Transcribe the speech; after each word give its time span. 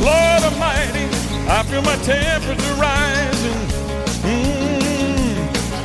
Lord 0.00 0.42
Almighty, 0.42 1.06
I 1.48 1.62
feel 1.68 1.82
my 1.82 1.96
temperature 2.02 2.74
rising. 2.74 3.60
Mm, 4.22 5.36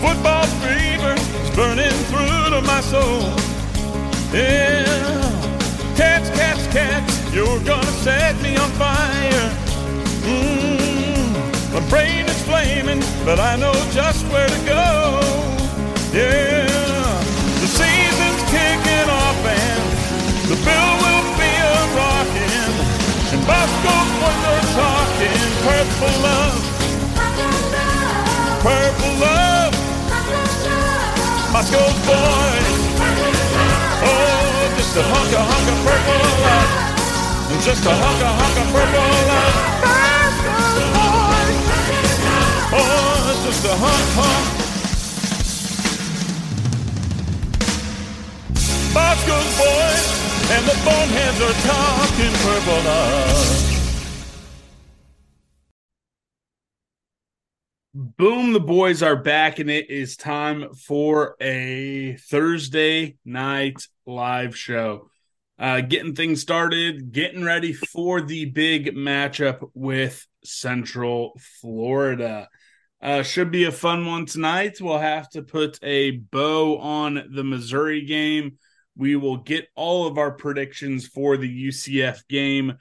football 0.02 0.46
fever 0.64 1.14
is 1.14 1.50
burning 1.56 1.92
through 2.10 2.50
to 2.52 2.62
my 2.66 2.82
soul. 2.82 3.30
Yeah, 4.34 4.86
cats, 5.96 6.30
cats, 6.32 6.68
cats, 6.68 7.34
you're 7.34 7.60
gonna 7.64 7.92
set 8.04 8.36
me 8.42 8.56
on 8.58 8.70
fire. 8.72 9.50
Mm, 10.24 11.74
my 11.74 11.82
brain 11.90 12.26
is 12.26 12.42
flaming, 12.44 13.02
but 13.24 13.40
I 13.40 13.56
know 13.58 13.74
just 13.92 14.26
where 14.32 14.48
to 14.48 14.60
go. 14.66 15.22
Yeah, 16.14 16.75
kicking 18.56 19.10
off 19.12 19.40
and 19.44 19.84
the 20.48 20.58
bill 20.64 20.92
will 21.04 21.28
be 21.36 21.52
a 21.60 21.78
rockin'. 22.00 22.74
And 23.36 23.42
Bosco 23.44 23.96
boys 24.20 24.44
are 24.52 24.66
talking 24.80 25.42
purple 25.68 26.16
love, 26.24 26.56
purple 28.64 29.16
love. 29.20 29.74
Bosco's 31.52 31.98
boys, 32.08 32.68
oh, 34.04 34.72
just 34.76 34.98
a 35.00 35.04
hunk 35.12 35.32
of 35.40 35.44
hunk 35.50 35.68
of 35.72 35.78
purple 35.88 36.20
love, 36.46 36.72
just 37.64 37.86
a 37.86 37.94
hunk 38.04 38.22
of 38.28 38.34
hunk 38.40 38.58
of 38.62 38.68
purple 38.76 39.08
love. 39.30 39.56
Bosco's 39.84 40.76
boys, 40.96 41.60
oh, 42.76 43.42
just 43.46 43.64
a 43.66 43.74
hunk 43.84 44.08
hunk. 44.20 44.65
Bosco's 48.96 49.58
boys 49.58 50.52
and 50.52 50.66
the 50.66 50.86
boneheads 50.86 51.42
are 51.42 51.54
talking 51.68 52.32
purple 52.32 52.84
love. 52.86 53.72
Boom, 57.94 58.54
the 58.54 58.62
boys 58.62 59.04
are 59.04 59.18
back, 59.18 59.60
and 59.60 59.70
it 59.70 59.90
is 59.90 60.16
time 60.16 60.74
for 60.74 61.36
a 61.42 62.16
Thursday 62.30 63.18
night 63.26 63.86
live 64.06 64.58
show. 64.58 65.10
Uh, 65.60 65.82
getting 65.82 66.16
things 66.16 66.42
started, 66.42 67.12
getting 67.12 67.44
ready 67.44 67.74
for 67.74 68.22
the 68.22 68.46
big 68.46 68.96
matchup 68.96 69.70
with 69.74 70.26
Central 70.46 71.38
Florida. 71.60 72.48
Uh, 73.02 73.24
should 73.24 73.52
be 73.52 73.66
a 73.66 73.74
fun 73.74 74.06
one 74.06 74.26
tonight. 74.26 74.78
We'll 74.80 75.00
have 75.00 75.30
to 75.32 75.42
put 75.42 75.80
a 75.84 76.12
bow 76.12 76.78
on 76.78 77.28
the 77.34 77.44
Missouri 77.44 78.06
game. 78.06 78.58
We 78.98 79.16
will 79.16 79.38
get 79.38 79.68
all 79.76 80.08
of 80.08 80.18
our 80.18 80.32
predictions 80.32 81.08
for 81.08 81.38
the 81.38 81.68
UCF 81.68 82.28
game 82.28 82.78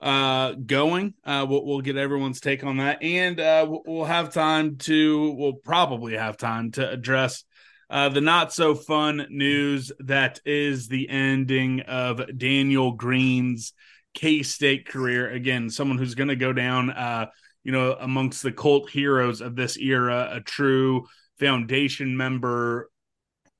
uh 0.00 0.52
going. 0.52 1.14
Uh 1.24 1.44
we'll, 1.48 1.64
we'll 1.64 1.80
get 1.80 1.96
everyone's 1.96 2.40
take 2.40 2.62
on 2.62 2.76
that. 2.76 3.02
And 3.02 3.40
uh 3.40 3.66
we'll, 3.84 4.04
have 4.04 4.32
time 4.32 4.76
to 4.76 5.32
we'll 5.32 5.54
probably 5.54 6.16
have 6.16 6.36
time 6.36 6.70
to 6.72 6.88
address 6.88 7.42
uh 7.90 8.08
the 8.08 8.20
not 8.20 8.52
so 8.52 8.76
fun 8.76 9.26
news 9.28 9.90
that 9.98 10.40
is 10.44 10.86
the 10.86 11.08
ending 11.08 11.80
of 11.80 12.38
daniel 12.38 12.92
green's 12.92 13.72
k-state 14.14 14.86
career. 14.86 15.30
Again 15.30 15.68
someone 15.68 15.98
who's 15.98 16.14
going 16.14 16.28
to 16.28 16.36
go 16.36 16.52
down 16.52 16.90
uh 16.90 17.26
you 17.64 17.72
know 17.72 17.96
amongst 17.98 18.44
the 18.44 18.52
cult 18.52 18.88
heroes 18.90 19.40
of 19.40 19.56
this 19.56 19.76
era 19.76 20.28
a 20.32 20.40
true 20.40 21.06
foundation 21.40 22.16
member 22.16 22.88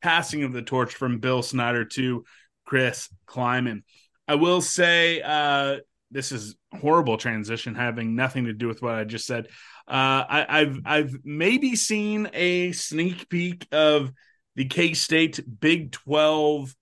passing 0.02 0.44
of 0.44 0.52
the 0.52 0.62
torch 0.62 0.94
from 0.94 1.18
bill 1.18 1.42
snyder 1.42 1.84
to 1.84 2.24
chris 2.64 3.08
klieman 3.26 3.82
i 4.26 4.34
will 4.34 4.60
say 4.60 5.20
uh 5.22 5.76
this 6.10 6.32
is 6.32 6.56
horrible 6.80 7.16
transition 7.16 7.74
having 7.74 8.14
nothing 8.14 8.46
to 8.46 8.52
do 8.52 8.66
with 8.66 8.82
what 8.82 8.94
I 8.94 9.04
just 9.04 9.26
said. 9.26 9.48
Uh, 9.86 10.24
I, 10.28 10.46
I've 10.48 10.80
I've 10.84 11.16
maybe 11.24 11.76
seen 11.76 12.28
a 12.32 12.72
sneak 12.72 13.28
peek 13.28 13.66
of 13.72 14.12
the 14.56 14.66
K 14.66 14.94
State 14.94 15.40
Big 15.60 15.92
Twelve 15.92 16.74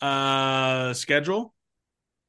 uh, 0.00 0.92
schedule. 0.92 1.54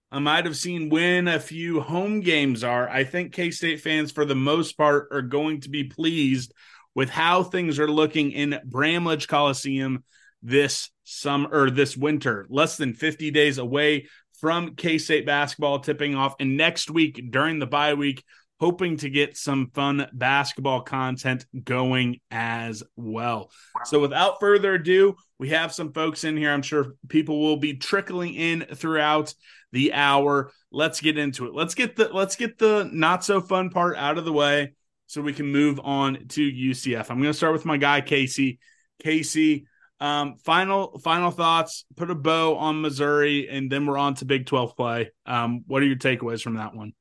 I 0.09 0.19
might 0.19 0.45
have 0.45 0.55
seen 0.55 0.89
when 0.89 1.27
a 1.27 1.39
few 1.39 1.81
home 1.81 2.21
games 2.21 2.63
are. 2.63 2.89
I 2.89 3.03
think 3.03 3.33
K 3.33 3.51
State 3.51 3.81
fans, 3.81 4.11
for 4.11 4.25
the 4.25 4.35
most 4.35 4.77
part, 4.77 5.09
are 5.11 5.21
going 5.21 5.61
to 5.61 5.69
be 5.69 5.85
pleased 5.85 6.53
with 6.95 7.09
how 7.09 7.43
things 7.43 7.77
are 7.77 7.91
looking 7.91 8.31
in 8.31 8.59
Bramlage 8.65 9.27
Coliseum 9.27 10.03
this 10.41 10.89
summer 11.03 11.49
or 11.51 11.69
this 11.69 11.97
winter. 11.97 12.45
Less 12.49 12.77
than 12.77 12.93
50 12.93 13.31
days 13.31 13.57
away 13.57 14.07
from 14.39 14.75
K 14.75 14.97
State 14.97 15.25
basketball 15.25 15.79
tipping 15.79 16.15
off. 16.15 16.35
And 16.39 16.57
next 16.57 16.89
week 16.89 17.31
during 17.31 17.59
the 17.59 17.67
bye 17.67 17.93
week, 17.93 18.23
hoping 18.59 18.97
to 18.97 19.09
get 19.09 19.37
some 19.37 19.69
fun 19.73 20.07
basketball 20.13 20.81
content 20.81 21.45
going 21.63 22.19
as 22.31 22.83
well. 22.95 23.51
So, 23.85 23.99
without 23.99 24.39
further 24.39 24.75
ado, 24.75 25.15
we 25.39 25.49
have 25.49 25.73
some 25.73 25.93
folks 25.93 26.23
in 26.23 26.37
here. 26.37 26.51
I'm 26.51 26.61
sure 26.61 26.95
people 27.07 27.39
will 27.39 27.57
be 27.57 27.75
trickling 27.75 28.33
in 28.33 28.65
throughout 28.73 29.33
the 29.71 29.93
hour. 29.93 30.51
Let's 30.71 31.01
get 31.01 31.17
into 31.17 31.45
it. 31.45 31.53
Let's 31.53 31.75
get 31.75 31.95
the 31.95 32.09
let's 32.09 32.35
get 32.35 32.57
the 32.57 32.89
not 32.91 33.23
so 33.23 33.41
fun 33.41 33.69
part 33.69 33.97
out 33.97 34.17
of 34.17 34.25
the 34.25 34.33
way 34.33 34.73
so 35.07 35.21
we 35.21 35.33
can 35.33 35.47
move 35.47 35.79
on 35.83 36.27
to 36.29 36.41
UCF. 36.41 37.09
I'm 37.09 37.17
going 37.17 37.31
to 37.31 37.33
start 37.33 37.53
with 37.53 37.65
my 37.65 37.77
guy 37.77 38.01
Casey. 38.01 38.59
Casey, 38.99 39.67
um, 39.99 40.35
final 40.43 40.99
final 40.99 41.31
thoughts. 41.31 41.85
Put 41.95 42.11
a 42.11 42.15
bow 42.15 42.57
on 42.57 42.81
Missouri, 42.81 43.49
and 43.49 43.71
then 43.71 43.85
we're 43.85 43.97
on 43.97 44.15
to 44.15 44.25
Big 44.25 44.45
Twelve 44.45 44.75
play. 44.75 45.11
Um, 45.25 45.63
what 45.67 45.81
are 45.81 45.85
your 45.85 45.95
takeaways 45.95 46.41
from 46.41 46.55
that 46.55 46.75
one? 46.75 46.93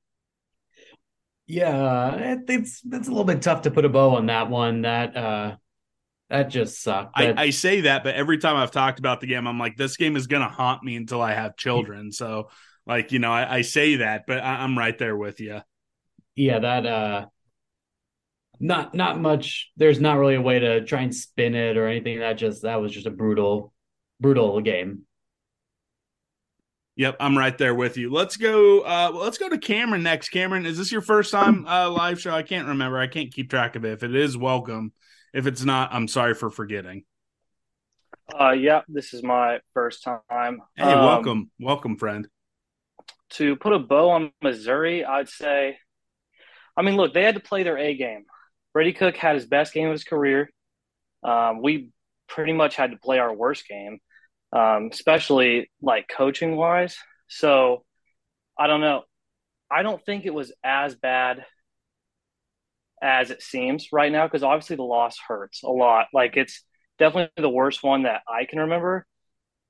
Yeah, 1.46 2.36
it's 2.48 2.82
it's 2.84 3.08
a 3.08 3.10
little 3.10 3.24
bit 3.24 3.42
tough 3.42 3.62
to 3.62 3.70
put 3.70 3.84
a 3.84 3.88
bow 3.88 4.16
on 4.16 4.26
that 4.26 4.50
one. 4.50 4.82
That 4.82 5.16
uh, 5.16 5.56
that 6.28 6.48
just 6.48 6.82
sucked. 6.82 7.12
I, 7.14 7.34
I, 7.36 7.50
say 7.50 7.82
that, 7.82 8.02
but 8.02 8.16
every 8.16 8.38
time 8.38 8.56
I've 8.56 8.72
talked 8.72 8.98
about 8.98 9.20
the 9.20 9.28
game, 9.28 9.46
I'm 9.46 9.60
like, 9.60 9.76
this 9.76 9.96
game 9.96 10.16
is 10.16 10.26
gonna 10.26 10.48
haunt 10.48 10.82
me 10.82 10.96
until 10.96 11.22
I 11.22 11.34
have 11.34 11.56
children. 11.56 12.10
So, 12.10 12.50
like, 12.84 13.12
you 13.12 13.20
know, 13.20 13.30
I, 13.30 13.58
I 13.58 13.60
say 13.62 13.96
that, 13.96 14.24
but 14.26 14.38
I, 14.38 14.64
I'm 14.64 14.76
right 14.76 14.96
there 14.98 15.16
with 15.16 15.38
you. 15.38 15.60
Yeah, 16.34 16.58
that 16.58 16.84
uh, 16.84 17.26
not 18.60 18.94
not 18.94 19.20
much. 19.20 19.70
There's 19.76 20.00
not 20.00 20.18
really 20.18 20.34
a 20.34 20.40
way 20.40 20.58
to 20.58 20.84
try 20.84 21.02
and 21.02 21.14
spin 21.14 21.54
it 21.54 21.76
or 21.76 21.86
anything. 21.86 22.20
That 22.20 22.34
just 22.34 22.62
that 22.62 22.80
was 22.80 22.92
just 22.92 23.06
a 23.06 23.10
brutal 23.10 23.72
brutal 24.20 24.60
game. 24.60 25.02
Yep 26.96 27.16
i'm 27.20 27.36
right 27.36 27.56
there 27.58 27.74
with 27.74 27.98
you. 27.98 28.10
Let's 28.10 28.36
go 28.36 28.80
uh 28.80 29.10
let's 29.12 29.38
go 29.38 29.48
to 29.48 29.58
cameron 29.58 30.02
next. 30.02 30.30
Cameron 30.30 30.64
is 30.64 30.78
this 30.78 30.90
your 30.90 31.02
first 31.02 31.30
time 31.30 31.66
uh 31.66 31.90
live 31.90 32.20
show? 32.20 32.32
I 32.34 32.42
can't 32.42 32.68
remember. 32.68 32.98
I 32.98 33.06
can't 33.06 33.32
keep 33.32 33.50
track 33.50 33.76
of 33.76 33.84
it. 33.84 33.92
If 33.92 34.02
it 34.02 34.14
is 34.14 34.36
welcome. 34.36 34.92
If 35.34 35.46
it's 35.46 35.64
not 35.64 35.92
i'm 35.92 36.08
sorry 36.08 36.34
for 36.34 36.50
forgetting. 36.50 37.04
Uh 38.38 38.52
yeah 38.52 38.82
this 38.88 39.12
is 39.12 39.22
my 39.22 39.60
first 39.74 40.02
time. 40.02 40.62
Hey 40.76 40.84
um, 40.84 41.04
welcome. 41.04 41.50
Welcome 41.60 41.96
friend. 41.96 42.26
To 43.30 43.56
put 43.56 43.72
a 43.74 43.78
bow 43.78 44.10
on 44.10 44.32
missouri 44.40 45.04
i'd 45.04 45.28
say 45.28 45.76
i 46.76 46.82
mean 46.82 46.94
look 46.94 47.12
they 47.12 47.24
had 47.24 47.34
to 47.34 47.40
play 47.40 47.64
their 47.64 47.76
a 47.76 47.94
game 47.96 48.24
Brady 48.76 48.92
Cook 48.92 49.16
had 49.16 49.36
his 49.36 49.46
best 49.46 49.72
game 49.72 49.86
of 49.86 49.92
his 49.92 50.04
career. 50.04 50.50
Um, 51.22 51.62
we 51.62 51.88
pretty 52.28 52.52
much 52.52 52.76
had 52.76 52.90
to 52.90 52.98
play 52.98 53.18
our 53.18 53.34
worst 53.34 53.66
game, 53.66 54.00
um, 54.52 54.90
especially 54.92 55.70
like 55.80 56.10
coaching 56.14 56.56
wise. 56.56 56.98
So 57.26 57.86
I 58.58 58.66
don't 58.66 58.82
know. 58.82 59.04
I 59.70 59.82
don't 59.82 60.04
think 60.04 60.26
it 60.26 60.34
was 60.34 60.52
as 60.62 60.94
bad 60.94 61.46
as 63.00 63.30
it 63.30 63.40
seems 63.40 63.88
right 63.94 64.12
now 64.12 64.26
because 64.26 64.42
obviously 64.42 64.76
the 64.76 64.82
loss 64.82 65.16
hurts 65.26 65.62
a 65.62 65.70
lot. 65.70 66.08
Like 66.12 66.36
it's 66.36 66.62
definitely 66.98 67.30
the 67.42 67.48
worst 67.48 67.82
one 67.82 68.02
that 68.02 68.20
I 68.28 68.44
can 68.44 68.58
remember. 68.58 69.06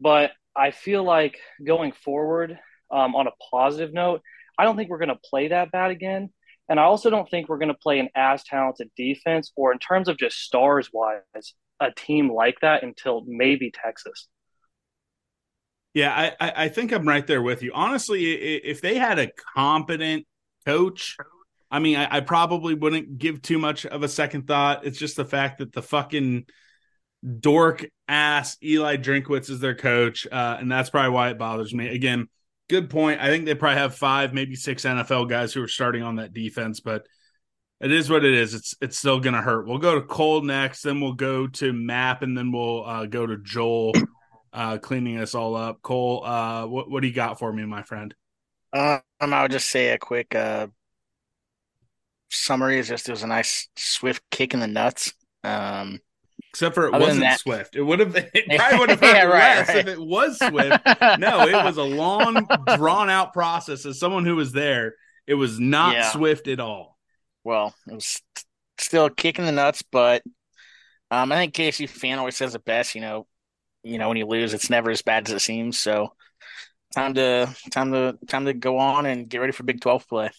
But 0.01 0.33
I 0.57 0.73
feel 0.73 1.05
like 1.05 1.39
going 1.65 1.93
forward 1.93 2.59
um, 2.91 3.15
on 3.15 3.29
a 3.29 3.37
positive 3.53 3.95
note, 3.95 4.23
I 4.59 4.65
don't 4.65 4.77
think 4.77 4.91
we're 4.91 4.99
going 4.99 5.11
to 5.11 5.29
play 5.31 5.47
that 5.47 5.71
bad 5.71 5.93
again. 5.93 6.31
And 6.69 6.81
I 6.81 6.85
also 6.85 7.11
don't 7.11 7.29
think 7.29 7.49
we're 7.49 7.59
going 7.59 7.69
to 7.69 7.75
play 7.75 7.99
an 8.01 8.09
as 8.15 8.43
talented 8.45 8.91
defense 8.97 9.53
or 9.57 9.73
in 9.73 9.79
terms 9.79 10.09
of 10.09 10.19
just 10.19 10.39
stars 10.39 10.91
wise, 10.93 11.55
a 11.81 11.93
team 11.93 12.33
like 12.33 12.61
that 12.61 12.83
until 12.83 13.23
maybe 13.27 13.71
Texas. 13.71 14.29
Yeah, 15.95 16.33
I, 16.39 16.53
I 16.65 16.69
think 16.69 16.93
I'm 16.93 17.09
right 17.09 17.27
there 17.27 17.41
with 17.41 17.63
you. 17.63 17.73
Honestly, 17.73 18.33
if 18.33 18.83
they 18.83 18.97
had 18.97 19.19
a 19.19 19.31
competent 19.55 20.27
coach, 20.67 21.17
I 21.71 21.79
mean, 21.79 21.97
I, 21.97 22.17
I 22.17 22.21
probably 22.21 22.75
wouldn't 22.75 23.17
give 23.17 23.41
too 23.41 23.59
much 23.59 23.87
of 23.87 24.03
a 24.03 24.09
second 24.09 24.47
thought. 24.47 24.85
It's 24.85 24.99
just 24.99 25.17
the 25.17 25.25
fact 25.25 25.59
that 25.59 25.73
the 25.73 25.83
fucking 25.83 26.47
dork 27.41 27.87
ass 28.09 28.57
Eli 28.63 28.99
Drinkwitz 28.99 29.49
is 29.49 29.61
their 29.61 29.75
coach, 29.75 30.27
uh, 30.31 30.57
and 30.61 30.71
that's 30.71 30.91
probably 30.91 31.13
why 31.13 31.31
it 31.31 31.39
bothers 31.39 31.75
me. 31.75 31.89
Again, 31.89 32.29
good 32.69 32.91
point. 32.91 33.21
I 33.21 33.29
think 33.29 33.45
they 33.45 33.55
probably 33.55 33.79
have 33.79 33.95
five, 33.95 34.33
maybe 34.33 34.57
six 34.57 34.85
NFL 34.85 35.29
guys 35.29 35.53
who 35.53 35.63
are 35.63 35.69
starting 35.69 36.03
on 36.03 36.17
that 36.17 36.33
defense, 36.33 36.81
but 36.81 37.07
it 37.81 37.93
is 37.93 38.09
what 38.09 38.25
it 38.25 38.35
is. 38.35 38.55
It's 38.55 38.75
it's 38.81 38.99
still 38.99 39.21
gonna 39.21 39.43
hurt. 39.43 39.67
We'll 39.67 39.79
go 39.79 39.97
to 39.97 40.03
Cole 40.03 40.43
next, 40.43 40.83
then 40.83 41.01
we'll 41.01 41.13
go 41.13 41.47
to 41.47 41.73
Map, 41.73 42.23
and 42.23 42.37
then 42.37 42.53
we'll 42.53 42.85
uh, 42.85 43.07
go 43.07 43.27
to 43.27 43.37
Joel 43.39 43.93
uh, 44.53 44.79
cleaning 44.79 45.19
us 45.19 45.35
all 45.35 45.55
up. 45.55 45.83
Cole, 45.83 46.25
uh, 46.25 46.67
what 46.67 46.91
what 46.91 47.03
do 47.03 47.09
you 47.09 47.15
got 47.15 47.39
for 47.39 47.53
me, 47.53 47.65
my 47.65 47.83
friend? 47.83 48.15
Um, 48.73 49.01
I'll 49.21 49.49
just 49.49 49.69
say 49.69 49.91
a 49.91 49.99
quick 49.99 50.35
uh, 50.35 50.69
summary. 52.31 52.79
Is 52.79 52.89
just 52.89 53.09
it 53.09 53.13
was 53.13 53.23
a 53.23 53.29
nice 53.29 53.69
swift 53.77 54.23
kick 54.31 54.55
in 54.55 54.61
the 54.61 54.67
nuts. 54.67 55.13
Um, 55.45 56.01
Except 56.57 56.75
for 56.75 56.87
it 56.87 56.93
wasn't 56.93 57.21
that, 57.21 57.39
Swift. 57.39 57.77
It 57.77 57.83
would 57.83 58.01
have 58.01 58.17
it 58.17 58.47
probably 58.57 58.79
would 58.79 58.89
have 58.89 59.01
hurt 59.01 59.15
yeah, 59.15 59.25
right, 59.25 59.59
less 59.59 59.69
right. 59.69 59.77
if 59.77 59.89
it 59.89 60.01
was 60.01 60.39
Swift. 60.39 60.87
no, 61.19 61.47
it 61.47 61.53
was 61.53 61.77
a 61.77 61.83
long, 61.83 62.49
drawn 62.77 63.11
out 63.11 63.35
process. 63.35 63.85
As 63.85 64.01
someone 64.01 64.25
who 64.25 64.37
was 64.37 64.53
there, 64.53 64.95
it 65.27 65.35
was 65.35 65.61
not 65.61 65.93
yeah. 65.93 66.11
Swift 66.13 66.49
at 66.49 66.59
all. 66.59 66.97
Well, 67.45 67.75
it 67.87 67.93
was 67.93 68.23
still 68.79 69.11
kicking 69.11 69.45
the 69.45 69.53
nuts, 69.53 69.83
but 69.83 70.23
um, 71.11 71.31
I 71.31 71.37
think 71.37 71.53
KC 71.53 71.91
fan 71.91 72.19
always 72.19 72.39
says 72.39 72.55
it 72.55 72.65
best. 72.65 72.95
You 72.95 73.03
know, 73.03 73.27
you 73.83 73.99
know 73.99 74.09
when 74.09 74.17
you 74.17 74.25
lose, 74.25 74.55
it's 74.55 74.71
never 74.71 74.91
as 74.91 75.03
bad 75.03 75.29
as 75.29 75.35
it 75.35 75.41
seems. 75.41 75.79
So 75.79 76.15
time 76.95 77.13
to 77.15 77.55
time 77.71 77.93
to 77.93 78.19
time 78.29 78.47
to 78.47 78.55
go 78.55 78.79
on 78.79 79.05
and 79.05 79.29
get 79.29 79.43
ready 79.43 79.53
for 79.53 79.65
Big 79.65 79.83
Twelve 79.83 80.09
play. 80.09 80.31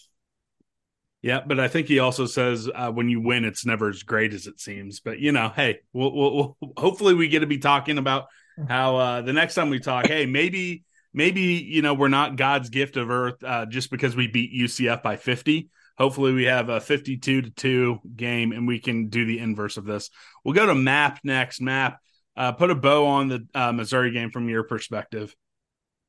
Yeah, 1.20 1.40
but 1.44 1.58
I 1.58 1.66
think 1.66 1.88
he 1.88 1.98
also 1.98 2.26
says 2.26 2.70
uh, 2.72 2.92
when 2.92 3.08
you 3.08 3.20
win, 3.20 3.44
it's 3.44 3.66
never 3.66 3.88
as 3.88 4.04
great 4.04 4.32
as 4.32 4.46
it 4.46 4.60
seems. 4.60 5.00
But 5.00 5.18
you 5.18 5.32
know, 5.32 5.48
hey, 5.54 5.80
we'll, 5.92 6.14
we'll, 6.14 6.56
we'll 6.60 6.72
hopefully 6.76 7.14
we 7.14 7.28
get 7.28 7.40
to 7.40 7.46
be 7.46 7.58
talking 7.58 7.98
about 7.98 8.26
how 8.68 8.96
uh, 8.96 9.22
the 9.22 9.32
next 9.32 9.54
time 9.54 9.70
we 9.70 9.80
talk, 9.80 10.06
hey, 10.06 10.26
maybe 10.26 10.84
maybe 11.12 11.40
you 11.40 11.82
know 11.82 11.94
we're 11.94 12.08
not 12.08 12.36
God's 12.36 12.70
gift 12.70 12.96
of 12.96 13.10
earth 13.10 13.42
uh, 13.42 13.66
just 13.66 13.90
because 13.90 14.14
we 14.14 14.28
beat 14.28 14.52
UCF 14.54 15.02
by 15.02 15.16
fifty. 15.16 15.70
Hopefully, 15.96 16.32
we 16.32 16.44
have 16.44 16.68
a 16.68 16.80
fifty-two 16.80 17.42
to 17.42 17.50
two 17.50 17.98
game, 18.14 18.52
and 18.52 18.68
we 18.68 18.78
can 18.78 19.08
do 19.08 19.24
the 19.24 19.40
inverse 19.40 19.76
of 19.76 19.84
this. 19.84 20.10
We'll 20.44 20.54
go 20.54 20.66
to 20.66 20.74
Map 20.74 21.18
next. 21.24 21.60
Map, 21.60 21.98
uh, 22.36 22.52
put 22.52 22.70
a 22.70 22.76
bow 22.76 23.06
on 23.06 23.28
the 23.28 23.46
uh, 23.54 23.72
Missouri 23.72 24.12
game 24.12 24.30
from 24.30 24.48
your 24.48 24.62
perspective. 24.62 25.34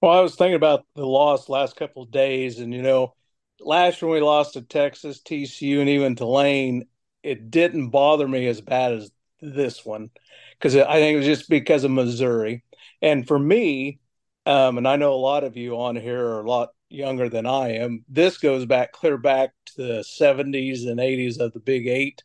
Well, 0.01 0.11
I 0.11 0.21
was 0.21 0.35
thinking 0.35 0.55
about 0.55 0.85
the 0.95 1.05
loss 1.05 1.49
last 1.49 1.75
couple 1.75 2.03
of 2.03 2.11
days, 2.11 2.59
and 2.59 2.71
you 2.71 2.83
know 2.83 3.15
last 3.61 4.01
year 4.01 4.11
we 4.11 4.21
lost 4.21 4.53
to 4.53 4.61
Texas, 4.61 5.21
TCU, 5.21 5.79
and 5.79 5.89
even 5.89 6.15
Tulane, 6.15 6.85
it 7.23 7.51
didn't 7.51 7.89
bother 7.89 8.27
me 8.27 8.47
as 8.47 8.61
bad 8.61 8.93
as 8.93 9.11
this 9.41 9.85
one 9.85 10.09
because 10.57 10.75
I 10.75 10.93
think 10.93 11.15
it 11.15 11.17
was 11.17 11.25
just 11.25 11.49
because 11.49 11.83
of 11.83 11.91
Missouri. 11.91 12.63
And 13.01 13.27
for 13.27 13.39
me, 13.39 13.99
um, 14.45 14.77
and 14.77 14.87
I 14.87 14.95
know 14.95 15.13
a 15.13 15.15
lot 15.15 15.43
of 15.43 15.57
you 15.57 15.79
on 15.79 15.95
here 15.95 16.25
are 16.25 16.41
a 16.41 16.49
lot 16.49 16.69
younger 16.89 17.29
than 17.29 17.45
I 17.45 17.75
am. 17.75 18.03
This 18.09 18.37
goes 18.37 18.65
back 18.65 18.91
clear 18.91 19.17
back 19.17 19.51
to 19.67 19.83
the 19.83 20.03
70s 20.03 20.85
and 20.85 20.99
80s 20.99 21.39
of 21.39 21.53
the 21.53 21.59
Big 21.59 21.87
Eight 21.87 22.23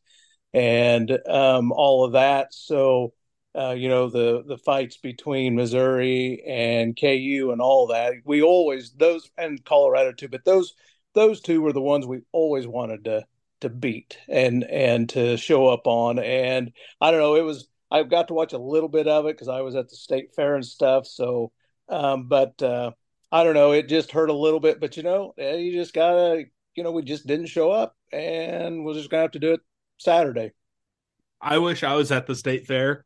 and 0.53 1.11
um, 1.29 1.73
all 1.73 2.05
of 2.05 2.13
that. 2.13 2.55
So, 2.55 3.13
uh, 3.57 3.73
you 3.73 3.89
know, 3.89 4.09
the 4.09 4.43
the 4.47 4.59
fights 4.59 4.97
between 4.97 5.55
Missouri 5.57 6.43
and 6.47 6.99
KU 6.99 7.51
and 7.53 7.61
all 7.61 7.89
that. 7.89 8.15
We 8.25 8.43
always 8.43 8.93
those 8.93 9.31
and 9.37 9.63
Colorado 9.65 10.13
too, 10.13 10.29
but 10.29 10.45
those 10.45 10.75
those 11.15 11.41
two 11.41 11.61
were 11.61 11.73
the 11.73 11.81
ones 11.81 12.07
we 12.07 12.21
always 12.33 12.67
wanted 12.67 13.05
to 13.05 13.25
to 13.61 13.69
beat 13.69 14.19
and 14.29 14.65
and 14.65 15.09
to 15.11 15.37
show 15.37 15.67
up 15.69 15.87
on. 15.87 16.19
And 16.19 16.73
I 17.01 17.11
don't 17.11 17.21
know, 17.21 17.37
it 17.37 17.45
was 17.45 17.69
I 17.91 18.03
got 18.03 18.29
to 18.29 18.35
watch 18.35 18.53
a 18.53 18.59
little 18.59 18.89
bit 18.89 19.07
of 19.07 19.27
it 19.27 19.37
because 19.37 19.49
I 19.49 19.61
was 19.61 19.75
at 19.77 19.89
the 19.89 19.97
state 19.97 20.35
fair 20.35 20.55
and 20.55 20.65
stuff. 20.65 21.07
So, 21.07 21.53
um, 21.89 22.29
but 22.29 22.61
uh, 22.63 22.93
I 23.31 23.45
don't 23.45 23.55
know, 23.55 23.73
it 23.73 23.89
just 23.89 24.13
hurt 24.13 24.31
a 24.31 24.35
little 24.35 24.61
bit. 24.61 24.81
But 24.81 24.97
you 24.97 25.03
know, 25.03 25.35
eh, 25.39 25.57
you 25.57 25.73
just 25.73 25.95
gotta, 25.95 26.45
you 26.75 26.83
know, 26.83 26.91
we 26.93 27.03
just 27.03 27.27
didn't 27.27 27.47
show 27.47 27.71
up, 27.71 27.97
and 28.13 28.85
we're 28.85 28.95
just 28.95 29.11
gonna 29.11 29.23
have 29.23 29.33
to 29.33 29.39
do 29.39 29.55
it 29.55 29.61
Saturday. 29.99 30.53
I 31.41 31.59
wish 31.59 31.83
I 31.83 31.95
was 31.95 32.11
at 32.11 32.27
the 32.27 32.35
state 32.35 32.67
fair. 32.67 33.05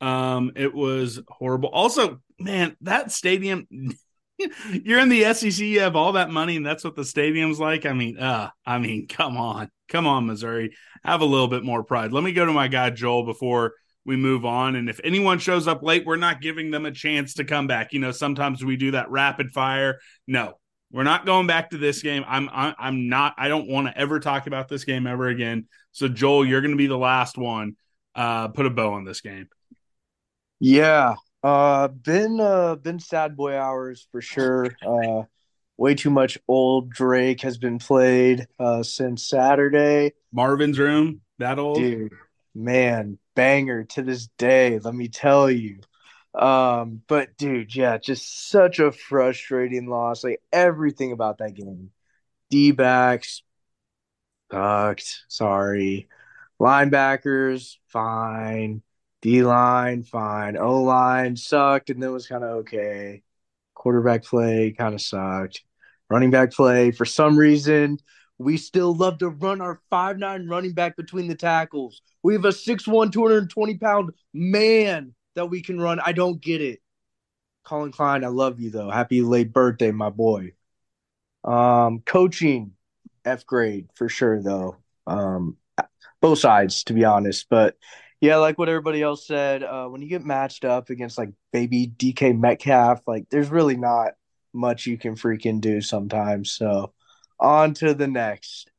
Um, 0.00 0.52
it 0.56 0.72
was 0.72 1.20
horrible. 1.28 1.68
Also, 1.68 2.20
man, 2.38 2.76
that 2.82 3.12
stadium 3.12 3.66
you're 4.84 5.00
in 5.00 5.08
the 5.08 5.32
SEC, 5.34 5.58
you 5.58 5.80
have 5.80 5.96
all 5.96 6.12
that 6.12 6.30
money, 6.30 6.56
and 6.56 6.66
that's 6.66 6.84
what 6.84 6.96
the 6.96 7.04
stadium's 7.04 7.60
like. 7.60 7.86
I 7.86 7.92
mean, 7.92 8.18
uh, 8.18 8.50
I 8.64 8.78
mean, 8.78 9.06
come 9.08 9.36
on, 9.36 9.70
come 9.88 10.06
on, 10.06 10.26
Missouri, 10.26 10.74
have 11.04 11.20
a 11.20 11.26
little 11.26 11.48
bit 11.48 11.64
more 11.64 11.82
pride. 11.84 12.12
Let 12.12 12.24
me 12.24 12.32
go 12.32 12.44
to 12.44 12.52
my 12.52 12.68
guy 12.68 12.90
Joel 12.90 13.24
before 13.24 13.74
we 14.04 14.16
move 14.16 14.44
on. 14.44 14.76
And 14.76 14.88
if 14.88 15.00
anyone 15.04 15.38
shows 15.38 15.68
up 15.68 15.82
late, 15.82 16.06
we're 16.06 16.16
not 16.16 16.40
giving 16.40 16.70
them 16.70 16.86
a 16.86 16.90
chance 16.90 17.34
to 17.34 17.44
come 17.44 17.66
back. 17.66 17.92
You 17.92 18.00
know, 18.00 18.12
sometimes 18.12 18.64
we 18.64 18.76
do 18.76 18.92
that 18.92 19.10
rapid 19.10 19.50
fire. 19.50 20.00
No, 20.26 20.54
we're 20.92 21.04
not 21.04 21.26
going 21.26 21.46
back 21.46 21.70
to 21.70 21.78
this 21.78 22.02
game. 22.02 22.24
I'm 22.26 22.48
I'm 22.52 23.08
not. 23.08 23.34
I 23.38 23.48
don't 23.48 23.68
want 23.68 23.86
to 23.86 23.96
ever 23.96 24.18
talk 24.20 24.46
about 24.46 24.68
this 24.68 24.84
game 24.84 25.06
ever 25.06 25.28
again. 25.28 25.66
So 25.92 26.08
Joel, 26.08 26.44
you're 26.44 26.60
going 26.60 26.72
to 26.72 26.76
be 26.76 26.86
the 26.86 26.98
last 26.98 27.38
one. 27.38 27.76
Uh, 28.14 28.48
put 28.48 28.66
a 28.66 28.70
bow 28.70 28.94
on 28.94 29.04
this 29.04 29.20
game. 29.20 29.48
Yeah, 30.58 31.14
uh, 31.42 31.88
been 31.88 32.40
uh 32.40 32.76
been 32.76 33.00
sad 33.00 33.36
boy 33.36 33.56
hours 33.56 34.06
for 34.12 34.20
sure. 34.20 34.66
Uh, 34.86 35.24
way 35.76 35.94
too 35.94 36.10
much 36.10 36.38
old 36.46 36.90
Drake 36.90 37.40
has 37.42 37.58
been 37.58 37.78
played 37.78 38.46
uh 38.58 38.82
since 38.82 39.28
Saturday. 39.28 40.12
Marvin's 40.32 40.78
room, 40.78 41.22
that 41.38 41.58
old 41.58 41.76
dude, 41.78 42.12
man, 42.54 43.18
banger 43.34 43.84
to 43.84 44.02
this 44.02 44.28
day. 44.38 44.78
Let 44.78 44.94
me 44.94 45.08
tell 45.08 45.50
you. 45.50 45.80
Um, 46.34 47.02
but 47.08 47.36
dude, 47.36 47.74
yeah, 47.74 47.98
just 47.98 48.48
such 48.50 48.78
a 48.78 48.92
frustrating 48.92 49.88
loss. 49.88 50.22
Like 50.22 50.40
everything 50.52 51.12
about 51.12 51.38
that 51.38 51.54
game. 51.54 51.90
D 52.50 52.72
backs 52.72 53.42
sucked. 54.50 55.24
Sorry. 55.28 56.08
Linebackers, 56.60 57.76
fine. 57.88 58.82
D 59.22 59.42
line, 59.42 60.02
fine. 60.02 60.56
O 60.56 60.82
line 60.82 61.36
sucked 61.36 61.90
and 61.90 62.02
then 62.02 62.12
was 62.12 62.26
kind 62.26 62.44
of 62.44 62.50
okay. 62.60 63.22
Quarterback 63.74 64.24
play 64.24 64.74
kind 64.76 64.94
of 64.94 65.00
sucked. 65.00 65.62
Running 66.08 66.30
back 66.30 66.52
play, 66.52 66.90
for 66.90 67.04
some 67.04 67.36
reason, 67.36 67.98
we 68.38 68.56
still 68.56 68.94
love 68.94 69.18
to 69.18 69.28
run 69.28 69.60
our 69.60 69.80
five 69.90 70.18
nine 70.18 70.48
running 70.48 70.72
back 70.72 70.96
between 70.96 71.28
the 71.28 71.34
tackles. 71.34 72.02
We 72.22 72.32
have 72.32 72.44
a 72.44 72.52
6'1, 72.52 73.12
220 73.12 73.76
pound 73.76 74.12
man 74.32 75.14
that 75.34 75.46
we 75.46 75.62
can 75.62 75.80
run. 75.80 76.00
I 76.00 76.12
don't 76.12 76.40
get 76.40 76.60
it. 76.60 76.80
Collin 77.64 77.92
Klein, 77.92 78.24
I 78.24 78.28
love 78.28 78.58
you 78.58 78.70
though. 78.70 78.90
Happy 78.90 79.20
late 79.20 79.52
birthday, 79.52 79.92
my 79.92 80.10
boy. 80.10 80.52
Um, 81.44 82.00
coaching, 82.00 82.72
F 83.24 83.46
grade 83.46 83.88
for 83.94 84.08
sure 84.08 84.42
though. 84.42 84.78
Um, 85.06 85.56
both 86.20 86.38
sides, 86.38 86.84
to 86.84 86.92
be 86.94 87.04
honest. 87.04 87.46
But 87.48 87.76
yeah, 88.20 88.36
like 88.36 88.58
what 88.58 88.68
everybody 88.68 89.02
else 89.02 89.26
said, 89.26 89.62
uh, 89.62 89.86
when 89.86 90.02
you 90.02 90.08
get 90.08 90.24
matched 90.24 90.64
up 90.64 90.90
against 90.90 91.16
like 91.16 91.30
baby 91.52 91.90
DK 91.96 92.38
Metcalf, 92.38 93.00
like 93.06 93.24
there's 93.30 93.48
really 93.48 93.76
not 93.76 94.12
much 94.52 94.86
you 94.86 94.98
can 94.98 95.14
freaking 95.14 95.60
do 95.60 95.80
sometimes. 95.80 96.52
So 96.52 96.92
on 97.38 97.72
to 97.74 97.94
the 97.94 98.06
next. 98.06 98.70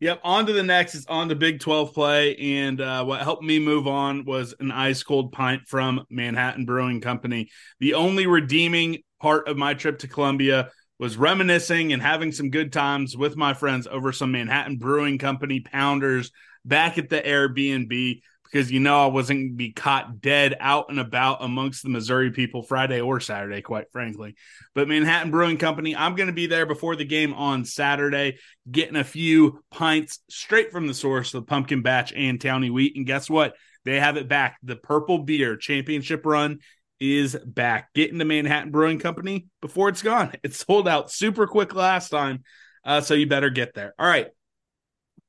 Yep, 0.00 0.20
on 0.22 0.44
to 0.46 0.52
the 0.52 0.62
next 0.62 0.94
is 0.94 1.06
on 1.06 1.30
to 1.30 1.34
Big 1.34 1.60
12 1.60 1.94
play. 1.94 2.36
And 2.36 2.80
uh, 2.80 3.04
what 3.04 3.22
helped 3.22 3.42
me 3.42 3.58
move 3.58 3.86
on 3.86 4.26
was 4.26 4.54
an 4.60 4.70
ice 4.70 5.02
cold 5.02 5.32
pint 5.32 5.62
from 5.66 6.04
Manhattan 6.10 6.66
Brewing 6.66 7.00
Company. 7.00 7.48
The 7.80 7.94
only 7.94 8.26
redeeming 8.26 8.98
part 9.20 9.48
of 9.48 9.56
my 9.56 9.72
trip 9.72 10.00
to 10.00 10.08
Columbia 10.08 10.70
was 10.98 11.16
reminiscing 11.16 11.94
and 11.94 12.02
having 12.02 12.32
some 12.32 12.50
good 12.50 12.72
times 12.72 13.16
with 13.16 13.36
my 13.36 13.54
friends 13.54 13.86
over 13.86 14.12
some 14.12 14.32
Manhattan 14.32 14.76
Brewing 14.76 15.16
Company 15.16 15.60
pounders 15.60 16.30
back 16.66 16.98
at 16.98 17.08
the 17.08 17.22
Airbnb 17.22 18.20
because 18.54 18.70
you 18.70 18.78
know 18.78 19.02
I 19.02 19.06
wasn't 19.06 19.40
going 19.40 19.48
to 19.50 19.56
be 19.56 19.72
caught 19.72 20.20
dead 20.20 20.56
out 20.60 20.88
and 20.88 21.00
about 21.00 21.38
amongst 21.40 21.82
the 21.82 21.88
Missouri 21.88 22.30
people 22.30 22.62
Friday 22.62 23.00
or 23.00 23.18
Saturday, 23.18 23.62
quite 23.62 23.90
frankly. 23.90 24.36
But 24.76 24.86
Manhattan 24.86 25.32
Brewing 25.32 25.58
Company, 25.58 25.96
I'm 25.96 26.14
going 26.14 26.28
to 26.28 26.32
be 26.32 26.46
there 26.46 26.64
before 26.64 26.94
the 26.94 27.04
game 27.04 27.34
on 27.34 27.64
Saturday, 27.64 28.38
getting 28.70 28.94
a 28.94 29.02
few 29.02 29.64
pints 29.72 30.20
straight 30.30 30.70
from 30.70 30.86
the 30.86 30.94
source, 30.94 31.32
the 31.32 31.42
pumpkin 31.42 31.82
batch 31.82 32.12
and 32.12 32.40
towny 32.40 32.70
wheat. 32.70 32.94
And 32.94 33.04
guess 33.04 33.28
what? 33.28 33.56
They 33.84 33.98
have 33.98 34.16
it 34.16 34.28
back. 34.28 34.58
The 34.62 34.76
purple 34.76 35.18
beer 35.18 35.56
championship 35.56 36.24
run 36.24 36.60
is 37.00 37.36
back. 37.44 37.92
Get 37.92 38.12
into 38.12 38.24
Manhattan 38.24 38.70
Brewing 38.70 39.00
Company 39.00 39.46
before 39.62 39.88
it's 39.88 40.02
gone. 40.02 40.32
It 40.44 40.54
sold 40.54 40.86
out 40.86 41.10
super 41.10 41.48
quick 41.48 41.74
last 41.74 42.10
time. 42.10 42.44
Uh, 42.84 43.00
so 43.00 43.14
you 43.14 43.26
better 43.26 43.50
get 43.50 43.74
there. 43.74 43.94
All 43.98 44.06
right. 44.06 44.28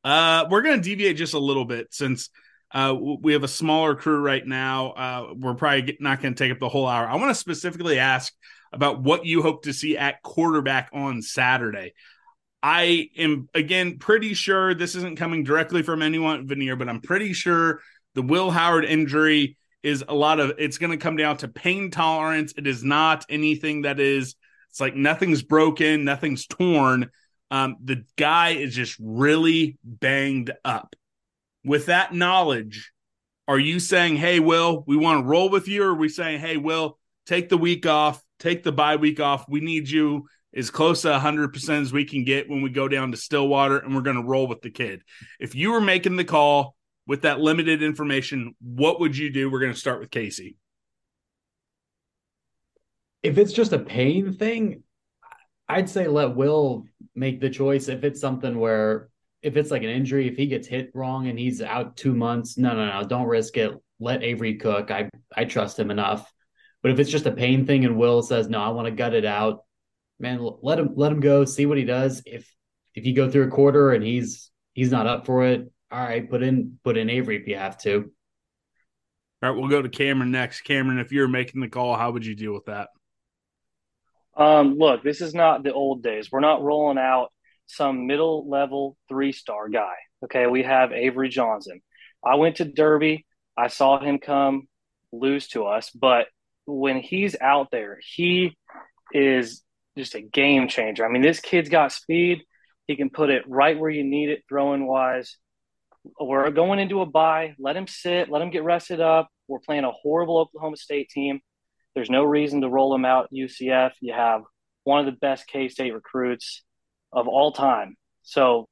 Uh, 0.04 0.46
we're 0.52 0.62
going 0.62 0.80
to 0.80 0.88
deviate 0.88 1.18
just 1.18 1.34
a 1.34 1.40
little 1.40 1.66
bit 1.66 1.88
since– 1.90 2.30
Uh, 2.76 2.94
we 2.94 3.32
have 3.32 3.46
a 3.46 3.48
smaller 3.48 3.96
crew 3.96 4.20
right 4.20 4.46
now. 4.46 4.92
Uh, 4.92 5.34
we're 5.34 5.54
probably 5.54 5.98
not 6.02 6.22
going 6.22 6.36
to 6.36 6.44
take 6.44 6.52
up 6.52 6.60
the 6.60 6.68
whole 6.68 6.88
hour. 6.88 7.08
I 7.08 7.16
want 7.16 7.30
to 7.30 7.36
specifically 7.36 8.00
ask 8.00 8.34
about 8.74 9.02
what 9.02 9.26
you 9.26 9.42
hope 9.42 9.64
to 9.64 9.74
see 9.74 9.98
at 9.98 10.22
quarterback 10.22 10.90
on 10.92 11.22
Saturday. 11.22 11.94
I 12.62 13.10
am 13.18 13.48
again 13.54 13.98
pretty 13.98 14.34
sure 14.34 14.74
this 14.74 14.96
isn't 14.96 15.18
coming 15.18 15.46
directly 15.46 15.84
from 15.84 16.02
anyone 16.02 16.48
Veneer, 16.50 16.76
but 16.76 16.90
I'm 16.90 17.00
pretty 17.00 17.32
sure 17.32 17.80
the 18.14 18.22
Will 18.22 18.52
Howard 18.52 18.84
injury 18.84 19.56
is 19.82 20.04
a 20.06 20.14
lot 20.14 20.42
of 20.42 20.54
it's 20.58 20.78
going 20.78 20.92
to 20.92 20.98
come 20.98 21.16
down 21.16 21.38
to 21.38 21.48
pain 21.48 21.92
tolerance. 21.92 22.54
It 22.58 22.68
is 22.68 22.84
not 22.84 23.24
anything 23.30 23.84
that 23.84 24.02
is 24.02 24.36
it's 24.70 24.82
like 24.82 24.96
nothing's 24.96 25.44
broken, 25.44 26.04
nothing's 26.04 26.46
torn. 26.46 27.10
Um, 27.52 27.78
the 27.82 28.04
guy 28.18 28.50
is 28.50 28.76
just 28.76 28.98
really 29.00 29.78
banged 29.86 30.52
up. 30.66 30.94
With 31.66 31.88
that 31.88 32.14
knowledge, 32.14 32.92
are 33.48 33.60
you 33.60 33.80
saying, 33.80 34.18
"Hey, 34.18 34.40
Will, 34.40 34.84
we 34.88 34.96
want 34.96 35.24
to 35.24 35.28
roll 35.28 35.50
with 35.50 35.68
you," 35.68 35.84
or 35.84 35.90
are 35.90 35.96
we 35.96 36.10
saying, 36.10 36.40
"Hey, 36.40 36.58
Will, 36.58 37.00
take 37.26 37.50
the 37.50 37.58
week 37.58 37.86
off, 37.86 38.24
take 38.40 38.64
the 38.64 38.72
bye 38.72 38.96
week 38.96 39.20
off. 39.20 39.50
We 39.50 39.60
need 39.60 39.90
you 39.90 40.28
as 40.56 40.70
close 40.70 41.02
to 41.02 41.10
100% 41.10 41.82
as 41.82 41.92
we 41.92 42.06
can 42.06 42.24
get 42.24 42.48
when 42.48 42.62
we 42.62 42.70
go 42.70 42.88
down 42.88 43.12
to 43.12 43.18
Stillwater, 43.18 43.78
and 43.78 43.94
we're 43.96 44.02
going 44.02 44.16
to 44.16 44.24
roll 44.24 44.48
with 44.48 44.62
the 44.62 44.70
kid." 44.70 45.02
If 45.40 45.56
you 45.56 45.72
were 45.72 45.82
making 45.82 46.16
the 46.16 46.24
call 46.24 46.76
with 47.08 47.24
that 47.24 47.40
limited 47.40 47.84
information, 47.84 48.56
what 48.62 49.00
would 49.00 49.18
you 49.18 49.32
do? 49.32 49.50
We're 49.50 49.60
going 49.60 49.74
to 49.74 49.80
start 49.80 50.00
with 50.00 50.12
Casey. 50.12 50.58
If 53.24 53.40
it's 53.40 53.54
just 53.54 53.74
a 53.74 53.80
pain 53.80 54.34
thing, 54.34 54.84
I'd 55.68 55.90
say 55.90 56.08
let 56.08 56.36
Will 56.36 56.86
make 57.16 57.42
the 57.42 57.50
choice. 57.50 57.88
If 57.88 58.04
it's 58.04 58.22
something 58.22 58.60
where, 58.60 59.10
if 59.46 59.58
it's 59.58 59.70
like 59.70 59.84
an 59.84 59.90
injury, 59.90 60.28
if 60.28 60.36
he 60.36 60.48
gets 60.48 60.68
hit 60.68 60.90
wrong 60.96 61.28
and 61.28 61.38
he's 61.38 61.62
out 61.62 61.96
two 61.96 62.16
months, 62.16 62.58
no, 62.58 62.74
no, 62.74 62.88
no, 62.88 63.08
don't 63.08 63.28
risk 63.28 63.58
it. 63.58 63.72
Let 64.00 64.24
Avery 64.24 64.56
cook. 64.56 64.90
I 64.90 65.08
I 65.38 65.46
trust 65.46 65.78
him 65.78 65.92
enough. 65.92 66.30
But 66.82 66.92
if 66.92 67.00
it's 67.00 67.12
just 67.12 67.28
a 67.28 67.32
pain 67.32 67.66
thing 67.68 67.86
and 67.86 67.96
Will 67.96 68.24
says 68.24 68.50
no, 68.50 68.60
I 68.60 68.70
want 68.70 68.88
to 68.88 68.92
gut 68.92 69.14
it 69.14 69.24
out, 69.24 69.64
man, 70.20 70.40
let 70.64 70.80
him 70.80 70.90
let 70.96 71.12
him 71.12 71.20
go. 71.20 71.46
See 71.46 71.68
what 71.68 71.78
he 71.78 71.84
does. 71.84 72.24
If 72.26 72.52
if 72.96 73.06
you 73.06 73.14
go 73.14 73.30
through 73.30 73.44
a 73.44 73.52
quarter 73.52 73.92
and 73.92 74.04
he's 74.04 74.50
he's 74.74 74.92
not 74.92 75.06
up 75.06 75.28
for 75.28 75.46
it, 75.46 75.72
all 75.92 76.04
right, 76.04 76.28
put 76.28 76.42
in 76.42 76.80
put 76.84 76.98
in 76.98 77.12
Avery 77.12 77.38
if 77.38 77.48
you 77.48 77.56
have 77.56 77.78
to. 77.84 78.12
All 79.44 79.52
right, 79.52 79.60
we'll 79.60 79.70
go 79.70 79.84
to 79.84 79.90
Cameron 79.90 80.32
next. 80.32 80.62
Cameron, 80.62 80.98
if 80.98 81.12
you're 81.12 81.28
making 81.28 81.62
the 81.62 81.70
call, 81.70 81.96
how 81.96 82.10
would 82.12 82.26
you 82.26 82.36
deal 82.36 82.54
with 82.54 82.66
that? 82.66 82.90
Um, 84.36 84.76
look, 84.80 85.04
this 85.04 85.22
is 85.22 85.36
not 85.36 85.64
the 85.64 85.72
old 85.72 86.02
days. 86.02 86.32
We're 86.32 86.40
not 86.40 86.64
rolling 86.64 86.98
out 86.98 87.32
some 87.68 88.08
middle 88.08 88.50
level 88.50 88.98
three 89.10 89.32
star 89.32 89.70
guy. 89.70 89.94
Okay, 90.24 90.48
we 90.48 90.64
have 90.64 90.92
Avery 90.92 91.30
Johnson. 91.30 91.82
I 92.24 92.36
went 92.36 92.58
to 92.58 92.66
Derby. 92.66 93.26
I 93.58 93.68
saw 93.68 94.00
him 94.00 94.20
come 94.20 94.68
lose 95.12 95.48
to 95.50 95.66
us, 95.66 95.90
but 95.92 96.28
when 96.66 97.00
he's 97.00 97.36
out 97.40 97.70
there, 97.72 98.00
he 98.16 98.58
is 99.14 99.62
just 99.98 100.16
a 100.16 100.22
game 100.22 100.68
changer. 100.68 101.06
I 101.06 101.10
mean, 101.10 101.22
this 101.22 101.40
kid's 101.40 101.70
got 101.70 101.92
speed. 101.92 102.44
He 102.88 102.96
can 102.96 103.10
put 103.10 103.30
it 103.30 103.44
right 103.48 103.80
where 103.80 103.90
you 103.90 104.04
need 104.04 104.30
it, 104.30 104.44
throwing 104.50 104.86
wise. 104.86 105.38
We're 106.20 106.52
going 106.52 106.80
into 106.80 107.02
a 107.02 107.06
bye. 107.06 107.56
Let 107.58 107.78
him 107.78 107.88
sit. 107.88 108.30
Let 108.30 108.42
him 108.42 108.52
get 108.52 108.64
rested 108.64 109.02
up. 109.02 109.30
We're 109.48 109.60
playing 109.60 109.86
a 109.86 109.92
horrible 109.92 110.38
Oklahoma 110.40 110.78
State 110.78 111.10
team. 111.10 111.40
There's 111.96 112.10
no 112.10 112.24
reason 112.24 112.62
to 112.62 112.70
roll 112.70 112.94
him 112.94 113.06
out 113.06 113.30
UCF. 113.34 113.92
You 114.02 114.14
have 114.14 114.42
one 114.84 115.00
of 115.00 115.06
the 115.06 115.18
best 115.20 115.48
K 115.48 115.70
State 115.70 115.94
recruits 115.94 116.64
of 117.16 117.28
all 117.28 117.52
time. 117.52 117.96
So 118.24 118.68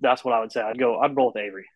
that's 0.00 0.24
what 0.24 0.32
I 0.32 0.40
would 0.40 0.52
say. 0.52 0.62
I'd 0.62 0.78
go. 0.78 0.98
I'd 1.00 1.16
roll 1.16 1.32
with 1.34 1.42
Avery. 1.42 1.66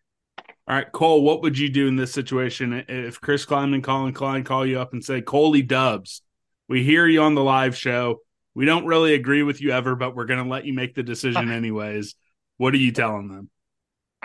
All 0.67 0.75
right, 0.75 0.91
Cole. 0.91 1.21
What 1.21 1.41
would 1.41 1.59
you 1.59 1.69
do 1.69 1.87
in 1.87 1.97
this 1.97 2.13
situation 2.13 2.85
if 2.87 3.19
Chris 3.19 3.45
Klieman 3.45 3.75
and 3.75 3.83
Collin 3.83 4.13
Klein 4.13 4.43
call 4.43 4.65
you 4.65 4.79
up 4.79 4.93
and 4.93 5.03
say, 5.03 5.21
"Coley 5.21 5.61
Dubs, 5.61 6.21
we 6.69 6.83
hear 6.83 7.05
you 7.05 7.21
on 7.21 7.35
the 7.35 7.43
live 7.43 7.75
show. 7.75 8.21
We 8.55 8.65
don't 8.65 8.85
really 8.85 9.13
agree 9.13 9.43
with 9.43 9.61
you 9.61 9.71
ever, 9.71 9.95
but 9.95 10.15
we're 10.15 10.25
going 10.25 10.43
to 10.43 10.49
let 10.49 10.65
you 10.65 10.73
make 10.73 10.95
the 10.95 11.03
decision 11.03 11.51
anyways." 11.51 12.15
What 12.57 12.73
are 12.73 12.77
you 12.77 12.91
telling 12.91 13.27
them? 13.27 13.49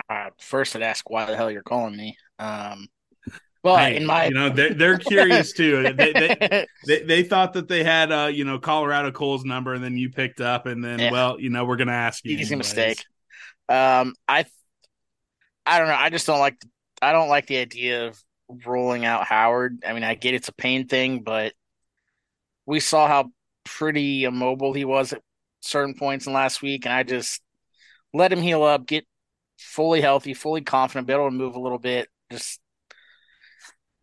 Uh, 0.07 0.29
first, 0.39 0.75
I'd 0.75 0.81
ask 0.81 1.09
why 1.09 1.25
the 1.25 1.35
hell 1.35 1.51
you're 1.51 1.63
calling 1.63 1.97
me. 1.97 2.15
Um, 2.37 2.87
but 3.63 3.79
Hey, 3.79 3.97
in 3.97 4.05
my, 4.05 4.25
you 4.25 4.33
know, 4.33 4.49
they're, 4.49 4.73
they're 4.73 4.97
curious 4.97 5.53
too. 5.53 5.93
They, 5.93 6.13
they, 6.13 6.67
they, 6.87 7.01
they 7.03 7.23
thought 7.23 7.53
that 7.53 7.67
they 7.67 7.83
had, 7.83 8.11
uh, 8.11 8.27
you 8.27 8.45
know, 8.45 8.59
Colorado 8.59 9.11
Cole's 9.11 9.43
number, 9.43 9.73
and 9.73 9.83
then 9.83 9.97
you 9.97 10.09
picked 10.09 10.41
up, 10.41 10.65
and 10.65 10.83
then, 10.83 10.99
Yeah. 10.99 11.11
well, 11.11 11.39
you 11.39 11.49
know, 11.49 11.65
we're 11.65 11.75
going 11.77 11.87
to 11.87 11.93
ask 11.93 12.23
you. 12.25 12.31
easy 12.37 12.55
anyways. 12.55 12.57
mistake. 12.57 13.05
Um, 13.67 14.15
I, 14.27 14.45
I 15.65 15.77
don't 15.77 15.87
know. 15.87 15.95
I 15.95 16.09
just 16.09 16.25
don't 16.25 16.39
like. 16.39 16.57
I 17.01 17.11
don't 17.11 17.29
like 17.29 17.47
the 17.47 17.57
idea 17.57 18.07
of 18.07 18.21
rolling 18.65 19.05
out 19.05 19.25
Howard. 19.25 19.83
I 19.85 19.93
mean, 19.93 20.03
I 20.03 20.15
get 20.15 20.33
it's 20.33 20.49
a 20.49 20.53
pain 20.53 20.87
thing, 20.87 21.21
but 21.21 21.53
we 22.65 22.79
saw 22.79 23.07
how 23.07 23.31
pretty 23.63 24.23
immobile 24.23 24.73
he 24.73 24.85
was 24.85 25.13
at 25.13 25.21
certain 25.61 25.93
points 25.93 26.27
in 26.27 26.33
last 26.33 26.61
week, 26.61 26.85
and 26.85 26.93
I 26.93 27.03
just 27.03 27.41
let 28.13 28.33
him 28.33 28.41
heal 28.41 28.63
up, 28.63 28.87
get 28.87 29.05
fully 29.57 30.01
healthy, 30.01 30.33
fully 30.33 30.61
confident, 30.61 31.07
be 31.07 31.13
able 31.13 31.27
to 31.27 31.31
move 31.31 31.55
a 31.55 31.59
little 31.59 31.77
bit. 31.79 32.07
Just, 32.31 32.59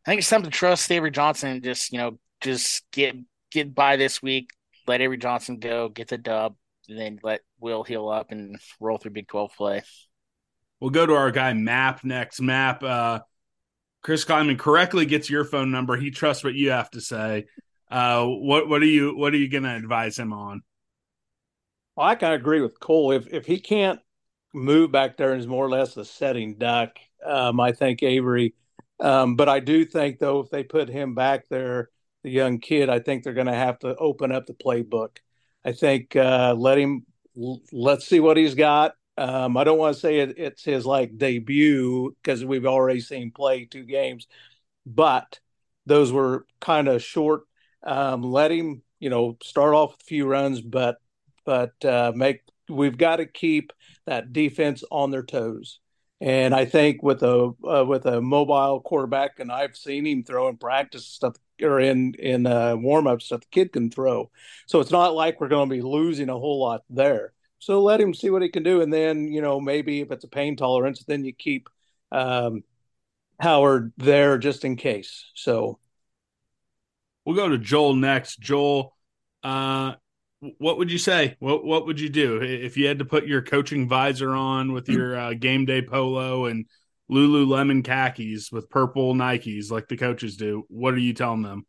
I 0.07 0.11
think 0.11 0.21
it's 0.21 0.31
time 0.31 0.45
to 0.45 0.51
trust 0.51 0.91
Avery 0.93 1.11
Johnson 1.11 1.51
and 1.51 1.65
just 1.65 1.93
you 1.93 1.99
know 1.99 2.19
just 2.41 2.85
get 2.93 3.17
get 3.51 3.75
by 3.75 3.97
this 3.97 4.23
week. 4.23 4.51
Let 4.87 5.01
Avery 5.01 5.19
Johnson 5.19 5.59
go, 5.59 5.89
get 5.89 6.09
the 6.09 6.19
dub, 6.19 6.55
and 6.89 6.97
then 6.97 7.19
let 7.25 7.41
Will 7.59 7.83
heal 7.83 8.09
up 8.09 8.31
and 8.31 8.57
roll 8.79 8.99
through 8.99 9.11
Big 9.11 9.27
Twelve 9.27 9.53
play. 9.57 9.83
We'll 10.79 10.91
go 10.91 11.07
to 11.07 11.15
our 11.15 11.33
guy 11.33 11.53
Map 11.55 12.05
next. 12.05 12.41
Map, 12.41 12.85
uh, 12.85 13.21
Chris 14.03 14.25
Klieman 14.25 14.59
correctly 14.59 15.07
gets 15.07 15.29
your 15.29 15.45
phone 15.45 15.73
number. 15.73 15.97
He 15.97 16.13
trusts 16.13 16.45
what 16.45 16.55
you 16.55 16.71
have 16.71 16.91
to 16.93 17.01
say. 17.01 17.47
Uh, 17.91 18.27
what 18.27 18.69
what 18.69 18.83
are 18.83 18.87
you 18.87 19.17
what 19.17 19.35
are 19.35 19.39
you 19.39 19.49
going 19.49 19.65
to 19.65 19.75
advise 19.75 20.17
him 20.17 20.33
on? 20.33 20.63
Well, 21.97 22.07
I 22.07 22.15
kind 22.15 22.33
of 22.33 22.41
agree 22.41 22.61
with 22.61 22.79
Cole. 22.79 23.11
If 23.11 23.33
if 23.33 23.45
he 23.45 23.59
can't 23.59 23.99
move 24.55 24.93
back 24.93 25.17
there 25.17 25.33
and 25.33 25.41
is 25.41 25.49
more 25.49 25.65
or 25.65 25.71
less 25.71 25.97
a 25.97 26.05
setting 26.05 26.59
duck, 26.59 26.91
um, 27.25 27.59
I 27.59 27.73
think 27.73 28.05
Avery. 28.05 28.55
Um, 29.01 29.37
but 29.37 29.49
I 29.49 29.61
do 29.61 29.85
think 29.85 30.19
though, 30.19 30.41
if 30.41 30.51
they 30.51 30.65
put 30.65 30.89
him 30.89 31.15
back 31.15 31.49
there, 31.49 31.91
the 32.23 32.31
young 32.31 32.59
kid, 32.59 32.89
I 32.89 32.99
think 32.99 33.23
they're 33.23 33.35
going 33.35 33.47
to 33.47 33.55
have 33.55 33.79
to 33.81 33.95
open 33.97 34.33
up 34.33 34.47
the 34.47 34.55
playbook. 34.55 35.19
I 35.65 35.73
think 35.73 36.17
uh, 36.17 36.55
let 36.57 36.79
him. 36.79 37.07
Let's 37.73 38.07
see 38.07 38.21
what 38.21 38.37
he's 38.39 38.55
got. 38.55 38.95
Um, 39.19 39.57
I 39.57 39.65
don't 39.65 39.79
want 39.79 39.95
to 39.95 40.01
say 40.01 40.21
it, 40.21 40.39
it's 40.39 40.65
his 40.65 40.87
like 40.87 41.19
debut 41.19 42.15
because 42.23 42.45
we've 42.45 42.67
already 42.67 43.01
seen 43.01 43.31
play 43.31 43.65
two 43.65 43.85
games, 43.85 44.27
but 44.85 45.41
those 45.87 46.13
were 46.13 46.47
kind 46.61 46.89
of 46.89 47.03
short. 47.03 47.43
Um, 47.83 48.23
let 48.23 48.51
him, 48.51 48.83
you 48.99 49.11
know, 49.11 49.37
start 49.43 49.75
off 49.75 49.93
with 49.93 50.01
a 50.03 50.05
few 50.05 50.27
runs, 50.27 50.61
but 50.61 50.97
but 51.45 51.83
uh, 51.85 52.13
make 52.15 52.43
we've 52.69 52.99
got 52.99 53.17
to 53.17 53.27
keep 53.27 53.73
that 54.07 54.33
defense 54.33 54.83
on 54.91 55.11
their 55.11 55.23
toes. 55.23 55.81
And 56.21 56.55
I 56.55 56.65
think 56.65 57.03
with 57.03 57.23
a 57.23 57.53
uh, 57.69 57.85
with 57.85 58.07
a 58.07 58.21
mobile 58.21 58.81
quarterback, 58.81 59.39
and 59.39 59.53
I've 59.53 59.77
seen 59.77 60.07
him 60.07 60.25
throw 60.25 60.49
in 60.49 60.57
practice 60.57 61.07
stuff 61.07 61.37
or 61.61 61.81
in 61.81 62.15
in 62.15 62.47
uh, 62.47 62.77
warm 62.77 63.07
up 63.07 63.21
stuff 63.21 63.43
the 63.43 63.47
kid 63.51 63.73
can 63.73 63.91
throw. 63.91 64.31
So 64.67 64.81
it's 64.81 64.91
not 64.91 65.15
like 65.15 65.41
we're 65.41 65.49
going 65.49 65.69
to 65.69 65.75
be 65.75 65.83
losing 65.83 66.31
a 66.31 66.39
whole 66.39 66.61
lot 66.61 66.85
there. 66.89 67.33
So 67.59 67.83
let 67.83 68.01
him 68.01 68.15
see 68.15 68.31
what 68.31 68.43
he 68.43 68.49
can 68.49 68.63
do, 68.63 68.81
and 68.81 68.93
then 68.93 69.29
you 69.29 69.43
know 69.43 69.61
maybe 69.61 70.01
if 70.01 70.11
it's 70.11 70.25
a 70.25 70.29
pain 70.29 70.57
tolerance, 70.57 71.05
then 71.05 71.25
you 71.25 71.35
keep 71.35 71.69
um, 72.13 72.65
Howard 73.41 73.93
there 73.99 74.39
just 74.39 74.65
in 74.65 74.77
case. 74.77 75.31
So 75.35 75.79
We'll 77.27 77.35
go 77.35 77.49
to 77.49 77.59
Joel 77.59 77.97
next. 77.97 78.39
Joel, 78.39 78.97
uh, 79.43 79.95
what 80.59 80.79
would 80.79 80.91
you 80.91 80.99
say? 80.99 81.37
What 81.39 81.65
what 81.65 81.87
would 81.87 81.99
you 82.01 82.09
do 82.09 82.41
if 82.43 82.77
you 82.77 82.87
had 82.87 82.99
to 82.99 83.05
put 83.05 83.27
your 83.27 83.43
coaching 83.43 83.89
visor 83.89 84.31
on 84.35 84.73
with 84.73 84.89
your 84.89 85.17
uh, 85.17 85.35
game 85.35 85.65
day 85.65 85.83
polo 85.83 86.47
and 86.47 86.67
Lululemon 87.11 87.85
khakis 87.85 88.51
with 88.53 88.69
purple 88.69 89.15
Nikes 89.15 89.71
like 89.71 89.89
the 89.89 89.97
coaches 89.97 90.37
do? 90.37 90.65
What 90.69 90.95
are 90.95 90.99
you 90.99 91.15
telling 91.15 91.43
them? 91.43 91.67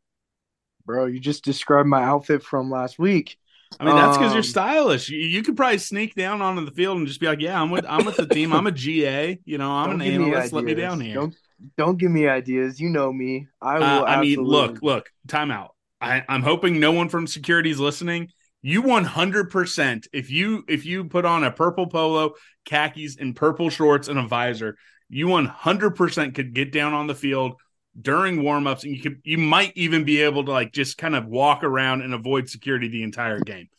Bro, 0.86 1.08
you 1.08 1.20
just 1.20 1.44
described 1.44 1.88
my 1.88 2.04
outfit 2.04 2.44
from 2.44 2.72
last 2.72 2.98
week. 2.98 3.38
I 3.80 3.86
mean, 3.86 3.96
that's 3.96 4.18
because 4.18 4.32
you're 4.32 4.40
Um, 4.40 4.44
stylish. 4.44 5.10
You, 5.10 5.20
you 5.20 5.44
could 5.44 5.58
probably 5.58 5.78
sneak 5.78 6.16
down 6.16 6.42
onto 6.42 6.64
the 6.64 6.72
field 6.72 6.98
and 6.98 7.08
just 7.08 7.20
be 7.20 7.28
like, 7.28 7.42
"Yeah, 7.42 7.62
I'm 7.62 7.70
with 7.70 7.86
I'm 7.88 8.06
with 8.06 8.16
the 8.16 8.26
team. 8.26 8.54
I'm 8.54 8.68
a 8.68 8.72
GA. 8.72 9.40
You 9.44 9.58
know, 9.58 9.72
I'm 9.72 9.92
an 9.92 9.98
give 10.00 10.22
me 10.22 10.28
analyst. 10.28 10.54
Let 10.54 10.64
me 10.64 10.74
down 10.74 11.02
here." 11.02 11.16
Don't 11.16 11.36
don't 11.78 11.98
give 11.98 12.12
me 12.12 12.28
ideas. 12.28 12.80
You 12.80 12.90
know 12.90 13.12
me. 13.12 13.48
I 13.62 13.80
will. 13.80 13.84
Uh, 13.84 14.04
I 14.04 14.22
mean, 14.22 14.40
absolutely- 14.40 14.44
look, 14.46 14.82
look, 14.82 15.10
timeout. 15.28 15.70
I, 16.00 16.24
I'm 16.30 16.44
hoping 16.44 16.80
no 16.80 16.92
one 16.92 17.10
from 17.10 17.28
security 17.28 17.72
is 17.72 17.80
listening. 17.80 18.30
You 18.68 18.84
100% 18.84 20.08
if 20.12 20.30
you 20.30 20.64
if 20.68 20.86
you 20.86 21.06
put 21.06 21.26
on 21.26 21.44
a 21.44 21.52
purple 21.52 21.88
polo, 21.88 22.34
khakis, 22.66 23.18
and 23.18 23.36
purple 23.36 23.70
shorts 23.70 24.08
and 24.08 24.20
a 24.20 24.28
visor, 24.28 24.78
you 25.10 25.28
100% 25.28 26.36
could 26.36 26.54
get 26.54 26.72
down 26.74 26.94
on 26.94 27.08
the 27.08 27.16
field 27.16 27.54
during 28.00 28.38
warmups, 28.42 28.84
and 28.84 28.94
you 28.96 29.02
could 29.02 29.22
you 29.24 29.38
might 29.38 29.72
even 29.76 30.04
be 30.04 30.22
able 30.22 30.44
to 30.46 30.52
like 30.52 30.74
just 30.74 30.98
kind 30.98 31.16
of 31.16 31.26
walk 31.28 31.64
around 31.64 32.02
and 32.02 32.14
avoid 32.14 32.50
security 32.50 32.90
the 32.90 33.04
entire 33.04 33.40
game. 33.40 33.70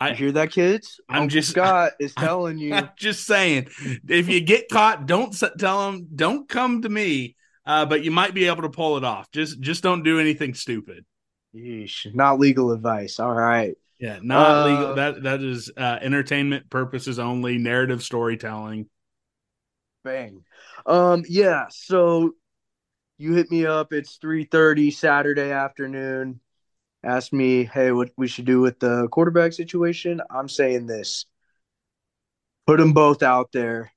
I- 0.00 0.10
You 0.10 0.14
hear 0.16 0.32
that, 0.32 0.50
kids? 0.50 1.00
I'm 1.08 1.22
Uncle 1.22 1.28
just- 1.34 1.50
Scott 1.50 1.92
is 1.98 2.12
telling 2.18 2.58
you. 2.58 2.74
I'm 2.74 2.90
just 2.98 3.26
saying, 3.26 3.68
if 4.08 4.28
you 4.28 4.40
get 4.40 4.68
caught, 4.68 5.06
don't 5.06 5.34
tell 5.58 5.90
them, 5.90 6.06
don't 6.14 6.46
come 6.48 6.82
to 6.82 6.88
me. 6.88 7.36
uh, 7.66 7.86
but 7.86 8.04
you 8.04 8.10
might 8.10 8.34
be 8.34 8.44
able 8.46 8.60
to 8.62 8.68
pull 8.68 8.98
it 8.98 9.04
off. 9.04 9.30
Just 9.32 9.58
just 9.60 9.82
don't 9.82 10.02
do 10.02 10.20
anything 10.20 10.52
stupid. 10.52 11.06
Yeesh, 11.56 12.14
not 12.14 12.38
legal 12.38 12.72
advice. 12.72 13.18
All 13.18 13.32
right. 13.32 13.74
Yeah, 14.04 14.18
not 14.22 14.50
Uh, 14.50 14.64
legal. 14.66 14.94
That 14.96 15.22
that 15.22 15.42
is 15.42 15.70
uh, 15.74 15.98
entertainment 16.02 16.68
purposes 16.68 17.18
only, 17.18 17.56
narrative 17.56 18.02
storytelling. 18.02 18.90
Bang. 20.04 20.44
Um, 20.84 21.24
yeah, 21.26 21.68
so 21.70 22.32
you 23.16 23.32
hit 23.32 23.50
me 23.50 23.64
up. 23.64 23.94
It's 23.94 24.18
3:30 24.18 24.90
Saturday 24.90 25.50
afternoon. 25.52 26.40
Ask 27.02 27.32
me, 27.32 27.64
hey, 27.64 27.92
what 27.92 28.10
we 28.18 28.28
should 28.28 28.44
do 28.44 28.60
with 28.60 28.78
the 28.78 29.08
quarterback 29.08 29.54
situation. 29.54 30.20
I'm 30.28 30.50
saying 30.50 30.86
this. 30.86 31.24
Put 32.66 32.80
them 32.80 32.92
both 32.92 33.22
out 33.22 33.52
there 33.52 33.90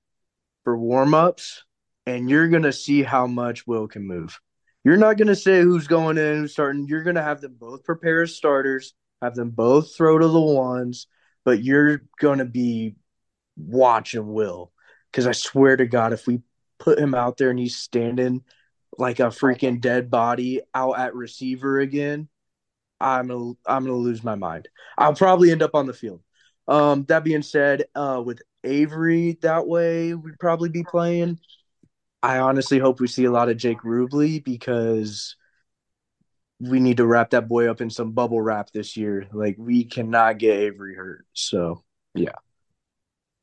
for 0.63 0.77
warm-ups, 0.77 1.65
and 2.05 2.29
you're 2.29 2.47
gonna 2.47 2.71
see 2.71 3.03
how 3.03 3.27
much 3.27 3.67
Will 3.67 3.89
can 3.89 4.07
move. 4.07 4.39
You're 4.85 4.95
not 4.95 5.17
gonna 5.17 5.35
say 5.35 5.63
who's 5.63 5.87
going 5.87 6.17
in, 6.17 6.37
who's 6.37 6.53
starting. 6.53 6.87
You're 6.87 7.03
gonna 7.03 7.21
have 7.21 7.41
them 7.41 7.55
both 7.59 7.83
prepare 7.83 8.21
as 8.21 8.37
starters, 8.37 8.93
have 9.21 9.35
them 9.35 9.49
both 9.49 9.95
throw 9.95 10.17
to 10.17 10.27
the 10.27 10.39
ones, 10.39 11.07
but 11.43 11.63
you're 11.63 12.01
gonna 12.19 12.45
be 12.45 12.95
watching 13.55 14.33
Will. 14.33 14.71
Because 15.11 15.27
I 15.27 15.31
swear 15.31 15.77
to 15.77 15.85
God, 15.85 16.13
if 16.13 16.27
we 16.27 16.41
put 16.79 16.99
him 16.99 17.15
out 17.15 17.37
there 17.37 17.49
and 17.49 17.59
he's 17.59 17.75
standing 17.75 18.43
like 18.97 19.19
a 19.19 19.23
freaking 19.23 19.81
dead 19.81 20.09
body 20.09 20.61
out 20.73 20.99
at 20.99 21.15
receiver 21.15 21.79
again, 21.79 22.27
I'm 22.99 23.27
gonna 23.27 23.53
I'm 23.65 23.85
gonna 23.85 23.93
lose 23.95 24.23
my 24.23 24.35
mind. 24.35 24.69
I'll 24.97 25.13
probably 25.13 25.51
end 25.51 25.63
up 25.63 25.75
on 25.75 25.85
the 25.85 25.93
field. 25.93 26.21
Um, 26.67 27.05
that 27.05 27.23
being 27.23 27.43
said, 27.43 27.85
uh, 27.95 28.21
with 28.25 28.41
Avery 28.63 29.37
that 29.41 29.67
way, 29.67 30.13
we'd 30.13 30.39
probably 30.39 30.69
be 30.69 30.83
playing. 30.83 31.39
I 32.21 32.39
honestly 32.39 32.79
hope 32.79 32.99
we 32.99 33.07
see 33.07 33.25
a 33.25 33.31
lot 33.31 33.49
of 33.49 33.57
Jake 33.57 33.81
Rubley 33.81 34.43
because 34.43 35.35
we 36.59 36.79
need 36.79 36.97
to 36.97 37.05
wrap 37.05 37.31
that 37.31 37.47
boy 37.47 37.69
up 37.69 37.81
in 37.81 37.89
some 37.89 38.11
bubble 38.11 38.41
wrap 38.41 38.71
this 38.71 38.97
year. 38.97 39.27
Like 39.31 39.55
we 39.57 39.83
cannot 39.83 40.39
get 40.39 40.59
Avery 40.59 40.95
hurt. 40.95 41.25
So 41.33 41.83
Yeah, 42.13 42.31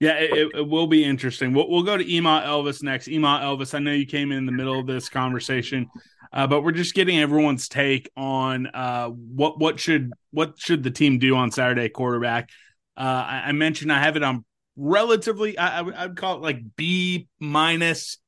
Yeah, 0.01 0.15
it, 0.15 0.51
it 0.55 0.69
will 0.69 0.87
be 0.87 1.05
interesting. 1.05 1.53
We'll, 1.55 1.69
we'll 1.69 1.85
go 1.85 1.97
to 1.97 2.13
Ema 2.13 2.43
Elvis 2.45 2.83
next. 2.83 3.09
Ema 3.09 3.41
Elvis, 3.43 3.75
I 3.75 3.79
know 3.79 3.93
you 3.93 4.07
came 4.07 4.33
in, 4.33 4.47
the 4.47 4.53
middle 4.53 4.81
of 4.81 4.87
this 4.87 5.09
conversation, 5.09 5.89
uh, 6.33 6.47
but 6.47 6.63
we're 6.63 6.73
just 6.73 6.95
getting 6.95 7.19
everyone's 7.19 7.69
take 7.69 8.11
on 8.17 8.67
uh, 8.67 9.09
what 9.09 9.59
what 9.59 9.79
should 9.79 10.13
what 10.33 10.59
should 10.59 10.83
the 10.83 10.91
team 10.91 11.19
do 11.19 11.37
on 11.37 11.53
Saturday 11.53 11.89
quarterback. 11.89 12.51
Uh, 12.97 13.25
I, 13.27 13.43
I 13.47 13.53
mentioned 13.53 13.93
I 13.93 14.01
have 14.01 14.17
it 14.17 14.25
on 14.25 14.45
relatively. 14.77 15.57
I, 15.57 15.81
I 15.81 16.05
I'd 16.05 16.17
call 16.17 16.37
it 16.37 16.43
like 16.43 16.59
B 16.75 17.29
minus 17.39 18.19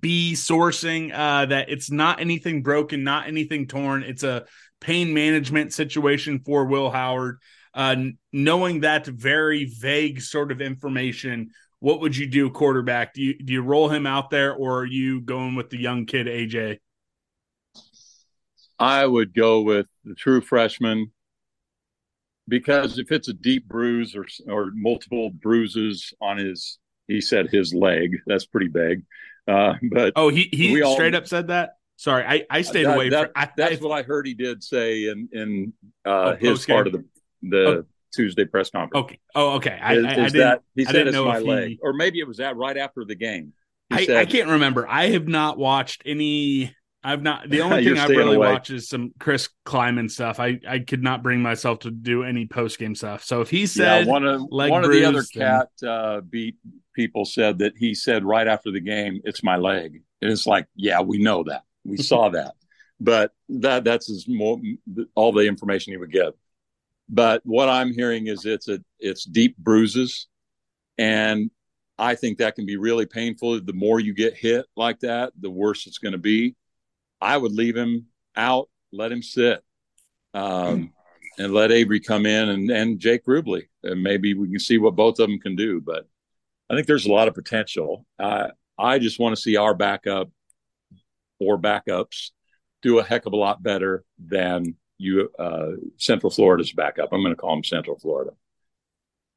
B 0.00 0.32
sourcing. 0.34 1.12
Uh, 1.14 1.46
that 1.46 1.68
it's 1.68 1.90
not 1.90 2.20
anything 2.20 2.62
broken, 2.62 3.04
not 3.04 3.28
anything 3.28 3.66
torn. 3.66 4.02
It's 4.02 4.22
a 4.22 4.46
pain 4.80 5.14
management 5.14 5.72
situation 5.72 6.40
for 6.44 6.66
Will 6.66 6.90
Howard 6.90 7.38
uh, 7.76 7.94
knowing 8.32 8.80
that 8.80 9.06
very 9.06 9.66
vague 9.66 10.22
sort 10.22 10.50
of 10.50 10.62
information, 10.62 11.50
what 11.78 12.00
would 12.00 12.16
you 12.16 12.26
do, 12.26 12.48
quarterback? 12.48 13.12
Do 13.12 13.22
you 13.22 13.38
do 13.38 13.52
you 13.52 13.60
roll 13.60 13.90
him 13.90 14.06
out 14.06 14.30
there, 14.30 14.54
or 14.54 14.80
are 14.80 14.86
you 14.86 15.20
going 15.20 15.54
with 15.54 15.68
the 15.68 15.78
young 15.78 16.06
kid 16.06 16.26
AJ? 16.26 16.78
I 18.78 19.06
would 19.06 19.34
go 19.34 19.60
with 19.60 19.86
the 20.04 20.14
true 20.14 20.40
freshman 20.40 21.12
because 22.48 22.98
if 22.98 23.12
it's 23.12 23.28
a 23.28 23.34
deep 23.34 23.68
bruise 23.68 24.16
or 24.16 24.24
or 24.48 24.70
multiple 24.72 25.28
bruises 25.30 26.14
on 26.18 26.38
his, 26.38 26.78
he 27.08 27.20
said 27.20 27.50
his 27.50 27.74
leg. 27.74 28.16
That's 28.26 28.46
pretty 28.46 28.68
big. 28.68 29.02
Uh, 29.46 29.74
but 29.90 30.12
oh, 30.16 30.28
he 30.28 30.48
he 30.52 30.82
all, 30.82 30.94
straight 30.94 31.14
up 31.14 31.26
said 31.26 31.48
that. 31.48 31.76
Sorry, 31.96 32.24
I, 32.24 32.44
I 32.50 32.62
stayed 32.62 32.86
that, 32.86 32.94
away. 32.94 33.08
That, 33.08 33.32
from, 33.32 33.42
I, 33.42 33.50
that's 33.56 33.80
I, 33.80 33.84
what 33.84 33.98
I 33.98 34.02
heard 34.02 34.26
he 34.26 34.34
did 34.34 34.62
say 34.62 35.08
in 35.08 35.28
in 35.32 35.72
uh, 36.04 36.36
his 36.36 36.64
part 36.66 36.86
of 36.86 36.92
the 36.92 37.04
the 37.42 37.66
oh. 37.66 37.84
Tuesday 38.14 38.44
press 38.44 38.70
conference. 38.70 39.04
Okay. 39.04 39.18
Oh, 39.34 39.54
okay. 39.56 39.78
I, 39.80 39.94
is, 39.94 40.04
I, 40.04 40.08
is 40.08 40.12
I 40.12 40.22
didn't, 40.24 40.38
that 40.38 40.62
he 40.74 40.84
said 40.84 40.88
I 40.88 40.92
didn't 40.92 41.08
it's 41.08 41.14
know 41.14 41.24
my 41.26 41.38
leg, 41.38 41.68
he, 41.68 41.78
or 41.82 41.92
maybe 41.92 42.18
it 42.18 42.26
was 42.26 42.38
that 42.38 42.56
right 42.56 42.76
after 42.76 43.04
the 43.04 43.14
game. 43.14 43.52
I, 43.90 44.04
said, 44.04 44.16
I 44.16 44.24
can't 44.24 44.48
remember. 44.48 44.86
I 44.88 45.10
have 45.10 45.28
not 45.28 45.58
watched 45.58 46.02
any. 46.04 46.74
I've 47.04 47.22
not. 47.22 47.48
The 47.48 47.60
only 47.60 47.84
thing 47.84 47.98
I've 47.98 48.08
really 48.08 48.36
away. 48.36 48.52
watched 48.52 48.70
is 48.70 48.88
some 48.88 49.12
Chris 49.20 49.48
Klieman 49.64 50.10
stuff. 50.10 50.40
I 50.40 50.58
I 50.68 50.80
could 50.80 51.02
not 51.02 51.22
bring 51.22 51.40
myself 51.40 51.80
to 51.80 51.90
do 51.90 52.24
any 52.24 52.46
post 52.46 52.78
game 52.78 52.94
stuff. 52.94 53.22
So 53.24 53.42
if 53.42 53.50
he 53.50 53.66
said 53.66 54.06
yeah, 54.06 54.12
one 54.12 54.24
of 54.24 54.42
one 54.48 54.82
bruise, 54.82 54.86
of 54.86 54.92
the 54.92 55.08
other 55.08 55.24
then... 55.34 55.68
cat 55.80 55.88
uh, 55.88 56.20
beat 56.20 56.56
people 56.96 57.24
said 57.24 57.58
that 57.58 57.74
he 57.76 57.94
said 57.94 58.24
right 58.24 58.48
after 58.48 58.72
the 58.72 58.80
game, 58.80 59.20
"It's 59.24 59.44
my 59.44 59.56
leg." 59.56 60.02
And 60.22 60.32
it's 60.32 60.46
like, 60.46 60.66
yeah, 60.74 61.02
we 61.02 61.18
know 61.18 61.44
that, 61.44 61.62
we 61.84 61.98
saw 61.98 62.28
that, 62.30 62.54
but 62.98 63.32
that 63.48 63.84
that's 63.84 64.10
as 64.10 64.26
more 64.26 64.60
all 65.14 65.32
the 65.32 65.46
information 65.46 65.92
he 65.92 65.98
would 65.98 66.10
get. 66.10 66.32
But 67.08 67.42
what 67.44 67.68
I'm 67.68 67.92
hearing 67.92 68.26
is 68.26 68.44
it's 68.44 68.68
a 68.68 68.80
it's 68.98 69.24
deep 69.24 69.56
bruises, 69.58 70.26
and 70.98 71.50
I 71.98 72.14
think 72.14 72.38
that 72.38 72.56
can 72.56 72.66
be 72.66 72.76
really 72.76 73.06
painful. 73.06 73.60
The 73.60 73.72
more 73.72 74.00
you 74.00 74.14
get 74.14 74.36
hit 74.36 74.66
like 74.76 75.00
that, 75.00 75.32
the 75.38 75.50
worse 75.50 75.86
it's 75.86 75.98
going 75.98 76.12
to 76.12 76.18
be. 76.18 76.56
I 77.20 77.36
would 77.36 77.52
leave 77.52 77.76
him 77.76 78.06
out, 78.34 78.68
let 78.92 79.12
him 79.12 79.22
sit, 79.22 79.62
um, 80.34 80.92
and 81.38 81.52
let 81.52 81.72
Avery 81.72 82.00
come 82.00 82.26
in 82.26 82.48
and, 82.48 82.70
and 82.70 82.98
Jake 82.98 83.24
Rubley, 83.24 83.68
and 83.82 84.02
maybe 84.02 84.34
we 84.34 84.50
can 84.50 84.58
see 84.58 84.78
what 84.78 84.96
both 84.96 85.18
of 85.18 85.28
them 85.28 85.38
can 85.38 85.56
do. 85.56 85.80
But 85.80 86.08
I 86.68 86.74
think 86.74 86.86
there's 86.86 87.06
a 87.06 87.12
lot 87.12 87.28
of 87.28 87.34
potential. 87.34 88.04
Uh, 88.18 88.48
I 88.78 88.98
just 88.98 89.18
want 89.18 89.34
to 89.36 89.40
see 89.40 89.56
our 89.56 89.74
backup 89.74 90.30
or 91.38 91.58
backups 91.58 92.30
do 92.82 92.98
a 92.98 93.04
heck 93.04 93.26
of 93.26 93.32
a 93.32 93.36
lot 93.36 93.62
better 93.62 94.04
than 94.18 94.74
you 94.98 95.30
uh, 95.38 95.72
Central 95.96 96.30
Florida's 96.30 96.72
backup. 96.72 97.10
I'm 97.12 97.22
going 97.22 97.34
to 97.34 97.40
call 97.40 97.54
them 97.54 97.64
Central 97.64 97.98
Florida. 97.98 98.32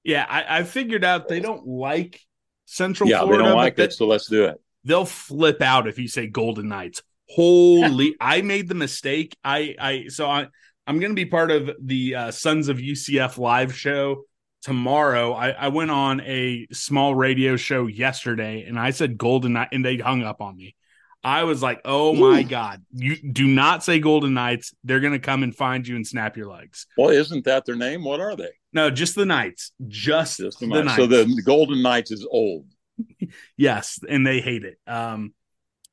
Yeah, 0.03 0.25
I, 0.27 0.59
I 0.59 0.63
figured 0.63 1.03
out 1.03 1.27
they 1.27 1.39
don't 1.39 1.67
like 1.67 2.21
Central 2.65 3.09
Florida. 3.09 3.21
yeah, 3.21 3.25
Florida. 3.25 3.43
they 3.43 3.49
don't 3.49 3.57
like 3.57 3.79
it, 3.79 3.93
so 3.93 4.07
let's 4.07 4.27
do 4.27 4.45
it. 4.45 4.61
They'll 4.85 5.05
flip 5.05 5.61
out 5.61 5.87
if 5.87 5.99
you 5.99 6.07
say 6.07 6.27
Golden 6.27 6.69
Knights. 6.69 7.01
Holy! 7.29 8.15
I 8.21 8.41
made 8.41 8.67
the 8.67 8.75
mistake. 8.75 9.35
I 9.43 9.75
I 9.79 10.05
so 10.07 10.29
I 10.29 10.47
I'm 10.87 10.99
going 10.99 11.11
to 11.11 11.15
be 11.15 11.25
part 11.25 11.51
of 11.51 11.71
the 11.81 12.15
uh, 12.15 12.31
Sons 12.31 12.69
of 12.69 12.77
UCF 12.77 13.37
live 13.37 13.75
show 13.75 14.23
tomorrow. 14.61 15.33
I, 15.33 15.49
I 15.49 15.67
went 15.69 15.91
on 15.91 16.21
a 16.21 16.67
small 16.71 17.15
radio 17.15 17.55
show 17.55 17.87
yesterday, 17.87 18.63
and 18.63 18.79
I 18.79 18.91
said 18.91 19.17
Golden 19.17 19.53
Knight, 19.53 19.69
and 19.71 19.83
they 19.83 19.97
hung 19.97 20.23
up 20.23 20.41
on 20.41 20.57
me. 20.57 20.75
I 21.23 21.43
was 21.43 21.61
like, 21.61 21.81
"Oh 21.83 22.13
my 22.13 22.43
god! 22.43 22.83
You 22.93 23.17
do 23.17 23.45
not 23.45 23.83
say 23.83 23.99
Golden 23.99 24.33
Knights. 24.33 24.73
They're 24.83 25.01
going 25.01 25.13
to 25.13 25.19
come 25.19 25.43
and 25.43 25.53
find 25.53 25.85
you 25.85 25.95
and 25.97 26.07
snap 26.07 26.37
your 26.37 26.47
legs." 26.47 26.87
Well, 26.97 27.09
isn't 27.09 27.43
that 27.45 27.65
their 27.65 27.75
name? 27.75 28.03
What 28.03 28.21
are 28.21 28.35
they? 28.35 28.51
No, 28.71 28.89
just 28.89 29.15
the 29.15 29.25
Knights. 29.25 29.71
Just, 29.87 30.37
Just 30.39 30.59
the, 30.59 30.67
the, 30.67 30.83
Knights. 30.83 30.95
So 30.95 31.07
the, 31.07 31.25
the 31.25 31.41
Golden 31.41 31.81
Knights 31.81 32.11
is 32.11 32.25
old, 32.29 32.67
yes, 33.57 33.99
and 34.07 34.25
they 34.25 34.39
hate 34.39 34.63
it. 34.63 34.77
Um, 34.87 35.33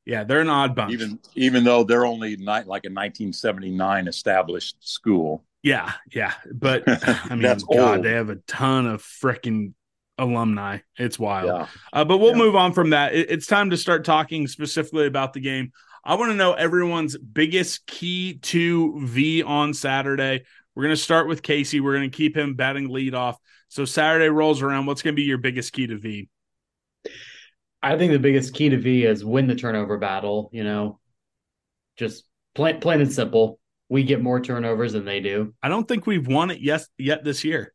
yeah, 0.05 0.23
they're 0.23 0.41
an 0.41 0.49
odd 0.49 0.77
bunch. 0.77 0.93
even 0.93 1.19
even 1.35 1.65
though 1.65 1.83
they're 1.83 2.07
only 2.07 2.37
ni- 2.37 2.45
like 2.45 2.85
a 2.85 2.93
1979 2.93 4.07
established 4.07 4.77
school. 4.81 5.45
Yeah, 5.67 5.93
yeah, 6.13 6.33
but 6.55 6.85
I 6.89 7.31
mean, 7.31 7.43
That's 7.43 7.65
God, 7.65 7.97
old. 7.97 8.05
they 8.05 8.13
have 8.13 8.31
a 8.31 8.37
ton 8.37 8.87
of 8.87 9.03
freaking 9.03 9.73
alumni. 10.17 10.79
It's 10.97 11.19
wild. 11.19 11.47
Yeah. 11.49 11.67
Uh, 11.93 12.05
but 12.05 12.19
we'll 12.19 12.31
Yeah. 12.31 12.39
move 12.39 12.55
on 12.55 12.73
from 12.73 12.91
that. 12.91 13.15
It- 13.15 13.31
it's 13.31 13.47
time 13.47 13.71
to 13.71 13.77
start 13.77 14.05
talking 14.05 14.47
specifically 14.47 15.07
about 15.07 15.33
the 15.33 15.41
game. 15.41 15.73
I 16.05 16.15
want 16.15 16.31
to 16.31 16.37
know 16.37 16.53
everyone's 16.53 17.19
biggest 17.19 17.85
key 17.87 18.39
to 18.43 19.01
V 19.05 19.43
on 19.43 19.75
Saturday. 19.75 20.45
We're 20.77 20.85
going 20.85 20.95
to 20.95 21.03
start 21.03 21.27
with 21.27 21.43
Casey. 21.43 21.81
We're 21.81 21.97
going 21.97 22.09
to 22.11 22.17
keep 22.17 22.37
him 22.37 22.55
batting 22.55 22.89
lead 22.89 23.15
off. 23.15 23.37
So 23.69 23.85
Saturday 23.85 24.29
rolls 24.29 24.63
around. 24.63 24.87
What's 24.87 25.03
going 25.03 25.15
to 25.15 25.21
be 25.21 25.25
your 25.27 25.39
biggest 25.39 25.73
key 25.73 25.89
to 25.89 25.99
V? 25.99 26.29
I 27.83 27.99
think 27.99 28.13
the 28.13 28.19
biggest 28.21 28.55
key 28.55 28.69
to 28.69 28.79
V 28.79 29.05
is 29.05 29.25
win 29.25 29.49
the 29.49 29.55
turnover 29.57 29.99
battle. 29.99 30.49
You 30.53 30.63
know, 30.65 31.01
just 31.97 32.25
plain 32.55 32.79
plain 32.81 33.01
and 33.01 33.13
simple. 33.13 33.59
We 33.89 34.03
get 34.03 34.23
more 34.23 34.41
turnovers 34.41 34.93
than 34.93 35.05
they 35.05 35.21
do. 35.21 35.55
I 35.63 35.69
don't 35.69 35.87
think 35.87 36.07
we've 36.07 36.27
won 36.27 36.51
it 36.51 36.61
yet 36.61 36.85
yet 36.99 37.25
this 37.25 37.45
year. 37.45 37.73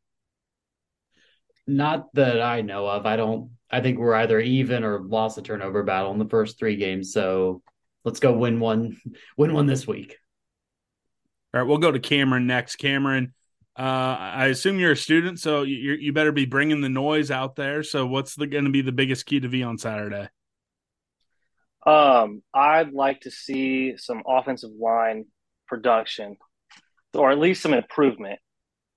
Not 1.68 2.14
that 2.16 2.42
I 2.42 2.62
know 2.62 2.88
of. 2.88 3.06
I 3.06 3.16
don't. 3.16 3.52
I 3.70 3.80
think 3.80 3.98
we're 3.98 4.16
either 4.16 4.40
even 4.40 4.84
or 4.84 5.02
lost 5.02 5.38
the 5.38 5.42
turnover 5.42 5.84
battle 5.84 6.12
in 6.12 6.20
the 6.20 6.28
first 6.28 6.60
three 6.60 6.76
games. 6.76 7.14
So 7.14 7.62
let's 8.04 8.20
go 8.20 8.34
win 8.34 8.60
one. 8.60 8.98
Win 9.38 9.54
one 9.54 9.68
this 9.68 9.88
week. 9.88 10.18
All 11.54 11.62
right, 11.62 11.68
we'll 11.68 11.78
go 11.78 11.92
to 11.92 12.00
Cameron 12.00 12.48
next. 12.48 12.78
Cameron, 12.78 13.34
uh, 13.78 13.82
I 13.82 14.48
assume 14.48 14.80
you're 14.80 14.94
a 14.94 14.98
student, 14.98 15.40
so 15.40 15.64
you 15.64 15.94
you 15.94 16.14
better 16.14 16.32
be 16.32 16.46
bringing 16.46 16.82
the 16.82 16.90
noise 16.90 17.32
out 17.32 17.56
there. 17.56 17.84
So, 17.84 18.06
what's 18.06 18.36
going 18.36 18.66
to 18.66 18.70
be 18.70 18.82
the 18.82 18.92
biggest 18.92 19.26
key 19.26 19.40
to 19.40 19.48
V 19.48 19.64
on 19.64 19.78
Saturday? 19.78 20.30
Um, 21.86 22.44
I'd 22.54 22.94
like 22.94 23.22
to 23.22 23.32
see 23.32 23.98
some 23.98 24.24
offensive 24.26 24.72
line 24.80 25.26
production, 25.72 26.38
or 27.16 27.32
at 27.32 27.40
least 27.40 27.64
some 27.64 27.74
improvement. 27.74 28.40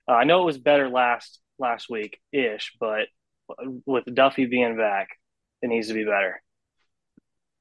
Uh, 0.06 0.12
I 0.12 0.24
know 0.24 0.42
it 0.42 0.46
was 0.46 0.58
better 0.58 0.90
last 0.90 1.40
last 1.58 1.88
week 1.88 2.18
ish, 2.32 2.72
but 2.78 3.06
with 3.86 4.04
Duffey 4.06 4.50
being 4.50 4.76
back, 4.76 5.08
it 5.62 5.68
needs 5.68 5.88
to 5.88 5.94
be 5.94 6.04
better. 6.04 6.42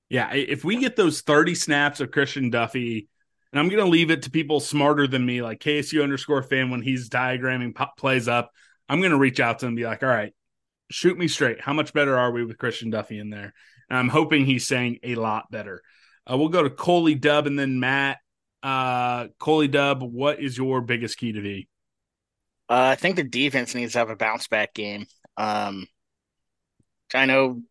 Yeah, 0.10 0.34
if 0.34 0.64
we 0.64 0.78
get 0.78 0.96
those 0.96 1.22
30 1.22 1.56
snaps 1.56 2.00
of 2.00 2.12
Christian 2.12 2.52
Duffey, 2.52 3.08
and 3.52 3.60
I'm 3.60 3.70
going 3.70 3.84
to 3.84 3.90
leave 3.90 4.12
it 4.12 4.24
to 4.24 4.32
people 4.32 4.60
smarter 4.60 5.08
than 5.08 5.26
me, 5.26 5.42
like 5.42 5.60
KSU 5.60 6.04
underscore 6.04 6.44
fan, 6.44 6.70
when 6.70 6.82
he's 6.82 7.10
diagramming 7.10 7.76
plays 7.98 8.28
up, 8.28 8.52
I'm 8.90 9.00
going 9.00 9.12
to 9.12 9.18
reach 9.18 9.40
out 9.40 9.60
to 9.60 9.66
him 9.66 9.70
and 9.70 9.78
be 9.78 9.86
like, 9.86 10.04
all 10.04 10.10
right, 10.10 10.34
shoot 10.92 11.18
me 11.18 11.28
straight. 11.28 11.62
How 11.62 11.74
much 11.74 11.94
better 11.94 12.18
are 12.18 12.32
we 12.32 12.44
with 12.44 12.58
Christian 12.58 12.92
Duffey 12.92 13.20
in 13.20 13.30
there? 13.30 13.54
And 13.90 13.98
I'm 13.98 14.10
hoping 14.10 14.46
he's 14.46 14.68
saying 14.68 15.00
a 15.04 15.16
lot 15.16 15.50
better. 15.52 15.82
Uh, 16.30 16.38
we'll 16.38 16.50
go 16.50 16.64
to 16.64 16.70
Coley 16.70 17.16
Dub 17.16 17.48
and 17.48 17.58
then 17.58 17.80
Matt. 17.80 18.20
Uh, 18.64 19.28
Coley 19.40 19.68
Dub, 19.68 20.02
what 20.02 20.42
is 20.42 20.58
your 20.58 20.80
biggest 20.82 21.18
key 21.18 21.34
to 21.34 21.42
V? 21.42 21.68
Uh, 22.70 22.92
I 22.92 22.96
think 22.96 23.18
the 23.18 23.24
defense 23.24 23.76
needs 23.76 23.94
to 23.94 24.00
have 24.00 24.10
a 24.10 24.16
bounce 24.16 24.48
back 24.48 24.74
game. 24.74 25.06
Um, 25.36 25.86
I 27.14 27.26
know 27.26 27.62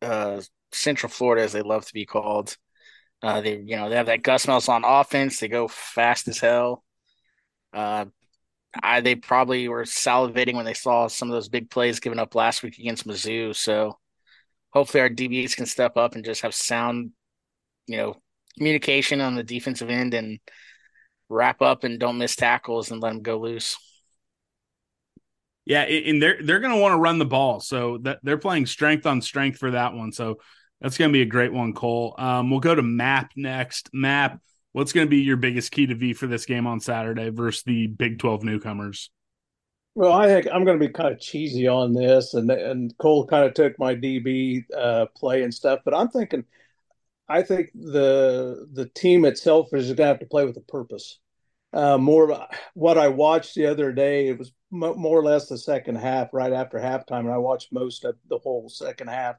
uh, 0.00 0.40
Central 0.72 1.10
Florida, 1.10 1.42
as 1.42 1.52
they 1.52 1.60
love 1.60 1.84
to 1.84 1.92
be 1.92 2.06
called, 2.06 2.56
uh, 3.22 3.42
they 3.42 3.58
you 3.58 3.76
know 3.76 3.90
they 3.90 3.96
have 3.96 4.06
that 4.06 4.22
Gus 4.22 4.46
Malzahn 4.46 4.82
on 4.82 4.84
offense. 4.84 5.38
They 5.38 5.48
go 5.48 5.68
fast 5.68 6.26
as 6.28 6.38
hell. 6.38 6.82
Uh, 7.72 8.06
I, 8.82 9.00
they 9.00 9.14
probably 9.16 9.68
were 9.68 9.84
salivating 9.84 10.54
when 10.54 10.64
they 10.64 10.74
saw 10.74 11.06
some 11.08 11.28
of 11.28 11.34
those 11.34 11.48
big 11.50 11.70
plays 11.70 12.00
given 12.00 12.18
up 12.18 12.34
last 12.34 12.62
week 12.62 12.78
against 12.78 13.06
Mizzou. 13.06 13.54
So 13.54 13.98
hopefully 14.70 15.02
our 15.02 15.10
DBs 15.10 15.56
can 15.56 15.66
step 15.66 15.96
up 15.96 16.14
and 16.14 16.24
just 16.24 16.40
have 16.42 16.54
sound, 16.54 17.10
you 17.86 17.98
know, 17.98 18.16
communication 18.56 19.20
on 19.20 19.34
the 19.34 19.42
defensive 19.42 19.90
end 19.90 20.14
and 20.14 20.38
wrap 21.28 21.62
up 21.62 21.84
and 21.84 21.98
don't 21.98 22.18
miss 22.18 22.36
tackles 22.36 22.90
and 22.90 23.02
let 23.02 23.10
them 23.10 23.22
go 23.22 23.38
loose. 23.38 23.76
Yeah, 25.64 25.82
and 25.82 26.20
they're 26.20 26.42
they're 26.42 26.60
going 26.60 26.74
to 26.74 26.80
want 26.80 26.92
to 26.92 26.98
run 26.98 27.18
the 27.18 27.24
ball, 27.24 27.60
so 27.60 27.98
that 27.98 28.18
they're 28.22 28.38
playing 28.38 28.66
strength 28.66 29.06
on 29.06 29.22
strength 29.22 29.58
for 29.58 29.70
that 29.70 29.94
one. 29.94 30.10
So 30.10 30.38
that's 30.80 30.98
going 30.98 31.10
to 31.10 31.12
be 31.12 31.22
a 31.22 31.26
great 31.26 31.52
one, 31.52 31.72
Cole. 31.72 32.16
Um, 32.18 32.50
we'll 32.50 32.60
go 32.60 32.74
to 32.74 32.82
Map 32.82 33.30
next. 33.36 33.88
Map, 33.92 34.40
what's 34.72 34.92
going 34.92 35.06
to 35.06 35.10
be 35.10 35.18
your 35.18 35.36
biggest 35.36 35.70
key 35.70 35.86
to 35.86 35.94
V 35.94 36.14
for 36.14 36.26
this 36.26 36.46
game 36.46 36.66
on 36.66 36.80
Saturday 36.80 37.30
versus 37.30 37.62
the 37.62 37.86
Big 37.86 38.18
Twelve 38.18 38.42
newcomers? 38.42 39.10
Well, 39.94 40.12
I 40.12 40.26
think 40.26 40.48
I'm 40.52 40.64
going 40.64 40.80
to 40.80 40.86
be 40.86 40.92
kind 40.92 41.12
of 41.12 41.20
cheesy 41.20 41.68
on 41.68 41.92
this, 41.92 42.34
and 42.34 42.50
and 42.50 42.92
Cole 42.98 43.26
kind 43.26 43.44
of 43.44 43.54
took 43.54 43.78
my 43.78 43.94
DB 43.94 44.64
uh, 44.76 45.06
play 45.14 45.44
and 45.44 45.54
stuff, 45.54 45.80
but 45.84 45.94
I'm 45.94 46.08
thinking, 46.08 46.44
I 47.28 47.42
think 47.42 47.70
the 47.74 48.66
the 48.72 48.86
team 48.86 49.24
itself 49.24 49.68
is 49.72 49.86
going 49.86 49.96
to 49.96 50.04
have 50.04 50.18
to 50.20 50.26
play 50.26 50.44
with 50.44 50.56
a 50.56 50.62
purpose. 50.62 51.18
Uh, 51.72 51.96
more 51.96 52.46
what 52.74 52.98
I 52.98 53.08
watched 53.08 53.54
the 53.54 53.66
other 53.66 53.92
day, 53.92 54.28
it 54.28 54.38
was 54.38 54.52
mo- 54.70 54.94
more 54.94 55.18
or 55.18 55.24
less 55.24 55.48
the 55.48 55.56
second 55.56 55.96
half, 55.96 56.28
right 56.32 56.52
after 56.52 56.78
halftime, 56.78 57.20
and 57.20 57.30
I 57.30 57.38
watched 57.38 57.72
most 57.72 58.04
of 58.04 58.16
the 58.28 58.38
whole 58.38 58.68
second 58.68 59.08
half. 59.08 59.36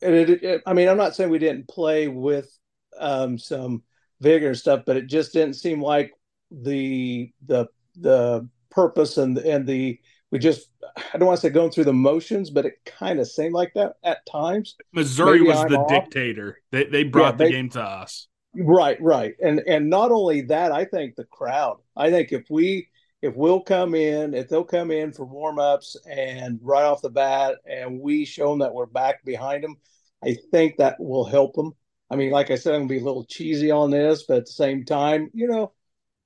And 0.00 0.14
it, 0.14 0.30
it, 0.42 0.62
I 0.66 0.72
mean, 0.72 0.88
I'm 0.88 0.96
not 0.96 1.14
saying 1.14 1.30
we 1.30 1.38
didn't 1.38 1.68
play 1.68 2.08
with 2.08 2.50
um, 2.98 3.36
some 3.38 3.82
vigor 4.20 4.48
and 4.48 4.56
stuff, 4.56 4.84
but 4.86 4.96
it 4.96 5.06
just 5.06 5.32
didn't 5.32 5.54
seem 5.54 5.82
like 5.82 6.12
the 6.50 7.30
the 7.46 7.66
the 7.96 8.48
purpose 8.70 9.18
and 9.18 9.36
and 9.38 9.66
the 9.66 9.98
we 10.30 10.38
just 10.38 10.68
I 10.96 11.18
don't 11.18 11.26
want 11.26 11.40
to 11.40 11.46
say 11.46 11.50
going 11.50 11.70
through 11.70 11.84
the 11.84 11.92
motions, 11.92 12.50
but 12.50 12.66
it 12.66 12.74
kind 12.84 13.20
of 13.20 13.28
seemed 13.28 13.54
like 13.54 13.72
that 13.74 13.94
at 14.04 14.24
times. 14.26 14.76
Missouri 14.92 15.38
Maybe 15.38 15.48
was 15.48 15.58
I'm 15.58 15.68
the 15.70 15.78
off. 15.78 15.88
dictator. 15.88 16.58
They 16.70 16.84
they 16.84 17.04
brought 17.04 17.34
yeah, 17.34 17.36
they, 17.36 17.44
the 17.46 17.50
game 17.50 17.68
to 17.70 17.82
us. 17.82 18.28
Right, 18.54 19.00
right. 19.00 19.34
And 19.42 19.60
and 19.66 19.88
not 19.88 20.10
only 20.10 20.42
that, 20.42 20.72
I 20.72 20.84
think 20.84 21.16
the 21.16 21.24
crowd. 21.24 21.78
I 21.96 22.10
think 22.10 22.32
if 22.32 22.44
we 22.50 22.88
if 23.22 23.36
we'll 23.36 23.60
come 23.60 23.94
in, 23.94 24.34
if 24.34 24.48
they'll 24.48 24.64
come 24.64 24.90
in 24.90 25.12
for 25.12 25.24
warm 25.24 25.58
ups 25.58 25.96
and 26.10 26.58
right 26.60 26.84
off 26.84 27.02
the 27.02 27.10
bat, 27.10 27.56
and 27.64 28.00
we 28.00 28.24
show 28.24 28.50
them 28.50 28.58
that 28.58 28.74
we're 28.74 28.86
back 28.86 29.24
behind 29.24 29.62
them, 29.62 29.76
I 30.22 30.36
think 30.50 30.76
that 30.76 30.98
will 30.98 31.24
help 31.24 31.54
them. 31.54 31.72
I 32.10 32.16
mean, 32.16 32.30
like 32.30 32.50
I 32.50 32.56
said, 32.56 32.74
I'm 32.74 32.80
gonna 32.80 32.88
be 32.88 32.98
a 32.98 33.04
little 33.04 33.24
cheesy 33.24 33.70
on 33.70 33.90
this, 33.90 34.24
but 34.24 34.38
at 34.38 34.46
the 34.46 34.52
same 34.52 34.84
time, 34.84 35.30
you 35.32 35.46
know, 35.48 35.72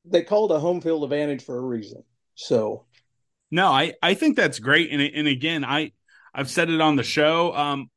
they 0.05 0.23
called 0.23 0.53
a 0.53 0.59
home 0.59 0.81
field 0.81 1.05
advantage 1.05 1.45
for 1.45 1.57
a 1.57 1.61
reason. 1.61 2.03
So, 2.35 2.86
no, 3.51 3.69
I 3.69 3.95
I 4.03 4.15
think 4.15 4.37
that's 4.37 4.59
great, 4.59 4.91
and 4.91 5.01
and 5.01 5.29
again, 5.29 5.65
I 5.65 5.93
I've 6.35 6.51
said 6.51 6.71
it 6.71 6.81
on 6.81 6.97
the 6.97 7.03
show, 7.03 7.55
um, 7.55 7.91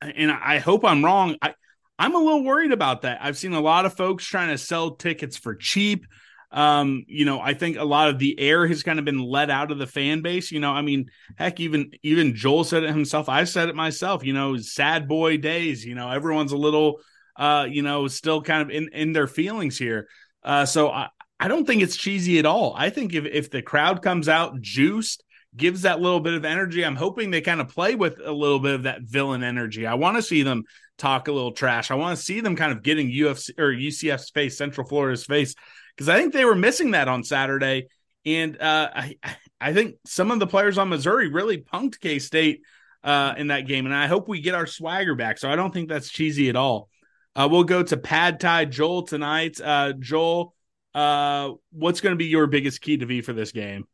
and 0.00 0.30
I 0.30 0.58
hope 0.58 0.84
I'm 0.84 1.04
wrong. 1.04 1.36
I 1.42 1.54
I'm 1.98 2.14
a 2.14 2.18
little 2.18 2.44
worried 2.44 2.72
about 2.72 3.02
that. 3.02 3.18
I've 3.20 3.36
seen 3.36 3.52
a 3.52 3.60
lot 3.60 3.86
of 3.86 3.94
folks 3.94 4.24
trying 4.24 4.48
to 4.48 4.58
sell 4.58 4.92
tickets 4.92 5.36
for 5.36 5.54
cheap. 5.54 6.06
Um, 6.52 7.04
you 7.06 7.24
know, 7.24 7.40
I 7.40 7.54
think 7.54 7.76
a 7.76 7.84
lot 7.84 8.08
of 8.08 8.18
the 8.18 8.38
air 8.40 8.66
has 8.66 8.82
kind 8.82 8.98
of 8.98 9.04
been 9.04 9.20
let 9.20 9.50
out 9.50 9.70
of 9.70 9.78
the 9.78 9.86
fan 9.86 10.20
base. 10.20 10.50
You 10.50 10.60
know, 10.60 10.72
I 10.72 10.82
mean, 10.82 11.10
heck, 11.36 11.60
even 11.60 11.92
even 12.02 12.34
Joel 12.34 12.64
said 12.64 12.84
it 12.84 12.90
himself. 12.90 13.28
I 13.28 13.44
said 13.44 13.68
it 13.68 13.74
myself. 13.74 14.24
You 14.24 14.32
know, 14.32 14.56
sad 14.56 15.08
boy 15.08 15.36
days. 15.36 15.84
You 15.84 15.94
know, 15.94 16.10
everyone's 16.10 16.52
a 16.52 16.56
little, 16.56 17.00
uh, 17.36 17.66
you 17.70 17.82
know, 17.82 18.08
still 18.08 18.42
kind 18.42 18.62
of 18.62 18.70
in 18.70 18.88
in 18.92 19.12
their 19.12 19.26
feelings 19.26 19.78
here. 19.78 20.08
Uh, 20.42 20.66
so 20.66 20.90
I 20.90 21.08
I 21.40 21.48
don't 21.48 21.66
think 21.66 21.82
it's 21.82 21.96
cheesy 21.96 22.38
at 22.38 22.44
all. 22.44 22.74
I 22.76 22.90
think 22.90 23.14
if 23.14 23.24
if 23.24 23.50
the 23.50 23.62
crowd 23.62 24.02
comes 24.02 24.28
out 24.28 24.60
juiced, 24.60 25.24
gives 25.56 25.82
that 25.82 26.00
little 26.00 26.20
bit 26.20 26.34
of 26.34 26.44
energy. 26.44 26.84
I'm 26.84 26.96
hoping 26.96 27.30
they 27.30 27.40
kind 27.40 27.62
of 27.62 27.68
play 27.68 27.94
with 27.94 28.20
a 28.22 28.30
little 28.30 28.60
bit 28.60 28.74
of 28.74 28.82
that 28.82 29.02
villain 29.02 29.42
energy. 29.42 29.86
I 29.86 29.94
want 29.94 30.16
to 30.16 30.22
see 30.22 30.42
them 30.42 30.64
talk 30.98 31.28
a 31.28 31.32
little 31.32 31.52
trash. 31.52 31.90
I 31.90 31.94
want 31.94 32.18
to 32.18 32.22
see 32.22 32.40
them 32.40 32.56
kind 32.56 32.72
of 32.72 32.82
getting 32.82 33.10
UFC 33.10 33.58
or 33.58 33.72
UCF's 33.72 34.30
face, 34.30 34.58
Central 34.58 34.86
Florida's 34.86 35.24
face, 35.24 35.54
because 35.96 36.10
I 36.10 36.18
think 36.18 36.34
they 36.34 36.44
were 36.44 36.54
missing 36.54 36.90
that 36.90 37.08
on 37.08 37.24
Saturday. 37.24 37.88
And 38.26 38.60
uh, 38.60 38.90
I, 38.94 39.16
I 39.60 39.72
think 39.72 39.96
some 40.04 40.30
of 40.30 40.40
the 40.40 40.46
players 40.46 40.76
on 40.76 40.90
Missouri 40.90 41.28
really 41.28 41.58
punked 41.58 42.00
K 42.00 42.18
State 42.18 42.60
uh, 43.02 43.34
in 43.38 43.46
that 43.46 43.66
game, 43.66 43.86
and 43.86 43.94
I 43.94 44.08
hope 44.08 44.28
we 44.28 44.42
get 44.42 44.54
our 44.54 44.66
swagger 44.66 45.14
back. 45.14 45.38
So 45.38 45.50
I 45.50 45.56
don't 45.56 45.72
think 45.72 45.88
that's 45.88 46.10
cheesy 46.10 46.50
at 46.50 46.56
all. 46.56 46.90
Uh, 47.34 47.48
we'll 47.50 47.64
go 47.64 47.82
to 47.82 47.96
Pad 47.96 48.40
Thai 48.40 48.66
Joel 48.66 49.04
tonight. 49.04 49.58
Uh, 49.58 49.94
Joel, 49.98 50.54
uh, 50.94 51.52
what's 51.72 52.00
going 52.00 52.12
to 52.12 52.18
be 52.18 52.26
your 52.26 52.46
biggest 52.46 52.80
key 52.80 52.96
to 52.96 53.06
V 53.06 53.20
for 53.22 53.32
this 53.32 53.52
game? 53.52 53.86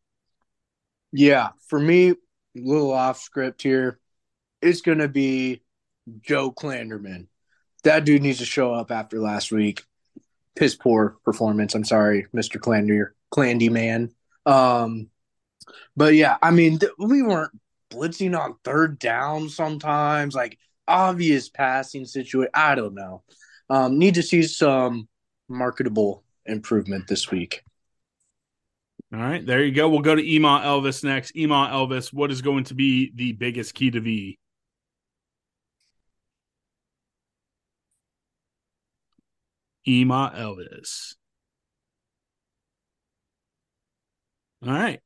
Yeah, 1.13 1.51
for 1.69 1.79
me, 1.79 2.15
little 2.55 2.93
off 2.93 3.19
script 3.21 3.63
here. 3.63 3.99
It's 4.63 4.81
going 4.81 4.99
to 4.99 5.09
be 5.09 5.63
Joe 6.21 6.51
Klanderman. 6.53 7.27
That 7.85 8.05
dude 8.05 8.23
needs 8.23 8.39
to 8.39 8.45
show 8.45 8.73
up 8.73 8.91
after 8.91 9.21
last 9.21 9.53
week. 9.53 9.85
Piss 10.55 10.75
poor 10.75 11.17
performance. 11.25 11.75
I'm 11.75 11.85
sorry, 11.85 12.27
Mr. 12.35 12.61
Clander, 12.61 13.15
Clandy 13.33 13.71
man. 13.71 14.11
Um, 14.47 15.09
but 15.97 16.15
yeah, 16.15 16.37
I 16.43 16.51
mean, 16.51 16.79
th- 16.79 16.93
we 16.99 17.23
weren't 17.23 17.53
blitzing 17.91 18.39
on 18.39 18.57
third 18.65 18.99
down 18.99 19.49
sometimes, 19.49 20.35
like 20.35 20.59
obvious 20.89 21.49
passing 21.49 22.07
situation. 22.07 22.51
I 22.55 22.75
don't 22.75 22.95
know. 22.95 23.23
Um, 23.69 23.99
need 23.99 24.15
to 24.15 24.23
see 24.23 24.43
some 24.43 25.09
marketable 25.49 26.25
improvement 26.47 27.07
this 27.09 27.31
week. 27.31 27.63
All 29.13 29.21
right, 29.21 29.45
there 29.45 29.65
you 29.65 29.73
go. 29.73 29.89
We'll 29.89 30.01
go 30.01 30.15
to 30.15 30.35
Ema 30.35 30.63
Elvis 30.65 31.05
next. 31.05 31.37
Ema 31.37 31.71
Elvis, 31.73 32.13
what 32.13 32.31
is 32.31 32.43
going 32.43 32.65
to 32.65 32.75
be 32.75 33.13
the 33.15 33.33
biggest 33.33 33.75
key 33.75 33.91
to 33.91 34.01
V? 34.01 34.39
Ema 39.89 40.33
Elvis. 40.37 41.15
All 44.67 44.73
right. 44.73 45.01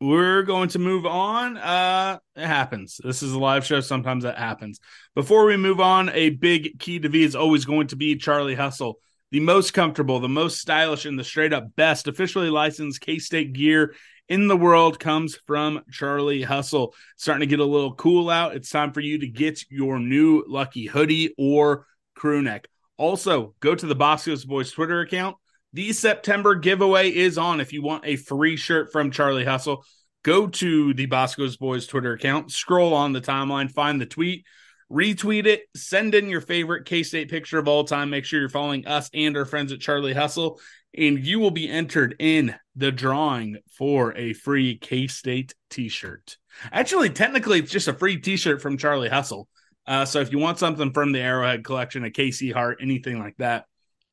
We're 0.00 0.42
going 0.42 0.68
to 0.70 0.78
move 0.78 1.06
on. 1.06 1.56
Uh 1.56 2.18
it 2.36 2.46
happens. 2.46 3.00
This 3.02 3.22
is 3.22 3.32
a 3.32 3.38
live 3.38 3.64
show. 3.64 3.80
Sometimes 3.80 4.24
that 4.24 4.38
happens. 4.38 4.78
Before 5.14 5.46
we 5.46 5.56
move 5.56 5.80
on, 5.80 6.10
a 6.10 6.30
big 6.30 6.78
key 6.78 6.98
to 7.00 7.08
V 7.08 7.24
is 7.24 7.34
always 7.34 7.64
going 7.64 7.88
to 7.88 7.96
be 7.96 8.16
Charlie 8.16 8.54
Hustle. 8.54 9.00
The 9.30 9.40
most 9.40 9.74
comfortable, 9.74 10.20
the 10.20 10.28
most 10.28 10.58
stylish, 10.58 11.04
and 11.04 11.18
the 11.18 11.24
straight 11.24 11.52
up 11.52 11.76
best 11.76 12.08
officially 12.08 12.48
licensed 12.48 13.02
K 13.02 13.18
State 13.18 13.52
gear 13.52 13.94
in 14.28 14.48
the 14.48 14.56
world 14.56 14.98
comes 14.98 15.36
from 15.46 15.82
Charlie 15.90 16.42
Hustle. 16.42 16.94
Starting 17.16 17.40
to 17.40 17.46
get 17.46 17.60
a 17.60 17.64
little 17.64 17.94
cool 17.94 18.30
out. 18.30 18.56
It's 18.56 18.70
time 18.70 18.92
for 18.92 19.00
you 19.00 19.18
to 19.18 19.28
get 19.28 19.64
your 19.70 19.98
new 19.98 20.44
lucky 20.48 20.86
hoodie 20.86 21.34
or 21.36 21.86
crew 22.14 22.40
neck. 22.40 22.68
Also, 22.96 23.54
go 23.60 23.74
to 23.74 23.86
the 23.86 23.94
Bosco's 23.94 24.44
Boys 24.44 24.72
Twitter 24.72 25.00
account. 25.00 25.36
The 25.74 25.92
September 25.92 26.54
giveaway 26.54 27.14
is 27.14 27.36
on. 27.36 27.60
If 27.60 27.74
you 27.74 27.82
want 27.82 28.06
a 28.06 28.16
free 28.16 28.56
shirt 28.56 28.90
from 28.92 29.10
Charlie 29.10 29.44
Hustle, 29.44 29.84
go 30.22 30.46
to 30.46 30.94
the 30.94 31.06
Bosco's 31.06 31.58
Boys 31.58 31.86
Twitter 31.86 32.14
account, 32.14 32.50
scroll 32.50 32.94
on 32.94 33.12
the 33.12 33.20
timeline, 33.20 33.70
find 33.70 34.00
the 34.00 34.06
tweet, 34.06 34.46
retweet 34.90 35.46
it, 35.46 35.62
send 35.76 36.14
in 36.14 36.28
your 36.28 36.40
favorite 36.40 36.86
K 36.86 37.02
State 37.02 37.30
picture 37.30 37.58
of 37.58 37.68
all 37.68 37.84
time. 37.84 38.10
Make 38.10 38.24
sure 38.24 38.40
you're 38.40 38.48
following 38.48 38.86
us 38.86 39.10
and 39.12 39.36
our 39.36 39.44
friends 39.44 39.72
at 39.72 39.80
Charlie 39.80 40.14
Hustle, 40.14 40.60
and 40.96 41.24
you 41.24 41.38
will 41.38 41.50
be 41.50 41.68
entered 41.68 42.16
in 42.18 42.54
the 42.76 42.92
drawing 42.92 43.58
for 43.76 44.16
a 44.16 44.32
free 44.32 44.76
K 44.76 45.06
State 45.06 45.54
t 45.70 45.88
shirt. 45.88 46.36
Actually, 46.72 47.10
technically, 47.10 47.58
it's 47.58 47.72
just 47.72 47.88
a 47.88 47.94
free 47.94 48.18
t 48.18 48.36
shirt 48.36 48.62
from 48.62 48.78
Charlie 48.78 49.08
Hustle. 49.08 49.48
Uh, 49.86 50.04
so 50.04 50.20
if 50.20 50.30
you 50.30 50.38
want 50.38 50.58
something 50.58 50.92
from 50.92 51.12
the 51.12 51.20
Arrowhead 51.20 51.64
collection, 51.64 52.04
a 52.04 52.10
Casey 52.10 52.52
Hart, 52.52 52.78
anything 52.82 53.18
like 53.18 53.36
that, 53.38 53.64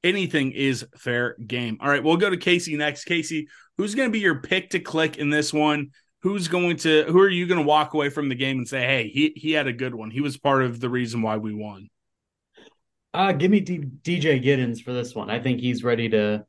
anything 0.05 0.53
is 0.53 0.85
fair 0.95 1.35
game. 1.45 1.77
All 1.81 1.89
right, 1.89 2.01
we'll 2.01 2.15
go 2.15 2.29
to 2.29 2.37
Casey 2.37 2.77
next. 2.77 3.03
Casey, 3.03 3.49
who's 3.77 3.93
going 3.93 4.07
to 4.07 4.13
be 4.13 4.19
your 4.19 4.39
pick 4.39 4.69
to 4.69 4.79
click 4.79 5.17
in 5.17 5.29
this 5.29 5.51
one? 5.51 5.89
Who's 6.25 6.47
going 6.47 6.77
to 6.77 7.03
who 7.03 7.19
are 7.19 7.29
you 7.29 7.45
going 7.45 7.59
to 7.59 7.67
walk 7.67 7.93
away 7.93 8.09
from 8.09 8.29
the 8.29 8.35
game 8.35 8.57
and 8.57 8.67
say, 8.67 8.81
"Hey, 8.81 9.09
he 9.09 9.31
he 9.35 9.51
had 9.51 9.67
a 9.67 9.71
good 9.71 9.93
one. 9.93 10.09
He 10.09 10.21
was 10.21 10.37
part 10.37 10.63
of 10.63 10.79
the 10.79 10.89
reason 10.89 11.21
why 11.21 11.37
we 11.37 11.53
won." 11.53 11.87
Uh, 13.13 13.31
give 13.31 13.51
me 13.51 13.59
D- 13.59 13.91
DJ 14.01 14.43
Giddens 14.43 14.81
for 14.81 14.91
this 14.91 15.13
one. 15.13 15.29
I 15.29 15.39
think 15.39 15.59
he's 15.59 15.83
ready 15.83 16.09
to 16.09 16.43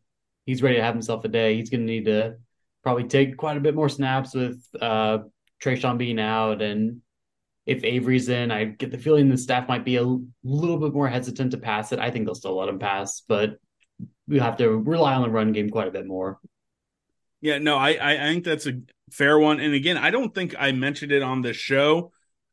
he's 0.47 0.63
ready 0.63 0.77
to 0.77 0.83
have 0.83 0.95
himself 0.95 1.27
a 1.27 1.29
day. 1.29 1.57
He's 1.57 1.69
going 1.69 1.83
to 1.83 1.93
need 1.93 2.07
to 2.07 2.37
probably 2.83 3.05
take 3.05 3.37
quite 3.37 3.59
a 3.59 3.61
bit 3.61 3.75
more 3.75 3.91
snaps 3.91 4.35
with 4.35 4.67
uh 4.81 5.19
Treshaun 5.63 5.99
being 5.99 6.19
out, 6.19 6.63
and 6.63 7.03
if 7.67 7.85
Avery's 7.85 8.31
in, 8.31 8.51
I 8.51 8.65
get 8.65 8.91
the 8.91 8.97
feeling 8.97 9.29
the 9.29 9.37
staff 9.37 9.69
might 9.69 9.85
be 9.85 9.97
a 9.97 10.05
little 10.43 10.79
bit 10.79 10.95
more 10.95 11.07
hesitant 11.07 11.51
to 11.51 11.59
pass 11.59 11.93
it. 11.93 11.99
I 11.99 12.11
think 12.11 12.25
they'll 12.25 12.35
still 12.35 12.57
let 12.57 12.71
him 12.71 12.79
pass, 12.79 13.21
but 13.29 13.59
we 14.27 14.39
have 14.39 14.57
to 14.57 14.71
rely 14.71 15.13
on 15.13 15.21
the 15.21 15.29
run 15.29 15.53
game 15.53 15.69
quite 15.69 15.89
a 15.89 15.91
bit 15.91 16.07
more. 16.07 16.41
Yeah, 17.43 17.59
no, 17.59 17.77
I 17.77 17.91
I 18.01 18.33
think 18.33 18.45
that's 18.45 18.67
a 18.67 18.81
fair 19.11 19.39
one. 19.39 19.61
And 19.61 19.75
again, 19.75 19.97
I 19.97 20.11
don't 20.11 20.35
think 20.35 20.55
I 20.59 20.73
mentioned 20.73 21.13
it 21.13 21.23
on 21.23 21.43
the 21.43 21.53
show. 21.53 22.13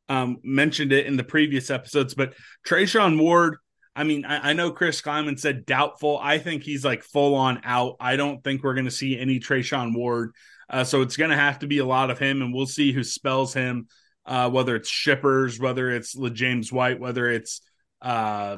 Um, 0.09 0.37
mentioned 0.43 0.91
it 0.91 1.05
in 1.05 1.15
the 1.15 1.23
previous 1.23 1.69
episodes, 1.69 2.13
but 2.13 2.33
Treshaun 2.67 3.19
Ward. 3.19 3.57
I 3.95 4.03
mean, 4.03 4.25
I, 4.25 4.49
I 4.49 4.53
know 4.53 4.71
Chris 4.71 5.01
Klieman 5.01 5.39
said 5.39 5.65
doubtful. 5.65 6.19
I 6.21 6.39
think 6.39 6.63
he's 6.63 6.83
like 6.83 7.03
full 7.03 7.35
on 7.35 7.61
out. 7.63 7.95
I 7.99 8.15
don't 8.15 8.43
think 8.43 8.63
we're 8.63 8.73
going 8.73 8.85
to 8.85 8.91
see 8.91 9.17
any 9.17 9.39
Treshaun 9.39 9.95
Ward. 9.95 10.31
Uh, 10.69 10.83
so 10.83 11.01
it's 11.01 11.15
going 11.15 11.29
to 11.29 11.37
have 11.37 11.59
to 11.59 11.67
be 11.67 11.77
a 11.77 11.85
lot 11.85 12.09
of 12.09 12.19
him, 12.19 12.41
and 12.41 12.53
we'll 12.53 12.65
see 12.65 12.91
who 12.91 13.03
spells 13.03 13.53
him. 13.53 13.87
Uh, 14.25 14.49
whether 14.49 14.75
it's 14.75 14.89
Shippers, 14.89 15.59
whether 15.59 15.91
it's 15.91 16.15
James 16.31 16.71
White, 16.71 16.99
whether 16.99 17.29
it's 17.29 17.61
uh, 18.01 18.57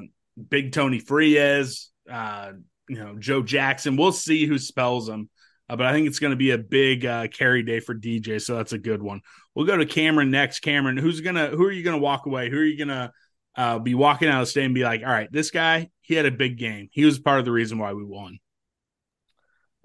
Big 0.50 0.72
Tony 0.72 1.00
Frias, 1.00 1.92
uh, 2.10 2.52
you 2.88 2.98
know 2.98 3.16
Joe 3.18 3.42
Jackson. 3.42 3.98
We'll 3.98 4.12
see 4.12 4.46
who 4.46 4.58
spells 4.58 5.10
him. 5.10 5.30
Uh, 5.70 5.76
but 5.76 5.86
I 5.86 5.94
think 5.94 6.08
it's 6.08 6.20
going 6.20 6.32
to 6.32 6.38
be 6.38 6.52
a 6.52 6.58
big 6.58 7.06
uh, 7.06 7.28
carry 7.28 7.64
day 7.64 7.80
for 7.80 7.96
DJ, 7.96 8.42
so 8.42 8.56
that's 8.56 8.74
a 8.74 8.78
good 8.78 9.02
one. 9.02 9.22
We'll 9.56 9.66
go 9.66 9.78
to 9.78 9.86
Cameron 9.86 10.32
next. 10.32 10.60
Cameron, 10.60 10.98
who's 10.98 11.22
gonna 11.22 11.48
who 11.48 11.66
are 11.66 11.72
you 11.72 11.84
gonna 11.84 11.98
walk 11.98 12.26
away? 12.26 12.50
Who 12.50 12.58
are 12.58 12.64
you 12.64 12.78
gonna 12.78 13.12
uh, 13.56 13.80
be 13.80 13.96
walking 13.96 14.28
out 14.28 14.42
of 14.42 14.48
the 14.48 14.52
state 14.52 14.66
and 14.66 14.76
be 14.76 14.84
like, 14.84 15.02
all 15.02 15.12
right, 15.12 15.32
this 15.32 15.52
guy 15.52 15.90
he 16.02 16.14
had 16.14 16.26
a 16.26 16.32
big 16.32 16.58
game. 16.58 16.90
He 16.92 17.06
was 17.06 17.20
part 17.20 17.40
of 17.40 17.46
the 17.46 17.52
reason 17.52 17.80
why 17.80 17.94
we 17.94 18.04
won. 18.04 18.38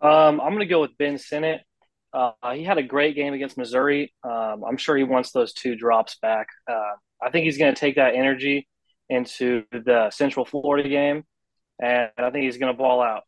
Um, 0.03 0.41
I'm 0.41 0.53
gonna 0.53 0.67
go 0.67 0.81
with 0.81 0.99
Ben 0.99 1.19
Sinnott. 1.19 1.63
Uh, 2.13 2.33
he 2.55 2.65
had 2.65 2.79
a 2.79 2.83
great 2.83 3.15
game 3.15 3.35
against 3.35 3.57
Missouri. 3.57 4.13
Um, 4.25 4.65
I'm 4.67 4.77
sure 4.77 4.97
he 4.97 5.05
wants 5.05 5.31
those 5.31 5.53
two 5.53 5.77
drops 5.77 6.17
back. 6.21 6.49
Uh, 6.69 6.95
I 7.23 7.31
think 7.31 7.45
he's 7.45 7.59
going 7.59 7.75
to 7.75 7.79
take 7.79 7.97
that 7.97 8.15
energy 8.15 8.67
into 9.09 9.65
the 9.71 10.11
Central 10.11 10.45
Florida 10.45 10.89
game, 10.89 11.25
and 11.81 12.11
I 12.17 12.31
think 12.31 12.45
he's 12.45 12.59
going 12.59 12.73
to 12.73 12.77
ball 12.77 13.01
out. 13.01 13.23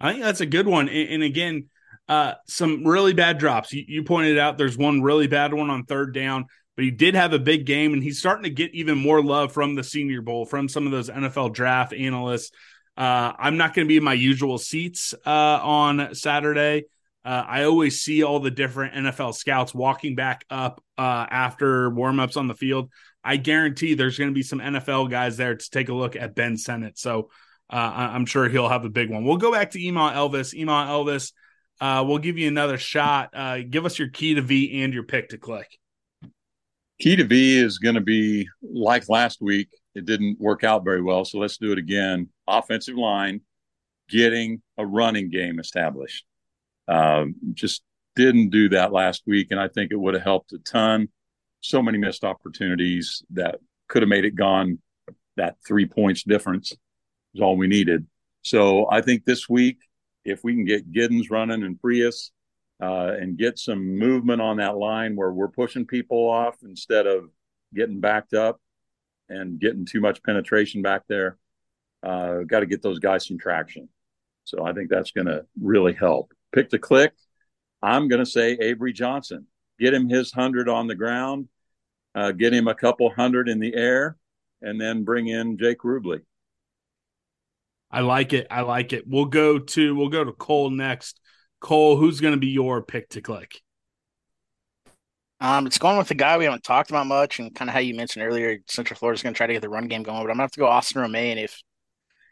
I 0.00 0.12
think 0.12 0.24
that's 0.24 0.40
a 0.40 0.46
good 0.46 0.66
one. 0.66 0.88
And, 0.88 1.08
and 1.10 1.22
again, 1.22 1.68
uh, 2.08 2.34
some 2.46 2.84
really 2.84 3.12
bad 3.12 3.38
drops. 3.38 3.72
You, 3.72 3.84
you, 3.86 4.02
pointed 4.02 4.38
out 4.38 4.58
there's 4.58 4.76
one 4.76 5.02
really 5.02 5.26
bad 5.26 5.54
one 5.54 5.70
on 5.70 5.84
third 5.84 6.12
down, 6.12 6.46
but 6.74 6.84
he 6.84 6.90
did 6.90 7.14
have 7.14 7.32
a 7.32 7.38
big 7.38 7.66
game, 7.66 7.92
and 7.92 8.02
he's 8.02 8.18
starting 8.18 8.44
to 8.44 8.50
get 8.50 8.74
even 8.74 8.98
more 8.98 9.22
love 9.22 9.52
from 9.52 9.74
the 9.76 9.84
Senior 9.84 10.22
Bowl, 10.22 10.44
from 10.44 10.68
some 10.68 10.86
of 10.86 10.92
those 10.92 11.08
NFL 11.08 11.52
draft 11.52 11.92
analysts. 11.92 12.50
Uh, 12.96 13.32
I'm 13.38 13.56
not 13.56 13.74
going 13.74 13.86
to 13.86 13.88
be 13.88 13.96
in 13.96 14.02
my 14.02 14.14
usual 14.14 14.58
seats 14.58 15.14
uh, 15.24 15.60
on 15.62 16.14
Saturday. 16.14 16.84
Uh, 17.24 17.44
I 17.46 17.64
always 17.64 18.00
see 18.00 18.22
all 18.22 18.40
the 18.40 18.50
different 18.50 18.94
NFL 18.94 19.34
scouts 19.34 19.74
walking 19.74 20.14
back 20.14 20.44
up 20.50 20.82
uh, 20.98 21.26
after 21.30 21.90
warmups 21.90 22.36
on 22.36 22.48
the 22.48 22.54
field. 22.54 22.90
I 23.22 23.36
guarantee 23.36 23.94
there's 23.94 24.18
going 24.18 24.30
to 24.30 24.34
be 24.34 24.42
some 24.42 24.58
NFL 24.58 25.10
guys 25.10 25.36
there 25.36 25.54
to 25.54 25.70
take 25.70 25.90
a 25.90 25.94
look 25.94 26.16
at 26.16 26.34
Ben 26.34 26.56
Sinnott. 26.56 26.98
So 26.98 27.30
uh, 27.70 28.10
I'm 28.12 28.26
sure 28.26 28.48
he'll 28.48 28.68
have 28.68 28.84
a 28.84 28.90
big 28.90 29.10
one. 29.10 29.24
We'll 29.24 29.36
go 29.36 29.52
back 29.52 29.70
to 29.72 29.82
Ema 29.82 30.12
Elvis. 30.14 30.54
Ema 30.54 30.86
Elvis, 30.88 31.32
uh, 31.80 32.04
we'll 32.06 32.18
give 32.18 32.36
you 32.36 32.48
another 32.48 32.78
shot. 32.78 33.30
Uh, 33.32 33.58
give 33.68 33.86
us 33.86 33.98
your 33.98 34.08
key 34.08 34.34
to 34.34 34.42
V 34.42 34.82
and 34.82 34.92
your 34.92 35.04
pick 35.04 35.28
to 35.30 35.38
click. 35.38 35.78
Key 36.98 37.16
to 37.16 37.24
V 37.24 37.58
is 37.58 37.78
going 37.78 37.94
to 37.94 38.00
be 38.00 38.48
like 38.62 39.08
last 39.08 39.40
week. 39.40 39.68
It 39.94 40.04
didn't 40.04 40.38
work 40.40 40.64
out 40.64 40.84
very 40.84 41.00
well. 41.00 41.24
So 41.24 41.38
let's 41.38 41.56
do 41.58 41.72
it 41.72 41.78
again. 41.78 42.28
Offensive 42.46 42.96
line, 42.96 43.40
getting 44.08 44.62
a 44.76 44.84
running 44.84 45.30
game 45.30 45.60
established. 45.60 46.24
Um, 46.88 47.36
just 47.54 47.82
didn't 48.16 48.50
do 48.50 48.68
that 48.70 48.92
last 48.92 49.22
week. 49.26 49.48
And 49.50 49.60
I 49.60 49.68
think 49.68 49.92
it 49.92 49.96
would 49.96 50.14
have 50.14 50.24
helped 50.24 50.52
a 50.52 50.58
ton. 50.58 51.08
So 51.60 51.80
many 51.80 51.98
missed 51.98 52.24
opportunities 52.24 53.22
that 53.30 53.60
could 53.88 54.02
have 54.02 54.08
made 54.08 54.24
it 54.24 54.34
gone 54.34 54.80
that 55.36 55.56
three 55.66 55.86
points 55.86 56.24
difference 56.24 56.74
is 57.34 57.40
all 57.40 57.56
we 57.56 57.66
needed. 57.66 58.06
So 58.42 58.88
I 58.90 59.00
think 59.00 59.24
this 59.24 59.48
week, 59.48 59.78
if 60.24 60.44
we 60.44 60.54
can 60.54 60.64
get 60.64 60.92
Giddens 60.92 61.30
running 61.30 61.62
and 61.62 61.80
Frias 61.80 62.32
uh, 62.82 63.12
and 63.18 63.38
get 63.38 63.58
some 63.58 63.98
movement 63.98 64.40
on 64.40 64.58
that 64.58 64.76
line 64.76 65.16
where 65.16 65.32
we're 65.32 65.48
pushing 65.48 65.86
people 65.86 66.28
off 66.28 66.56
instead 66.62 67.06
of 67.06 67.30
getting 67.74 68.00
backed 68.00 68.34
up 68.34 68.60
and 69.28 69.60
getting 69.60 69.86
too 69.86 70.00
much 70.00 70.22
penetration 70.22 70.82
back 70.82 71.02
there, 71.08 71.38
uh, 72.02 72.38
got 72.40 72.60
to 72.60 72.66
get 72.66 72.82
those 72.82 72.98
guys 72.98 73.26
some 73.26 73.38
traction. 73.38 73.88
So 74.44 74.64
I 74.64 74.72
think 74.72 74.90
that's 74.90 75.12
going 75.12 75.26
to 75.26 75.46
really 75.60 75.92
help. 75.92 76.32
Pick 76.52 76.70
the 76.70 76.78
click. 76.78 77.12
I'm 77.82 78.08
going 78.08 78.24
to 78.24 78.30
say 78.30 78.52
Avery 78.52 78.92
Johnson. 78.92 79.46
Get 79.78 79.94
him 79.94 80.08
his 80.08 80.34
100 80.34 80.68
on 80.68 80.88
the 80.88 80.94
ground, 80.94 81.48
uh, 82.14 82.32
get 82.32 82.52
him 82.52 82.68
a 82.68 82.74
couple 82.74 83.10
hundred 83.10 83.48
in 83.48 83.60
the 83.60 83.74
air, 83.74 84.16
and 84.60 84.78
then 84.78 85.04
bring 85.04 85.28
in 85.28 85.56
Jake 85.56 85.78
Rubley. 85.78 86.20
I 87.90 88.00
like 88.00 88.32
it. 88.32 88.46
I 88.50 88.62
like 88.62 88.92
it. 88.92 89.04
We'll 89.06 89.24
go 89.24 89.58
to 89.58 89.94
we'll 89.94 90.08
go 90.08 90.24
to 90.24 90.32
Cole 90.32 90.70
next. 90.70 91.20
Cole, 91.60 91.96
who's 91.96 92.20
going 92.20 92.34
to 92.34 92.40
be 92.40 92.48
your 92.48 92.82
pick 92.82 93.08
to 93.10 93.20
click? 93.20 93.60
Um, 95.40 95.66
it's 95.66 95.78
going 95.78 95.96
with 95.96 96.08
the 96.08 96.14
guy 96.14 96.36
we 96.36 96.44
haven't 96.44 96.64
talked 96.64 96.90
about 96.90 97.06
much, 97.06 97.38
and 97.38 97.54
kind 97.54 97.68
of 97.68 97.74
how 97.74 97.80
you 97.80 97.94
mentioned 97.94 98.24
earlier. 98.24 98.58
Central 98.66 98.96
Florida's 98.98 99.22
going 99.22 99.32
to 99.34 99.36
try 99.36 99.46
to 99.46 99.52
get 99.54 99.62
the 99.62 99.68
run 99.68 99.88
game 99.88 100.02
going, 100.02 100.18
but 100.18 100.30
I'm 100.30 100.36
going 100.36 100.38
to 100.38 100.42
have 100.42 100.50
to 100.52 100.60
go 100.60 100.66
Austin 100.66 101.00
Romaine. 101.00 101.38
If 101.38 101.60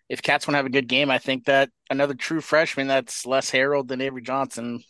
if 0.08 0.22
Cats 0.22 0.46
want 0.46 0.54
to 0.54 0.58
have 0.58 0.66
a 0.66 0.70
good 0.70 0.88
game, 0.88 1.10
I 1.10 1.18
think 1.18 1.44
that 1.46 1.70
another 1.90 2.14
true 2.14 2.40
freshman 2.40 2.86
that's 2.86 3.26
less 3.26 3.50
heralded 3.50 3.88
than 3.88 4.00
Avery 4.00 4.22
Johnson, 4.22 4.82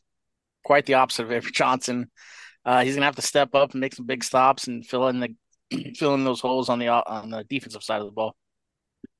quite 0.65 0.87
the 0.87 0.95
opposite 0.95 1.25
of 1.25 1.33
Avery 1.33 1.51
Johnson. 1.55 2.11
Uh, 2.65 2.85
he's 2.85 2.95
going 2.95 3.03
to 3.03 3.07
have 3.07 3.17
to 3.17 3.23
step 3.23 3.55
up 3.55 3.73
and 3.73 3.81
make 3.81 3.95
some 3.95 4.07
big 4.07 4.23
stops 4.23 4.67
and 4.67 4.87
fill 4.87 5.09
in 5.09 5.21
the 5.21 5.35
fill 5.97 6.15
in 6.15 6.25
those 6.25 6.41
holes 6.41 6.69
on 6.69 6.79
the 6.79 6.89
on 6.89 7.31
the 7.31 7.45
defensive 7.45 7.83
side 7.83 8.01
of 8.01 8.07
the 8.07 8.13
ball. 8.13 8.37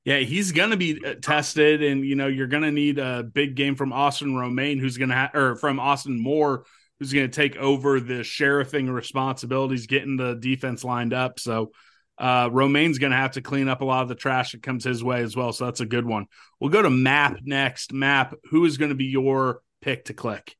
Yeah, 0.09 0.21
he's 0.21 0.53
going 0.53 0.71
to 0.71 0.75
be 0.75 1.05
uh, 1.05 1.13
tested, 1.21 1.83
and 1.83 2.03
you 2.03 2.15
know 2.15 2.25
you're 2.25 2.47
going 2.47 2.63
to 2.63 2.71
need 2.71 2.97
a 2.97 3.21
big 3.21 3.53
game 3.53 3.75
from 3.75 3.93
Austin 3.93 4.35
Romaine, 4.35 4.79
who's 4.79 4.97
going 4.97 5.09
to 5.09 5.15
have, 5.15 5.35
or 5.35 5.55
from 5.55 5.79
Austin 5.79 6.19
Moore, 6.19 6.65
who's 6.97 7.13
going 7.13 7.29
to 7.29 7.35
take 7.35 7.57
over 7.57 7.99
the 7.99 8.23
sheriffing 8.23 8.91
responsibilities, 8.91 9.85
getting 9.85 10.17
the 10.17 10.33
defense 10.33 10.83
lined 10.83 11.13
up. 11.13 11.39
So 11.39 11.73
uh, 12.17 12.49
Romaine's 12.51 12.97
going 12.97 13.11
to 13.11 13.17
have 13.17 13.33
to 13.33 13.43
clean 13.43 13.67
up 13.67 13.81
a 13.81 13.85
lot 13.85 14.01
of 14.01 14.09
the 14.09 14.15
trash 14.15 14.53
that 14.53 14.63
comes 14.63 14.83
his 14.83 15.03
way 15.03 15.21
as 15.21 15.35
well. 15.35 15.53
So 15.53 15.65
that's 15.65 15.79
a 15.79 15.85
good 15.85 16.07
one. 16.07 16.25
We'll 16.59 16.71
go 16.71 16.81
to 16.81 16.89
Map 16.89 17.41
next. 17.43 17.93
Map, 17.93 18.33
who 18.45 18.65
is 18.65 18.79
going 18.79 18.89
to 18.89 18.95
be 18.95 19.05
your 19.05 19.61
pick 19.79 20.05
to 20.05 20.15
click? 20.15 20.55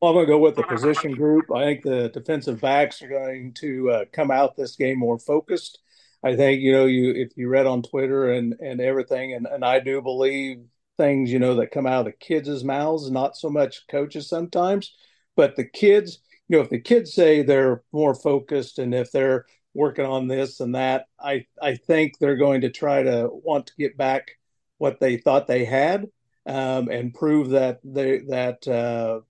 Well, 0.00 0.12
I'm 0.12 0.16
going 0.16 0.26
to 0.26 0.32
go 0.32 0.38
with 0.38 0.56
the 0.56 0.62
position 0.62 1.12
group. 1.12 1.52
I 1.54 1.64
think 1.64 1.82
the 1.82 2.08
defensive 2.08 2.62
backs 2.62 3.02
are 3.02 3.08
going 3.08 3.52
to 3.56 3.90
uh, 3.90 4.04
come 4.10 4.30
out 4.30 4.56
this 4.56 4.74
game 4.74 5.00
more 5.00 5.18
focused. 5.18 5.80
I 6.24 6.36
think 6.36 6.62
you 6.62 6.72
know 6.72 6.86
you 6.86 7.10
if 7.10 7.36
you 7.36 7.48
read 7.48 7.66
on 7.66 7.82
Twitter 7.82 8.32
and 8.32 8.54
and 8.60 8.80
everything, 8.80 9.34
and 9.34 9.46
and 9.46 9.62
I 9.62 9.78
do 9.78 10.00
believe 10.00 10.64
things 10.96 11.30
you 11.30 11.38
know 11.38 11.56
that 11.56 11.70
come 11.70 11.86
out 11.86 12.00
of 12.00 12.06
the 12.06 12.12
kids' 12.12 12.64
mouths, 12.64 13.10
not 13.10 13.36
so 13.36 13.50
much 13.50 13.86
coaches 13.88 14.28
sometimes, 14.28 14.94
but 15.36 15.54
the 15.56 15.64
kids. 15.64 16.20
You 16.48 16.56
know, 16.58 16.62
if 16.62 16.70
the 16.70 16.80
kids 16.80 17.14
say 17.14 17.42
they're 17.42 17.82
more 17.92 18.14
focused, 18.14 18.78
and 18.78 18.94
if 18.94 19.10
they're 19.12 19.46
working 19.74 20.06
on 20.06 20.28
this 20.28 20.60
and 20.60 20.74
that, 20.74 21.06
I 21.20 21.46
I 21.60 21.76
think 21.76 22.18
they're 22.18 22.36
going 22.36 22.62
to 22.62 22.70
try 22.70 23.02
to 23.02 23.28
want 23.30 23.66
to 23.66 23.76
get 23.78 23.96
back 23.96 24.32
what 24.78 25.00
they 25.00 25.18
thought 25.18 25.46
they 25.46 25.64
had, 25.66 26.06
um, 26.46 26.88
and 26.88 27.14
prove 27.14 27.50
that 27.50 27.80
they 27.84 28.20
that 28.28 28.66
uh, 28.66 29.20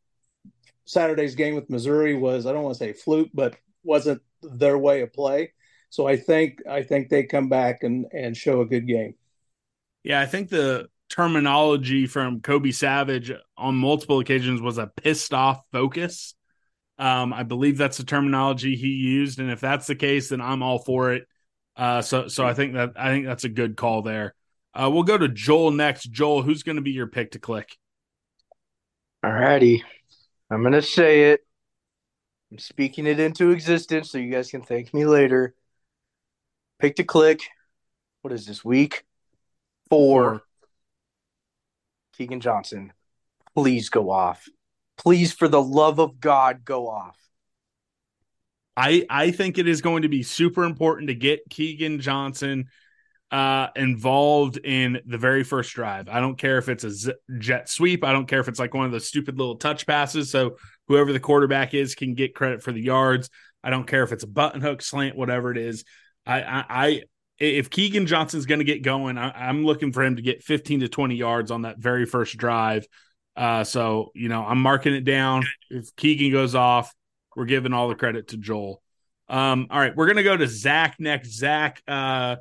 Saturday's 0.85 1.35
game 1.35 1.57
with 1.57 1.71
Missouri 1.71 2.15
was 2.15 2.47
I 2.47 2.53
don't 2.53 2.63
want 2.63 2.77
to 2.77 2.85
say 2.85 2.93
fluke, 2.93 3.31
but 3.35 3.57
wasn't 3.83 4.23
their 4.43 4.79
way 4.79 5.01
of 5.03 5.13
play 5.13 5.53
so 5.95 6.09
I 6.09 6.17
think 6.17 6.59
I 6.69 6.83
think 6.83 7.09
they 7.09 7.23
come 7.23 7.49
back 7.49 7.85
and 7.85 8.07
and 8.13 8.37
show 8.37 8.63
a 8.63 8.67
good 8.67 8.89
game. 8.89 9.15
Yeah, 10.03 10.21
I 10.21 10.27
think 10.27 10.49
the 10.49 10.89
terminology 11.09 12.09
from 12.09 12.41
Kobe 12.41 12.73
Savage 12.73 13.31
on 13.57 13.77
multiple 13.77 14.19
occasions 14.19 14.61
was 14.61 14.77
a 14.77 14.89
pissed 14.89 15.33
off 15.33 15.63
focus. 15.71 16.35
Um, 16.99 17.33
I 17.33 17.45
believe 17.45 17.79
that's 17.79 17.99
the 17.99 18.03
terminology 18.03 18.75
he 18.75 18.89
used, 18.89 19.39
and 19.39 19.53
if 19.53 19.61
that's 19.61 19.87
the 19.87 19.95
case, 19.95 20.31
then 20.31 20.41
I'm 20.41 20.65
all 20.65 20.81
for 20.81 21.13
it. 21.13 21.29
Uh, 21.77 22.03
so 22.03 22.27
so 22.27 22.45
I 22.45 22.55
think 22.55 22.73
that 22.73 22.95
I 22.97 23.11
think 23.11 23.27
that's 23.27 23.45
a 23.45 23.49
good 23.49 23.77
call 23.77 24.03
there. 24.03 24.35
Uh, 24.75 24.91
we'll 24.93 25.05
go 25.05 25.17
to 25.17 25.29
Joel 25.29 25.71
next. 25.71 26.11
Joel, 26.11 26.43
who's 26.43 26.65
going 26.65 26.75
to 26.75 26.83
be 26.83 26.91
your 26.91 27.07
pick 27.07 27.31
to 27.31 27.39
click? 27.39 27.77
All 29.23 29.31
righty, 29.31 29.85
I'm 30.51 30.63
going 30.63 30.73
to 30.73 30.83
say 30.83 31.31
it. 31.31 31.47
I'm 32.51 32.59
speaking 32.59 33.07
it 33.07 33.21
into 33.21 33.53
existence, 33.53 34.11
so 34.11 34.19
you 34.19 34.33
guys 34.33 34.51
can 34.51 34.63
thank 34.63 34.93
me 34.93 35.07
later. 35.07 35.55
Pick 36.79 36.97
to 36.97 37.05
click. 37.05 37.41
What 38.23 38.33
is 38.33 38.47
this 38.47 38.65
week? 38.65 39.05
Four. 39.91 40.43
Keegan 42.17 42.41
Johnson, 42.41 42.93
please 43.55 43.89
go 43.89 44.11
off. 44.11 44.47
Please, 44.97 45.33
for 45.33 45.49
the 45.49 45.61
love 45.63 45.99
of 45.99 46.21
God, 46.21 46.65
go 46.65 46.89
off. 46.89 47.19
I 48.77 49.05
I 49.11 49.31
think 49.31 49.59
it 49.59 49.69
is 49.69 49.81
going 49.81 50.03
to 50.03 50.09
be 50.09 50.23
super 50.23 50.65
important 50.65 51.09
to 51.09 51.15
get 51.15 51.49
Keegan 51.51 52.01
Johnson 52.01 52.67
uh, 53.31 53.69
involved 53.75 54.59
in 54.59 55.01
the 55.07 55.19
very 55.19 55.43
first 55.43 55.75
drive. 55.75 56.09
I 56.09 56.21
don't 56.21 56.39
care 56.39 56.59
if 56.59 56.69
it's 56.69 56.85
a 56.85 56.91
z- 56.91 57.15
jet 57.39 57.69
sweep. 57.69 58.05
I 58.05 58.13
don't 58.13 58.27
care 58.27 58.41
if 58.41 58.49
it's 58.49 58.61
like 58.61 58.75
one 58.75 58.87
of 58.87 58.93
those 58.93 59.09
stupid 59.09 59.39
little 59.39 59.57
touch 59.57 59.87
passes. 59.87 60.31
So 60.31 60.57
whoever 60.87 61.13
the 61.13 61.21
quarterback 61.21 61.75
is 61.75 61.95
can 61.97 62.15
get 62.15 62.35
credit 62.35 62.63
for 62.63 62.71
the 62.71 62.83
yards. 62.83 63.31
I 63.63 63.71
don't 63.71 63.87
care 63.87 64.05
if 64.05 64.13
it's 64.13 64.25
a 64.25 64.29
button 64.29 64.61
hook, 64.61 64.83
slant, 64.83 65.17
whatever 65.17 65.51
it 65.51 65.59
is. 65.59 65.85
I, 66.27 66.43
I, 66.43 66.65
I 66.69 67.03
if 67.39 67.71
Keagan 67.71 68.07
Johnson's 68.07 68.47
going 68.47 68.61
to 68.61 68.65
get 68.65 68.83
going, 68.83 69.19
I, 69.19 69.49
am 69.49 69.65
looking 69.65 69.93
for 69.93 70.03
him 70.03 70.17
to 70.17 70.23
get 70.23 70.43
15 70.43 70.81
to 70.81 70.89
20 70.89 71.17
yards 71.17 71.51
on 71.51 71.63
that 71.63 71.79
very 71.79 72.07
first 72.07 72.37
drive. 72.37 72.87
Uh, 73.37 73.65
so 73.65 74.13
you 74.15 74.29
know, 74.29 74.45
I'm 74.45 74.61
marking 74.61 74.95
it 74.95 75.05
down. 75.05 75.45
If 75.71 75.95
Keagan 75.97 76.31
goes 76.31 76.55
off, 76.55 76.95
we're 77.35 77.47
giving 77.47 77.73
all 77.73 77.89
the 77.89 77.97
credit 77.97 78.29
to 78.29 78.37
Joel. 78.37 78.81
Um, 79.29 79.67
all 79.71 79.81
right, 79.81 79.97
we're 79.97 80.07
gonna 80.07 80.23
go 80.23 80.37
to 80.37 80.47
Zach 80.47 80.97
next. 80.99 81.37
Zach, 81.37 81.83
uh, 81.89 82.37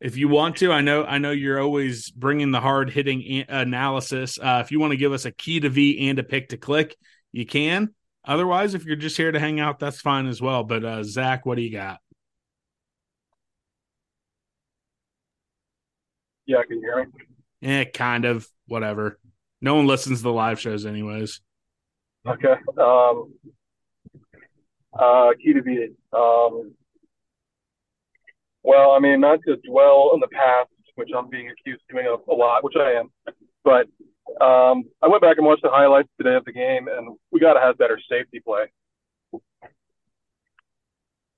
if 0.00 0.16
you 0.16 0.28
want 0.28 0.58
to, 0.58 0.70
I 0.70 0.82
know 0.82 1.04
I 1.04 1.18
know 1.18 1.30
you're 1.30 1.60
always 1.60 2.10
bringing 2.10 2.52
the 2.52 2.60
hard 2.60 2.90
hitting 2.90 3.44
analysis. 3.48 4.38
Uh, 4.38 4.62
if 4.64 4.70
you 4.70 4.78
want 4.78 4.92
to 4.92 4.98
give 4.98 5.12
us 5.12 5.24
a 5.24 5.32
key 5.32 5.58
to 5.60 5.68
V 5.68 6.08
and 6.08 6.18
a 6.18 6.22
pick 6.22 6.50
to 6.50 6.56
click, 6.56 6.96
you 7.32 7.46
can. 7.46 7.94
Otherwise, 8.24 8.74
if 8.74 8.84
you're 8.84 8.96
just 8.96 9.16
here 9.16 9.32
to 9.32 9.40
hang 9.40 9.58
out, 9.60 9.78
that's 9.78 10.00
fine 10.00 10.26
as 10.26 10.40
well. 10.40 10.62
But 10.64 10.84
uh, 10.84 11.02
Zach, 11.02 11.46
what 11.46 11.56
do 11.56 11.62
you 11.62 11.72
got? 11.72 12.00
Yeah, 16.46 16.58
I 16.58 16.64
can 16.64 16.80
you 16.80 16.82
hear 16.82 17.04
me? 17.04 17.12
Eh, 17.62 17.84
kind 17.86 18.24
of. 18.24 18.48
Whatever. 18.68 19.18
No 19.60 19.76
one 19.76 19.86
listens 19.86 20.18
to 20.18 20.24
the 20.24 20.32
live 20.32 20.58
shows, 20.58 20.86
anyways. 20.86 21.40
Okay. 22.26 22.54
Um, 22.78 23.32
uh, 24.92 25.30
key 25.42 25.52
to 25.52 25.62
V. 25.62 25.88
Um, 26.12 26.74
well, 28.62 28.90
I 28.90 28.98
mean, 28.98 29.20
not 29.20 29.38
to 29.46 29.56
dwell 29.68 30.10
on 30.12 30.20
the 30.20 30.28
past, 30.28 30.70
which 30.96 31.10
I'm 31.16 31.28
being 31.30 31.48
accused 31.48 31.82
of 31.88 31.94
doing 31.94 32.06
a, 32.06 32.32
a 32.32 32.34
lot, 32.34 32.64
which 32.64 32.74
I 32.76 32.92
am, 32.92 33.10
but 33.62 33.86
um, 34.44 34.84
I 35.00 35.08
went 35.08 35.22
back 35.22 35.36
and 35.36 35.46
watched 35.46 35.62
the 35.62 35.70
highlights 35.70 36.08
today 36.18 36.34
of 36.34 36.44
the 36.44 36.52
game, 36.52 36.88
and 36.88 37.16
we 37.30 37.38
got 37.38 37.54
to 37.54 37.60
have 37.60 37.78
better 37.78 38.00
safety 38.10 38.40
play. 38.40 38.64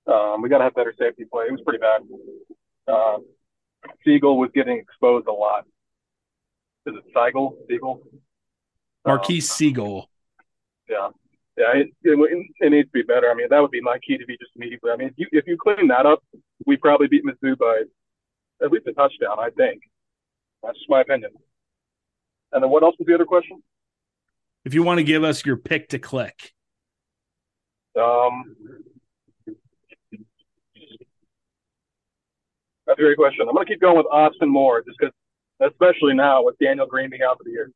Um, 0.07 0.41
we 0.41 0.49
got 0.49 0.59
to 0.59 0.65
have 0.65 0.75
better 0.75 0.95
safety 0.99 1.25
play. 1.31 1.47
It 1.49 1.53
was 1.53 1.61
pretty 1.61 1.81
bad. 1.81 2.01
Uh, 2.91 3.19
Sigle 4.07 4.37
was 4.37 4.51
getting 4.55 4.79
exposed 4.79 5.27
a 5.27 5.33
lot. 5.33 5.65
Is 6.87 6.95
it 6.97 7.05
Sigle? 7.15 7.55
Sigle? 7.71 8.01
Marques 9.07 9.31
um, 9.31 9.37
Sigle. 9.37 10.05
Yeah. 10.89 11.09
Yeah, 11.57 11.73
it, 11.75 11.89
it, 12.05 12.47
it, 12.61 12.71
needs 12.71 12.89
to 12.89 12.93
be 12.93 13.03
better. 13.03 13.29
I 13.29 13.35
mean, 13.35 13.49
that 13.51 13.61
would 13.61 13.73
be 13.73 13.81
my 13.81 13.99
key 13.99 14.17
to 14.17 14.25
be 14.27 14.37
just 14.39 14.53
immediately. 14.55 14.93
I 14.93 14.97
mean, 14.97 15.09
if 15.09 15.15
you, 15.17 15.27
if 15.33 15.45
you 15.49 15.57
clean 15.57 15.89
that 15.89 16.07
up, 16.07 16.23
we 16.67 16.77
probably 16.77 17.09
beat 17.09 17.25
Mizzou 17.25 17.59
by 17.59 17.83
at 18.63 18.71
least 18.71 18.87
a 18.87 18.93
touchdown, 18.93 19.39
I 19.41 19.51
think. 19.51 19.83
That's 20.63 20.79
just 20.79 20.89
my 20.89 21.01
opinion. 21.01 21.31
And 22.53 22.63
then 22.63 22.71
what 22.71 22.85
else 22.85 22.95
was 22.99 23.07
the 23.07 23.15
other 23.15 23.25
question? 23.25 23.61
If 24.65 24.73
you 24.73 24.85
want 24.85 24.99
to 24.99 25.05
give 25.05 25.25
us 25.25 25.45
your 25.45 25.57
pick 25.57 25.89
to 25.89 25.99
click. 25.99 26.53
Um, 27.99 28.57
that's 32.89 32.99
a 32.99 33.03
great 33.03 33.19
question. 33.19 33.47
I'm 33.47 33.55
going 33.55 33.67
to 33.67 33.73
keep 33.73 33.83
going 33.83 33.99
with 33.99 34.07
Austin 34.11 34.49
Moore 34.49 34.83
just 34.83 34.99
because, 34.99 35.15
especially 35.61 36.15
now 36.15 36.43
with 36.43 36.57
Daniel 36.59 36.87
Green 36.87 37.11
being 37.11 37.23
out 37.23 37.37
for 37.37 37.45
the 37.45 37.51
year. 37.51 37.71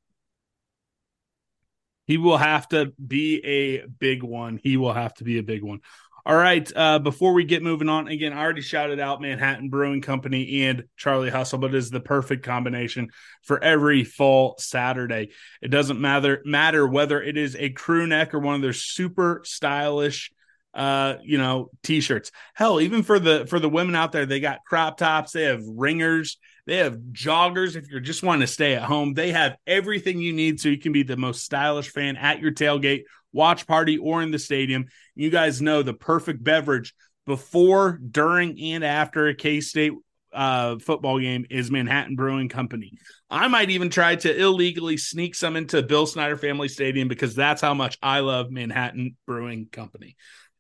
He 2.07 2.17
will 2.17 2.39
have 2.39 2.67
to 2.71 2.93
be 3.07 3.45
a 3.45 3.87
big 3.87 4.23
one. 4.23 4.59
He 4.61 4.77
will 4.77 4.93
have 4.93 5.15
to 5.15 5.25
be 5.25 5.39
a 5.39 5.43
big 5.43 5.63
one. 5.63 5.81
All 6.25 6.37
right. 6.37 6.71
Uh, 6.75 6.99
before 6.99 7.33
we 7.33 7.45
get 7.45 7.63
moving 7.63 7.89
on, 7.89 8.09
again, 8.09 8.33
I 8.33 8.41
already 8.41 8.63
shouted 8.63 9.01
out 9.01 9.21
Manhattan 9.21 9.69
Brewing 9.69 10.01
Company 10.01 10.63
and 10.63 10.85
Charlie 10.97 11.31
Hustle, 11.31 11.59
but 11.59 11.75
it 11.75 11.77
is 11.77 11.91
the 11.91 12.01
perfect 12.01 12.45
combination 12.45 13.11
for 13.43 13.63
every 13.63 14.05
fall 14.05 14.55
Saturday. 14.59 15.31
It 15.61 15.69
doesn't 15.69 16.01
matter 16.01 16.41
matter 16.45 16.87
whether 16.87 17.21
it 17.21 17.37
is 17.37 17.57
a 17.57 17.71
crew 17.71 18.07
neck 18.07 18.35
or 18.35 18.39
one 18.39 18.55
of 18.55 18.63
their 18.63 18.73
super 18.73 19.43
stylish 19.45 20.31
uh 20.75 21.17
you 21.23 21.37
know 21.37 21.69
t-shirts 21.83 22.31
hell 22.55 22.81
even 22.81 23.03
for 23.03 23.19
the 23.19 23.47
for 23.47 23.59
the 23.59 23.69
women 23.69 23.95
out 23.95 24.13
there 24.13 24.25
they 24.25 24.41
got 24.41 24.65
crop 24.65 24.97
tops 24.97 25.33
they 25.33 25.43
have 25.43 25.63
ringers 25.67 26.39
they 26.67 26.79
have 26.79 26.97
joggers 27.13 27.77
if 27.77 27.89
you're 27.89 28.01
just 28.01 28.23
wanting 28.23 28.41
to 28.41 28.47
stay 28.47 28.75
at 28.75 28.83
home 28.83 29.13
they 29.13 29.33
have 29.33 29.57
everything 29.67 30.19
you 30.19 30.33
need 30.33 30.59
so 30.59 30.69
you 30.69 30.79
can 30.79 30.93
be 30.93 31.03
the 31.03 31.17
most 31.17 31.45
stylish 31.45 31.91
fan 31.91 32.17
at 32.17 32.41
your 32.41 32.53
tailgate 32.53 33.03
watch 33.33 33.67
party 33.67 33.99
or 33.99 34.23
in 34.23 34.31
the 34.31 34.39
stadium 34.39 34.87
you 35.15 35.29
guys 35.29 35.61
know 35.61 35.83
the 35.83 35.95
perfect 35.95 36.43
beverage 36.43 36.95
before 37.27 37.99
during 38.11 38.59
and 38.61 38.83
after 38.83 39.29
a 39.29 39.35
k-state 39.35 39.93
uh, 40.33 40.79
football 40.79 41.21
game 41.21 41.47
is 41.51 41.71
Manhattan 41.71 42.17
Brewing 42.17 42.49
Company. 42.49 42.99
I 43.31 43.49
might 43.49 43.71
even 43.71 43.91
try 43.91 44.17
to 44.17 44.35
illegally 44.35 44.97
sneak 44.97 45.35
some 45.35 45.57
into 45.57 45.83
Bill 45.83 46.07
Snyder 46.07 46.37
Family 46.37 46.69
Stadium 46.69 47.09
because 47.09 47.35
that's 47.35 47.61
how 47.61 47.75
much 47.75 47.99
I 48.03 48.21
love 48.21 48.51
Manhattan 48.51 49.17
Brewing 49.27 49.69
Company. 49.71 50.17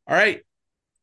All 0.07 0.17
right, 0.17 0.41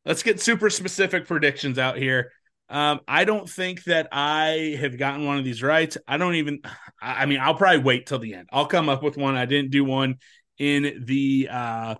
let's 0.04 0.22
get 0.22 0.40
super 0.40 0.70
specific 0.70 1.26
predictions 1.26 1.78
out 1.78 1.96
here. 1.96 2.32
Um, 2.68 3.00
I 3.08 3.24
don't 3.24 3.48
think 3.48 3.82
that 3.84 4.08
I 4.12 4.76
have 4.80 4.96
gotten 4.96 5.26
one 5.26 5.38
of 5.38 5.44
these 5.44 5.62
right. 5.62 5.94
I 6.06 6.16
don't 6.18 6.36
even. 6.36 6.60
I 7.02 7.26
mean, 7.26 7.40
I'll 7.40 7.54
probably 7.54 7.82
wait 7.82 8.06
till 8.06 8.18
the 8.18 8.34
end. 8.34 8.48
I'll 8.52 8.66
come 8.66 8.88
up 8.88 9.02
with 9.02 9.16
one. 9.16 9.36
I 9.36 9.46
didn't 9.46 9.70
do 9.70 9.84
one 9.84 10.16
in 10.58 11.04
the. 11.04 11.48
uh 11.50 11.94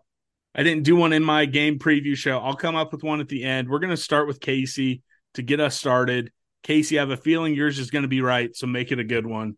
I 0.54 0.64
didn't 0.64 0.82
do 0.82 0.96
one 0.96 1.12
in 1.12 1.22
my 1.22 1.46
game 1.46 1.78
preview 1.78 2.16
show. 2.16 2.38
I'll 2.38 2.56
come 2.56 2.74
up 2.74 2.92
with 2.92 3.04
one 3.04 3.20
at 3.20 3.28
the 3.28 3.44
end. 3.44 3.68
We're 3.68 3.78
going 3.78 3.90
to 3.90 3.96
start 3.96 4.26
with 4.26 4.40
Casey 4.40 5.02
to 5.34 5.42
get 5.42 5.60
us 5.60 5.76
started. 5.76 6.32
Casey, 6.64 6.98
I 6.98 7.02
have 7.02 7.10
a 7.10 7.16
feeling 7.16 7.54
yours 7.54 7.78
is 7.78 7.90
going 7.90 8.02
to 8.02 8.08
be 8.08 8.20
right, 8.20 8.54
so 8.54 8.66
make 8.66 8.90
it 8.90 8.98
a 8.98 9.04
good 9.04 9.26
one. 9.26 9.56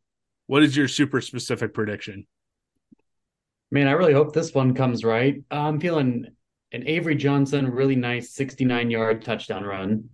What 0.48 0.62
is 0.62 0.76
your 0.76 0.88
super 0.88 1.22
specific 1.22 1.72
prediction? 1.72 2.26
Man, 3.70 3.88
I 3.88 3.92
really 3.92 4.12
hope 4.12 4.34
this 4.34 4.52
one 4.52 4.74
comes 4.74 5.02
right. 5.02 5.42
I'm 5.50 5.80
feeling 5.80 6.26
an 6.72 6.86
Avery 6.86 7.14
Johnson 7.14 7.70
really 7.70 7.96
nice 7.96 8.32
69 8.34 8.90
yard 8.90 9.24
touchdown 9.24 9.64
run. 9.64 10.08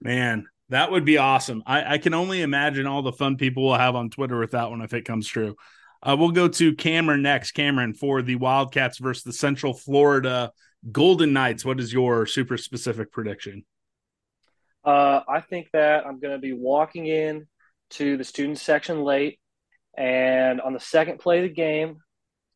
Man, 0.00 0.46
that 0.70 0.90
would 0.90 1.04
be 1.04 1.18
awesome. 1.18 1.62
I, 1.66 1.94
I, 1.94 1.98
can 1.98 2.14
only 2.14 2.42
imagine 2.42 2.86
all 2.86 3.02
the 3.02 3.12
fun 3.12 3.36
people 3.36 3.64
will 3.64 3.78
have 3.78 3.94
on 3.94 4.10
Twitter 4.10 4.38
with 4.38 4.52
that 4.52 4.70
one 4.70 4.80
if 4.82 4.94
it 4.94 5.04
comes 5.04 5.26
true. 5.26 5.56
Uh, 6.02 6.16
we'll 6.18 6.30
go 6.30 6.48
to 6.48 6.74
Cameron 6.74 7.22
next. 7.22 7.52
Cameron 7.52 7.94
for 7.94 8.22
the 8.22 8.36
Wildcats 8.36 8.98
versus 8.98 9.24
the 9.24 9.32
Central 9.32 9.74
Florida 9.74 10.52
Golden 10.92 11.32
Knights. 11.32 11.64
What 11.64 11.80
is 11.80 11.92
your 11.92 12.26
super 12.26 12.56
specific 12.56 13.10
prediction? 13.10 13.64
Uh, 14.84 15.20
I 15.28 15.40
think 15.40 15.68
that 15.72 16.06
I'm 16.06 16.20
going 16.20 16.34
to 16.34 16.40
be 16.40 16.52
walking 16.52 17.06
in 17.06 17.46
to 17.90 18.16
the 18.16 18.24
student 18.24 18.58
section 18.58 19.02
late, 19.02 19.40
and 19.96 20.60
on 20.60 20.72
the 20.72 20.80
second 20.80 21.18
play 21.18 21.38
of 21.38 21.44
the 21.44 21.54
game, 21.54 21.98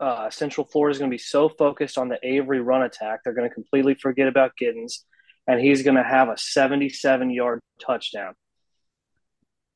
uh, 0.01 0.31
Central 0.31 0.67
Florida 0.67 0.93
is 0.95 0.99
going 0.99 1.11
to 1.11 1.15
be 1.15 1.19
so 1.19 1.49
focused 1.49 1.99
on 1.99 2.09
the 2.09 2.19
Avery 2.23 2.61
run 2.61 2.83
attack, 2.83 3.21
they're 3.23 3.35
going 3.35 3.49
to 3.49 3.55
completely 3.55 3.95
forget 3.95 4.29
about 4.29 4.53
Giddens, 4.61 5.01
and 5.47 5.61
he's 5.61 5.83
going 5.83 5.97
to 5.97 6.03
have 6.03 6.29
a 6.29 6.39
77 6.39 7.31
yard 7.31 7.61
touchdown. 7.81 8.35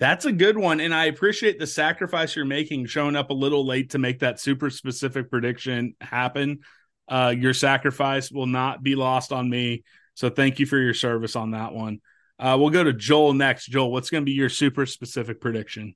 That's 0.01 0.25
a 0.25 0.33
good 0.33 0.59
one. 0.59 0.81
And 0.81 0.93
I 0.93 1.05
appreciate 1.05 1.59
the 1.59 1.67
sacrifice 1.67 2.35
you're 2.35 2.45
making, 2.45 2.87
showing 2.87 3.17
up 3.17 3.31
a 3.31 3.35
little 3.35 3.65
late 3.65 3.91
to 3.91 3.99
make 3.99 4.21
that 4.21 4.41
super 4.41 4.71
specific 4.71 5.31
prediction 5.31 5.95
happen. 6.01 6.61
Uh, 7.09 7.35
your 7.37 7.55
sacrifice 7.55 8.31
will 8.31 8.47
not 8.47 8.83
be 8.83 8.97
lost 8.97 9.31
on 9.31 9.49
me. 9.49 9.85
So 10.15 10.31
thank 10.31 10.59
you 10.59 10.67
for 10.67 10.79
your 10.79 10.95
service 10.95 11.37
on 11.37 11.53
that 11.53 11.73
one. 11.75 12.01
Uh, 12.39 12.57
we'll 12.59 12.71
go 12.71 12.83
to 12.83 12.93
Joel 12.93 13.35
next. 13.35 13.67
Joel, 13.67 13.93
what's 13.93 14.11
going 14.11 14.23
to 14.23 14.27
be 14.27 14.33
your 14.33 14.49
super 14.49 14.87
specific 14.87 15.41
prediction? 15.41 15.95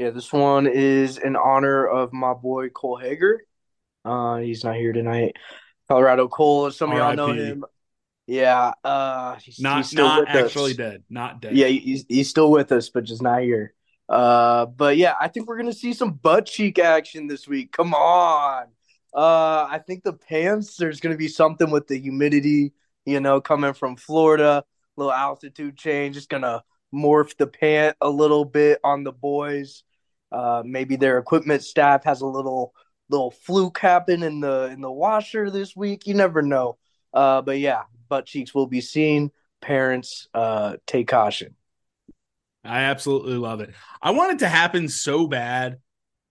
Yeah, 0.00 0.08
this 0.08 0.32
one 0.32 0.66
is 0.66 1.18
in 1.18 1.36
honor 1.36 1.86
of 1.86 2.10
my 2.10 2.32
boy 2.32 2.70
Cole 2.70 2.96
Hager. 2.96 3.44
Uh, 4.02 4.38
he's 4.38 4.64
not 4.64 4.76
here 4.76 4.94
tonight. 4.94 5.36
Colorado 5.88 6.26
Cole, 6.26 6.70
some 6.70 6.90
of 6.90 6.96
y'all 6.96 7.14
know 7.14 7.34
him. 7.34 7.66
Yeah, 8.26 8.72
uh, 8.82 9.34
he's 9.34 9.60
not 9.60 9.76
he's 9.76 9.92
not 9.92 10.26
actually 10.26 10.70
us. 10.70 10.76
dead, 10.78 11.02
not 11.10 11.42
dead. 11.42 11.54
Yeah, 11.54 11.66
he's 11.66 12.06
he's 12.08 12.30
still 12.30 12.50
with 12.50 12.72
us, 12.72 12.88
but 12.88 13.04
just 13.04 13.20
not 13.20 13.42
here. 13.42 13.74
Uh, 14.08 14.64
but 14.64 14.96
yeah, 14.96 15.16
I 15.20 15.28
think 15.28 15.46
we're 15.46 15.58
gonna 15.58 15.70
see 15.74 15.92
some 15.92 16.14
butt 16.14 16.46
cheek 16.46 16.78
action 16.78 17.26
this 17.26 17.46
week. 17.46 17.70
Come 17.70 17.92
on. 17.92 18.68
Uh, 19.12 19.66
I 19.68 19.82
think 19.86 20.02
the 20.02 20.14
pants. 20.14 20.76
There's 20.76 21.00
gonna 21.00 21.18
be 21.18 21.28
something 21.28 21.70
with 21.70 21.88
the 21.88 21.98
humidity, 22.00 22.72
you 23.04 23.20
know, 23.20 23.42
coming 23.42 23.74
from 23.74 23.96
Florida, 23.96 24.64
little 24.96 25.12
altitude 25.12 25.76
change. 25.76 26.14
Just 26.14 26.30
gonna 26.30 26.64
morph 26.90 27.36
the 27.36 27.46
pant 27.46 27.98
a 28.00 28.08
little 28.08 28.46
bit 28.46 28.80
on 28.82 29.04
the 29.04 29.12
boys. 29.12 29.82
Uh, 30.32 30.62
maybe 30.64 30.96
their 30.96 31.18
equipment 31.18 31.62
staff 31.62 32.04
has 32.04 32.20
a 32.20 32.26
little 32.26 32.72
little 33.08 33.30
fluke 33.30 33.78
happen 33.78 34.22
in 34.22 34.40
the 34.40 34.66
in 34.66 34.80
the 34.80 34.90
washer 34.90 35.50
this 35.50 35.74
week. 35.74 36.06
You 36.06 36.14
never 36.14 36.42
know. 36.42 36.78
Uh, 37.12 37.42
but 37.42 37.58
yeah, 37.58 37.82
butt 38.08 38.26
cheeks 38.26 38.54
will 38.54 38.66
be 38.66 38.80
seen. 38.80 39.30
Parents, 39.60 40.28
uh, 40.32 40.76
take 40.86 41.08
caution. 41.08 41.54
I 42.64 42.82
absolutely 42.82 43.36
love 43.36 43.60
it. 43.60 43.74
I 44.00 44.10
want 44.10 44.34
it 44.34 44.38
to 44.40 44.48
happen 44.48 44.88
so 44.88 45.26
bad, 45.26 45.78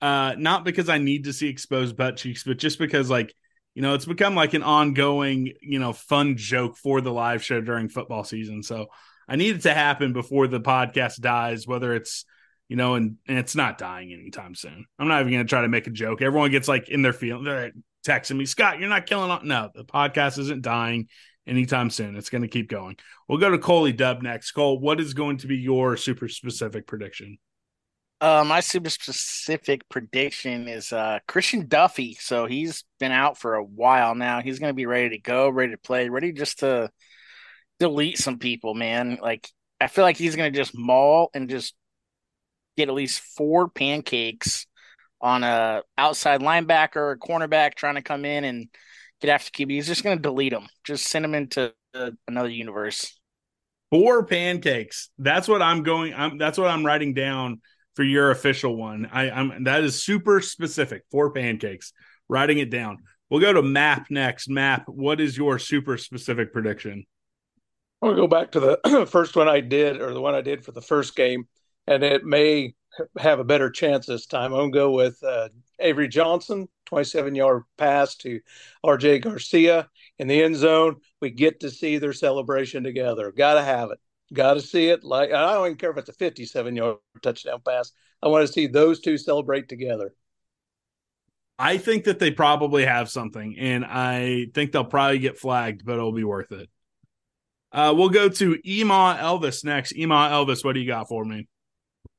uh, 0.02 0.36
not 0.38 0.64
because 0.64 0.89
I 0.89 1.00
need 1.00 1.26
to 1.26 1.34
see 1.34 1.47
exposed 1.47 1.97
butt 1.97 2.18
cheeks, 2.18 2.43
but 2.43 2.58
just 2.58 2.80
because 2.80 3.10
like 3.10 3.34
you 3.76 3.82
know 3.82 3.93
it's 3.93 4.06
become 4.06 4.36
like 4.36 4.54
an 4.54 4.64
ongoing 4.64 5.54
you 5.62 5.80
know 5.80 5.93
fun 5.93 6.38
joke 6.38 6.78
for 6.78 7.02
the 7.02 7.12
live 7.12 7.43
show 7.43 7.62
during 7.62 7.89
football 7.89 8.24
season. 8.24 8.64
So 8.64 8.88
I 9.28 9.36
need 9.36 9.58
it 9.58 9.62
to 9.64 9.74
happen 9.74 10.14
before 10.14 10.47
the 10.47 10.62
podcast 10.62 11.20
dies, 11.20 11.68
whether 11.68 11.93
it's 11.93 12.26
you 12.70 12.76
know, 12.76 12.95
and, 12.95 13.17
and 13.28 13.38
it's 13.38 13.55
not 13.55 13.78
dying 13.78 14.13
anytime 14.13 14.55
soon. 14.55 14.86
I'm 14.97 15.07
not 15.07 15.22
even 15.22 15.34
going 15.34 15.45
to 15.45 15.49
try 15.49 15.63
to 15.63 15.67
make 15.67 15.88
a 15.88 15.91
joke. 15.91 16.22
Everyone 16.22 16.51
gets 16.51 16.67
like 16.67 16.88
in 16.88 17.01
their 17.01 17.13
feeling, 17.13 17.43
they're 17.43 17.72
texting 18.05 18.38
me, 18.38 18.45
Scott, 18.45 18.80
you're 18.80 18.88
not 18.88 19.07
killing. 19.07 19.30
On-. 19.30 19.47
No, 19.47 19.70
the 19.74 19.84
podcast 19.84 20.38
isn't 20.38 20.61
dying 20.61 21.09
anytime 21.47 21.89
soon. 21.89 22.15
It's 22.15 22.30
going 22.30 22.43
to 22.43 22.47
keep 22.47 22.70
going. 22.70 22.95
We'll 23.28 23.39
go 23.39 23.49
to 23.49 23.57
Coley 23.57 23.91
Dub 23.91 24.22
next. 24.22 24.51
Cole, 24.51 24.80
what 24.80 25.01
is 25.01 25.13
going 25.13 25.38
to 25.38 25.47
be 25.47 25.57
your 25.57 25.97
super 25.97 26.28
specific 26.28 26.86
prediction? 26.88 27.39
Uh, 28.22 28.43
my 28.45 28.59
super 28.59 28.89
specific 28.89 29.88
prediction 29.89 30.67
is 30.67 30.93
uh, 30.93 31.20
Christian 31.28 31.67
Duffey. 31.67 32.20
So 32.20 32.45
he's 32.45 32.84
been 32.99 33.13
out 33.13 33.38
for 33.38 33.55
a 33.55 33.63
while 33.63 34.13
now. 34.13 34.41
He's 34.41 34.59
going 34.59 34.70
to 34.70 34.76
be 34.76 34.86
ready 34.86 35.09
to 35.09 35.20
go, 35.20 35.49
ready 35.49 35.72
to 35.72 35.78
play, 35.78 36.09
ready 36.09 36.34
just 36.34 36.59
to 36.59 36.91
delete 37.80 38.17
some 38.17 38.38
people, 38.38 38.76
man. 38.76 39.17
Like 39.22 39.49
I 39.82 39.88
feel 39.88 40.03
like 40.03 40.17
he's 40.17 40.36
going 40.36 40.51
to 40.51 40.59
just 40.59 40.78
maul 40.78 41.32
and 41.34 41.49
just 41.49 41.74
get 42.78 42.89
at 42.89 42.95
least 42.95 43.22
four 43.22 43.70
pancakes 43.70 44.65
on 45.22 45.43
a 45.43 45.84
outside 45.97 46.41
linebacker 46.41 46.95
or 46.95 47.17
cornerback 47.17 47.76
trying 47.76 47.95
to 47.95 48.01
come 48.01 48.26
in 48.26 48.43
and 48.43 48.67
get 49.22 49.30
after 49.30 49.51
QB. 49.51 49.72
He's 49.72 49.88
just 49.88 50.03
going 50.03 50.17
to 50.17 50.22
delete 50.22 50.53
them. 50.53 50.67
Just 50.84 51.07
send 51.07 51.26
them 51.26 51.36
into 51.36 51.74
uh, 51.93 52.11
another 52.28 52.49
universe. 52.49 53.20
Four 53.91 54.26
pancakes. 54.26 55.09
That's 55.17 55.47
what 55.47 55.61
I'm 55.61 55.84
going. 55.84 56.13
I'm. 56.13 56.38
That's 56.38 56.57
what 56.57 56.70
I'm 56.70 56.86
writing 56.86 57.13
down 57.13 57.61
for 57.95 58.03
your 58.03 58.32
official 58.32 58.76
one. 58.76 59.09
I, 59.11 59.32
I'm 59.32 59.63
that 59.63 59.84
is 59.84 60.03
super 60.03 60.41
specific. 60.41 61.03
Four 61.11 61.32
pancakes. 61.32 61.91
Writing 62.28 62.59
it 62.59 62.70
down. 62.70 62.99
We'll 63.30 63.41
go 63.41 63.51
to 63.51 63.63
Map 63.63 64.07
next. 64.09 64.47
Map, 64.47 64.84
what 64.88 65.20
is 65.20 65.38
your 65.38 65.57
super 65.59 65.97
specific 65.97 66.53
prediction? 66.53 67.05
I'll 68.01 68.15
go 68.15 68.28
back 68.28 68.51
to 68.51 68.59
the 68.59 69.07
first 69.09 69.36
one 69.36 69.47
I 69.47 69.59
did, 69.59 70.01
or 70.01 70.13
the 70.13 70.22
one 70.22 70.36
I 70.36 70.41
did 70.41 70.63
for 70.63 70.72
the 70.72 70.82
first 70.82 71.15
game, 71.15 71.47
and 71.90 72.04
it 72.04 72.24
may 72.24 72.76
have 73.18 73.40
a 73.40 73.44
better 73.44 73.70
chance 73.72 74.06
this 74.06 74.28
time. 74.28 74.54
I'm 74.54 74.60
going 74.60 74.72
to 74.72 74.78
go 74.78 74.92
with 74.92 75.22
uh, 75.24 75.50
Avery 75.80 76.08
Johnson, 76.08 76.68
27 76.86 77.34
yard 77.34 77.64
pass 77.78 78.16
to 78.18 78.40
RJ 78.86 79.24
Garcia 79.24 79.90
in 80.20 80.28
the 80.28 80.42
end 80.44 80.56
zone. 80.56 80.98
We 81.20 81.32
get 81.32 81.62
to 81.62 81.72
see 81.72 81.98
their 81.98 82.14
celebration 82.14 82.84
together. 82.84 83.32
Got 83.32 83.56
to 83.56 83.64
have 83.64 83.90
it. 83.90 84.00
Got 84.32 84.54
to 84.54 84.62
see 84.62 84.90
it. 84.90 85.04
Like 85.04 85.32
I 85.32 85.54
don't 85.54 85.66
even 85.66 85.78
care 85.78 85.90
if 85.90 85.98
it's 85.98 86.10
a 86.10 86.14
57 86.14 86.76
yard 86.76 86.98
touchdown 87.24 87.62
pass. 87.68 87.92
I 88.22 88.28
want 88.28 88.46
to 88.46 88.54
see 88.54 88.68
those 88.68 89.00
two 89.00 89.18
celebrate 89.18 89.68
together. 89.68 90.14
I 91.58 91.78
think 91.78 92.04
that 92.04 92.20
they 92.20 92.32
probably 92.32 92.86
have 92.86 93.10
something, 93.10 93.58
and 93.58 93.84
I 93.84 94.48
think 94.54 94.72
they'll 94.72 94.86
probably 94.86 95.20
get 95.20 95.38
flagged, 95.38 95.84
but 95.86 95.94
it'll 95.94 96.14
be 96.14 96.24
worth 96.24 96.52
it. 96.54 96.70
Uh, 97.72 97.94
we'll 97.98 98.10
go 98.10 98.30
to 98.30 98.58
Ema 98.66 99.18
Elvis 99.20 99.66
next. 99.66 99.94
Ema 99.96 100.30
Elvis, 100.32 100.64
what 100.64 100.74
do 100.74 100.80
you 100.80 100.88
got 100.88 101.10
for 101.10 101.26
me? 101.26 101.48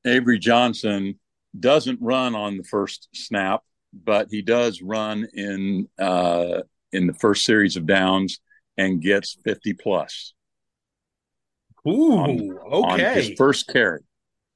Avery 0.05 0.39
Johnson 0.39 1.19
doesn't 1.57 1.99
run 2.01 2.35
on 2.35 2.57
the 2.57 2.63
first 2.63 3.09
snap, 3.13 3.61
but 3.93 4.27
he 4.29 4.41
does 4.41 4.81
run 4.81 5.27
in 5.33 5.87
uh, 5.99 6.61
in 6.91 7.07
the 7.07 7.13
first 7.13 7.45
series 7.45 7.77
of 7.77 7.85
downs 7.85 8.39
and 8.77 9.01
gets 9.01 9.37
50 9.43 9.73
plus. 9.73 10.33
Ooh, 11.87 12.13
on, 12.13 12.57
okay. 12.71 13.09
On 13.09 13.15
his 13.15 13.31
first 13.37 13.67
carry. 13.67 14.01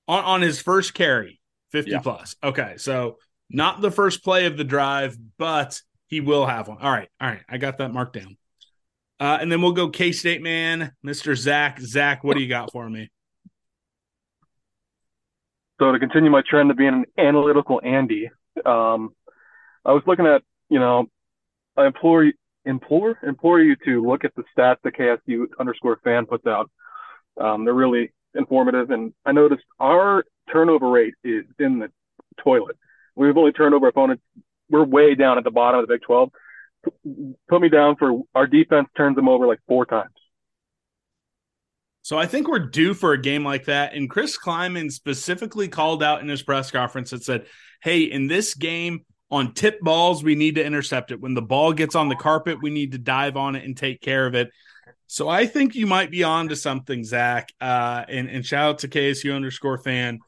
On, 0.08 0.24
on 0.24 0.42
his 0.42 0.62
first 0.62 0.94
carry, 0.94 1.40
50 1.72 1.92
yeah. 1.92 2.00
plus. 2.00 2.36
Okay. 2.44 2.76
So 2.78 3.18
not 3.50 3.82
the 3.82 3.92
first 3.92 4.24
play 4.24 4.46
of 4.46 4.58
the 4.58 4.64
drive, 4.64 5.18
but 5.38 5.82
he 6.08 6.22
will 6.22 6.46
have 6.46 6.68
one. 6.68 6.78
All 6.80 6.92
right. 6.92 7.10
All 7.20 7.28
right. 7.28 7.42
I 7.50 7.58
got 7.58 7.80
that 7.80 7.92
marked 7.92 8.14
down. 8.14 8.38
Uh, 9.20 9.38
and 9.40 9.52
then 9.52 9.62
we'll 9.62 9.72
go 9.72 9.90
K 9.90 10.12
State 10.12 10.42
man, 10.42 10.92
Mr. 11.06 11.36
Zach. 11.36 11.80
Zach, 11.80 12.24
what 12.24 12.36
do 12.36 12.44
you 12.44 12.50
got 12.50 12.72
for 12.72 12.88
me? 12.90 13.10
So 15.80 15.92
to 15.92 16.00
continue 16.00 16.32
my 16.32 16.42
trend 16.48 16.72
of 16.72 16.78
being 16.78 16.94
an 16.94 17.06
analytical 17.18 17.82
Andy, 17.84 18.30
um, 18.66 19.14
I 19.84 19.92
was 19.92 20.04
looking 20.08 20.26
at, 20.26 20.42
you 20.70 20.80
know, 20.80 21.08
I 21.78 21.86
implore 21.86 22.32
implore, 22.66 23.18
implore 23.24 23.60
you 23.60 23.76
to 23.86 24.06
look 24.06 24.24
at 24.24 24.34
the 24.36 24.44
stats 24.58 24.78
that 24.84 24.96
KSU 24.96 25.46
underscore 25.60 26.00
fan 26.04 26.26
puts 26.26 26.48
out. 26.48 26.72
Um, 27.40 27.66
they're 27.66 27.74
really 27.74 28.12
informative, 28.34 28.90
and 28.92 29.14
I 29.26 29.34
noticed 29.34 29.64
our 29.80 30.24
turnover 30.52 30.90
rate 30.90 31.14
is 31.24 31.46
in 31.60 31.80
the 31.80 31.92
toilet. 32.44 32.78
We've 33.16 33.38
only 33.38 33.52
turned 33.52 33.76
over 33.76 33.88
opponents. 33.88 34.24
We're 34.70 34.84
way 34.84 35.16
down 35.16 35.38
at 35.38 35.44
the 35.44 35.52
bottom 35.52 35.80
of 35.80 35.88
the 35.88 35.94
Big 35.94 36.02
12. 36.02 36.32
Put 37.50 37.62
me 37.62 37.70
down 37.70 37.96
for 37.98 38.22
our 38.34 38.48
defense 38.48 38.88
turns 38.96 39.16
them 39.16 39.28
over 39.28 39.48
like 39.48 39.60
four 39.68 39.86
times. 39.86 40.14
So 42.06 42.20
I 42.20 42.28
think 42.28 42.48
we're 42.48 42.60
due 42.60 42.94
for 42.94 43.14
a 43.14 43.18
game 43.20 43.44
like 43.44 43.66
that. 43.66 43.96
And 43.96 44.08
Chris 44.08 44.38
Klieman 44.38 44.92
specifically 44.92 45.68
called 45.68 46.04
out 46.04 46.22
in 46.22 46.28
his 46.28 46.44
press 46.44 46.70
conference 46.70 47.12
and 47.14 47.24
said, 47.24 47.48
Hey, 47.82 48.04
in 48.04 48.28
this 48.28 48.54
game, 48.54 49.04
on 49.32 49.56
tip 49.56 49.82
balls, 49.82 50.24
we 50.24 50.36
need 50.36 50.54
to 50.54 50.64
intercept 50.64 51.10
it. 51.10 51.20
When 51.20 51.34
the 51.34 51.42
ball 51.42 51.74
gets 51.74 51.96
on 51.96 52.08
the 52.08 52.16
carpet, 52.16 52.62
we 52.62 52.70
need 52.70 52.92
to 52.92 53.00
dive 53.00 53.38
on 53.38 53.56
it 53.56 53.66
and 53.66 53.76
take 53.76 54.02
care 54.02 54.28
of 54.28 54.36
it. 54.36 54.52
So 55.08 55.28
I 55.28 55.48
think 55.48 55.74
you 55.74 55.88
might 55.88 56.12
be 56.12 56.24
on 56.24 56.50
to 56.50 56.56
something, 56.56 57.04
Zach. 57.04 57.52
Uh, 57.60 58.06
and, 58.08 58.30
and 58.30 58.46
shout 58.46 58.70
out 58.70 58.80
to 58.80 58.88
KSU 58.88 59.36
underscore 59.36 59.80
fan. 59.80 60.20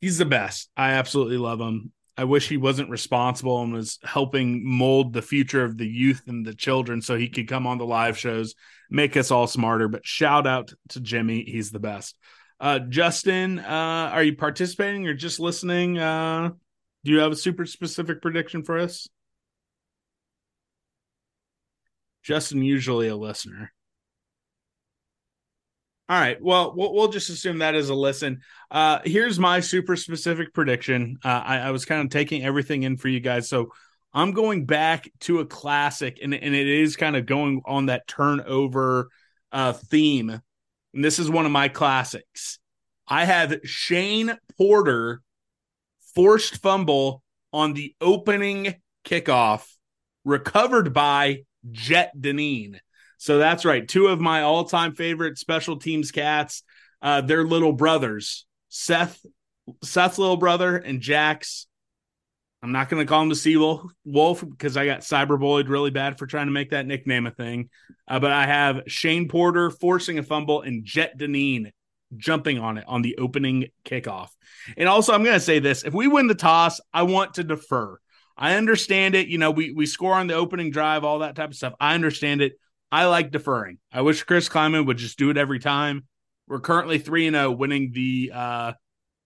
He's 0.00 0.18
the 0.18 0.26
best. 0.26 0.70
I 0.76 0.92
absolutely 0.92 1.38
love 1.38 1.60
him. 1.60 1.90
I 2.16 2.22
wish 2.22 2.48
he 2.48 2.56
wasn't 2.56 2.88
responsible 2.88 3.60
and 3.64 3.72
was 3.72 3.98
helping 4.04 4.64
mold 4.64 5.12
the 5.12 5.22
future 5.22 5.64
of 5.64 5.76
the 5.76 5.88
youth 5.88 6.22
and 6.28 6.46
the 6.46 6.54
children 6.54 7.02
so 7.02 7.16
he 7.16 7.28
could 7.28 7.48
come 7.48 7.66
on 7.66 7.78
the 7.78 7.84
live 7.84 8.16
shows 8.16 8.54
make 8.90 9.16
us 9.16 9.30
all 9.30 9.46
smarter. 9.46 9.88
But 9.88 10.06
shout 10.06 10.46
out 10.46 10.72
to 10.90 11.00
Jimmy. 11.00 11.44
He's 11.44 11.70
the 11.70 11.80
best. 11.80 12.16
Uh, 12.58 12.78
Justin, 12.78 13.58
uh, 13.58 14.10
are 14.12 14.22
you 14.22 14.36
participating 14.36 15.06
or 15.06 15.14
just 15.14 15.40
listening? 15.40 15.98
Uh, 15.98 16.50
do 17.04 17.12
you 17.12 17.20
have 17.20 17.32
a 17.32 17.36
super 17.36 17.64
specific 17.64 18.20
prediction 18.20 18.62
for 18.62 18.78
us? 18.78 19.08
Justin, 22.22 22.62
usually 22.62 23.08
a 23.08 23.16
listener. 23.16 23.72
All 26.10 26.20
right. 26.20 26.42
Well, 26.42 26.74
well, 26.76 26.92
we'll 26.92 27.08
just 27.08 27.30
assume 27.30 27.58
that 27.58 27.76
is 27.76 27.88
a 27.88 27.94
listen. 27.94 28.40
Uh, 28.68 28.98
here's 29.04 29.38
my 29.38 29.60
super 29.60 29.94
specific 29.94 30.52
prediction. 30.52 31.18
Uh, 31.24 31.28
I, 31.28 31.58
I 31.58 31.70
was 31.70 31.84
kind 31.84 32.02
of 32.02 32.10
taking 32.10 32.44
everything 32.44 32.82
in 32.82 32.96
for 32.96 33.06
you 33.06 33.20
guys. 33.20 33.48
So 33.48 33.70
I'm 34.12 34.32
going 34.32 34.66
back 34.66 35.10
to 35.20 35.38
a 35.38 35.46
classic, 35.46 36.18
and, 36.22 36.34
and 36.34 36.54
it 36.54 36.66
is 36.66 36.96
kind 36.96 37.16
of 37.16 37.26
going 37.26 37.62
on 37.64 37.86
that 37.86 38.08
turnover 38.08 39.08
uh, 39.52 39.72
theme. 39.72 40.30
And 40.94 41.04
this 41.04 41.18
is 41.18 41.30
one 41.30 41.46
of 41.46 41.52
my 41.52 41.68
classics. 41.68 42.58
I 43.06 43.24
have 43.24 43.60
Shane 43.64 44.36
Porter 44.56 45.22
forced 46.14 46.60
fumble 46.60 47.22
on 47.52 47.74
the 47.74 47.94
opening 48.00 48.76
kickoff, 49.04 49.66
recovered 50.24 50.92
by 50.92 51.42
Jet 51.70 52.12
Deneen. 52.18 52.78
So 53.18 53.38
that's 53.38 53.64
right. 53.64 53.86
Two 53.86 54.08
of 54.08 54.20
my 54.20 54.42
all 54.42 54.64
time 54.64 54.94
favorite 54.94 55.38
special 55.38 55.78
teams 55.78 56.10
cats, 56.10 56.62
uh, 57.02 57.20
they're 57.20 57.44
little 57.44 57.72
brothers, 57.72 58.46
Seth, 58.68 59.24
Seth's 59.82 60.18
little 60.18 60.36
brother, 60.36 60.76
and 60.76 61.00
Jack's 61.00 61.66
I'm 62.62 62.72
not 62.72 62.90
going 62.90 63.04
to 63.04 63.08
call 63.08 63.22
him 63.22 63.30
the 63.30 63.34
Sea 63.34 63.56
Wolf 64.04 64.44
because 64.46 64.76
I 64.76 64.84
got 64.84 65.00
cyberbullied 65.00 65.68
really 65.68 65.90
bad 65.90 66.18
for 66.18 66.26
trying 66.26 66.46
to 66.46 66.52
make 66.52 66.70
that 66.70 66.86
nickname 66.86 67.26
a 67.26 67.30
thing. 67.30 67.70
Uh, 68.06 68.20
but 68.20 68.32
I 68.32 68.46
have 68.46 68.82
Shane 68.86 69.28
Porter 69.28 69.70
forcing 69.70 70.18
a 70.18 70.22
fumble 70.22 70.60
and 70.60 70.84
Jet 70.84 71.18
Deneen 71.18 71.72
jumping 72.16 72.58
on 72.58 72.76
it 72.76 72.84
on 72.86 73.00
the 73.00 73.16
opening 73.16 73.68
kickoff. 73.84 74.28
And 74.76 74.88
also, 74.88 75.14
I'm 75.14 75.24
going 75.24 75.34
to 75.34 75.40
say 75.40 75.58
this: 75.58 75.84
if 75.84 75.94
we 75.94 76.06
win 76.06 76.26
the 76.26 76.34
toss, 76.34 76.80
I 76.92 77.04
want 77.04 77.34
to 77.34 77.44
defer. 77.44 77.98
I 78.36 78.56
understand 78.56 79.14
it. 79.14 79.28
You 79.28 79.38
know, 79.38 79.50
we 79.50 79.72
we 79.72 79.86
score 79.86 80.14
on 80.14 80.26
the 80.26 80.34
opening 80.34 80.70
drive, 80.70 81.02
all 81.02 81.20
that 81.20 81.36
type 81.36 81.50
of 81.50 81.56
stuff. 81.56 81.74
I 81.80 81.94
understand 81.94 82.42
it. 82.42 82.54
I 82.92 83.06
like 83.06 83.30
deferring. 83.30 83.78
I 83.92 84.02
wish 84.02 84.22
Chris 84.24 84.48
Klieman 84.48 84.86
would 84.86 84.98
just 84.98 85.18
do 85.18 85.30
it 85.30 85.36
every 85.36 85.60
time. 85.60 86.06
We're 86.46 86.60
currently 86.60 86.98
three 86.98 87.26
and 87.26 87.34
zero, 87.34 87.46
oh, 87.46 87.52
winning 87.52 87.92
the 87.92 88.32
uh, 88.34 88.72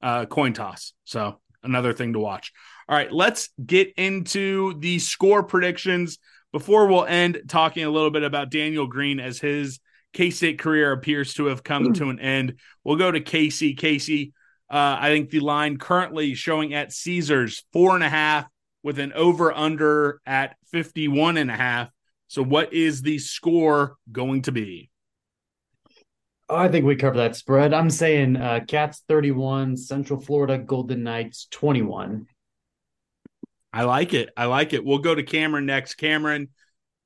uh, 0.02 0.26
coin 0.26 0.52
toss. 0.52 0.92
So 1.04 1.40
another 1.62 1.94
thing 1.94 2.12
to 2.12 2.18
watch. 2.18 2.52
All 2.88 2.96
right, 2.96 3.10
let's 3.10 3.50
get 3.64 3.92
into 3.96 4.78
the 4.78 4.98
score 4.98 5.42
predictions 5.42 6.18
before 6.52 6.86
we'll 6.86 7.04
end 7.04 7.42
talking 7.48 7.84
a 7.84 7.90
little 7.90 8.10
bit 8.10 8.22
about 8.22 8.50
Daniel 8.50 8.86
Green 8.86 9.20
as 9.20 9.38
his 9.38 9.80
K 10.12 10.30
State 10.30 10.58
career 10.58 10.92
appears 10.92 11.34
to 11.34 11.46
have 11.46 11.64
come 11.64 11.92
to 11.94 12.10
an 12.10 12.20
end. 12.20 12.58
We'll 12.84 12.96
go 12.96 13.10
to 13.10 13.20
Casey. 13.20 13.74
Casey, 13.74 14.32
uh, 14.70 14.96
I 15.00 15.08
think 15.08 15.30
the 15.30 15.40
line 15.40 15.78
currently 15.78 16.34
showing 16.34 16.72
at 16.72 16.92
Caesars 16.92 17.64
four 17.72 17.94
and 17.94 18.04
a 18.04 18.08
half 18.08 18.46
with 18.82 18.98
an 18.98 19.12
over 19.14 19.52
under 19.52 20.20
at 20.26 20.56
51 20.70 21.38
and 21.38 21.50
a 21.50 21.56
half. 21.56 21.88
So, 22.28 22.42
what 22.42 22.72
is 22.72 23.02
the 23.02 23.18
score 23.18 23.96
going 24.12 24.42
to 24.42 24.52
be? 24.52 24.90
I 26.48 26.68
think 26.68 26.84
we 26.84 26.94
cover 26.94 27.16
that 27.16 27.36
spread. 27.36 27.72
I'm 27.72 27.90
saying 27.90 28.36
uh, 28.36 28.60
Cats 28.68 29.02
31, 29.08 29.76
Central 29.76 30.20
Florida 30.20 30.58
Golden 30.58 31.02
Knights 31.02 31.48
21. 31.50 32.26
I 33.74 33.82
like 33.82 34.14
it. 34.14 34.30
I 34.36 34.44
like 34.44 34.72
it. 34.72 34.84
We'll 34.84 34.98
go 34.98 35.16
to 35.16 35.24
Cameron 35.24 35.66
next. 35.66 35.94
Cameron, 35.94 36.50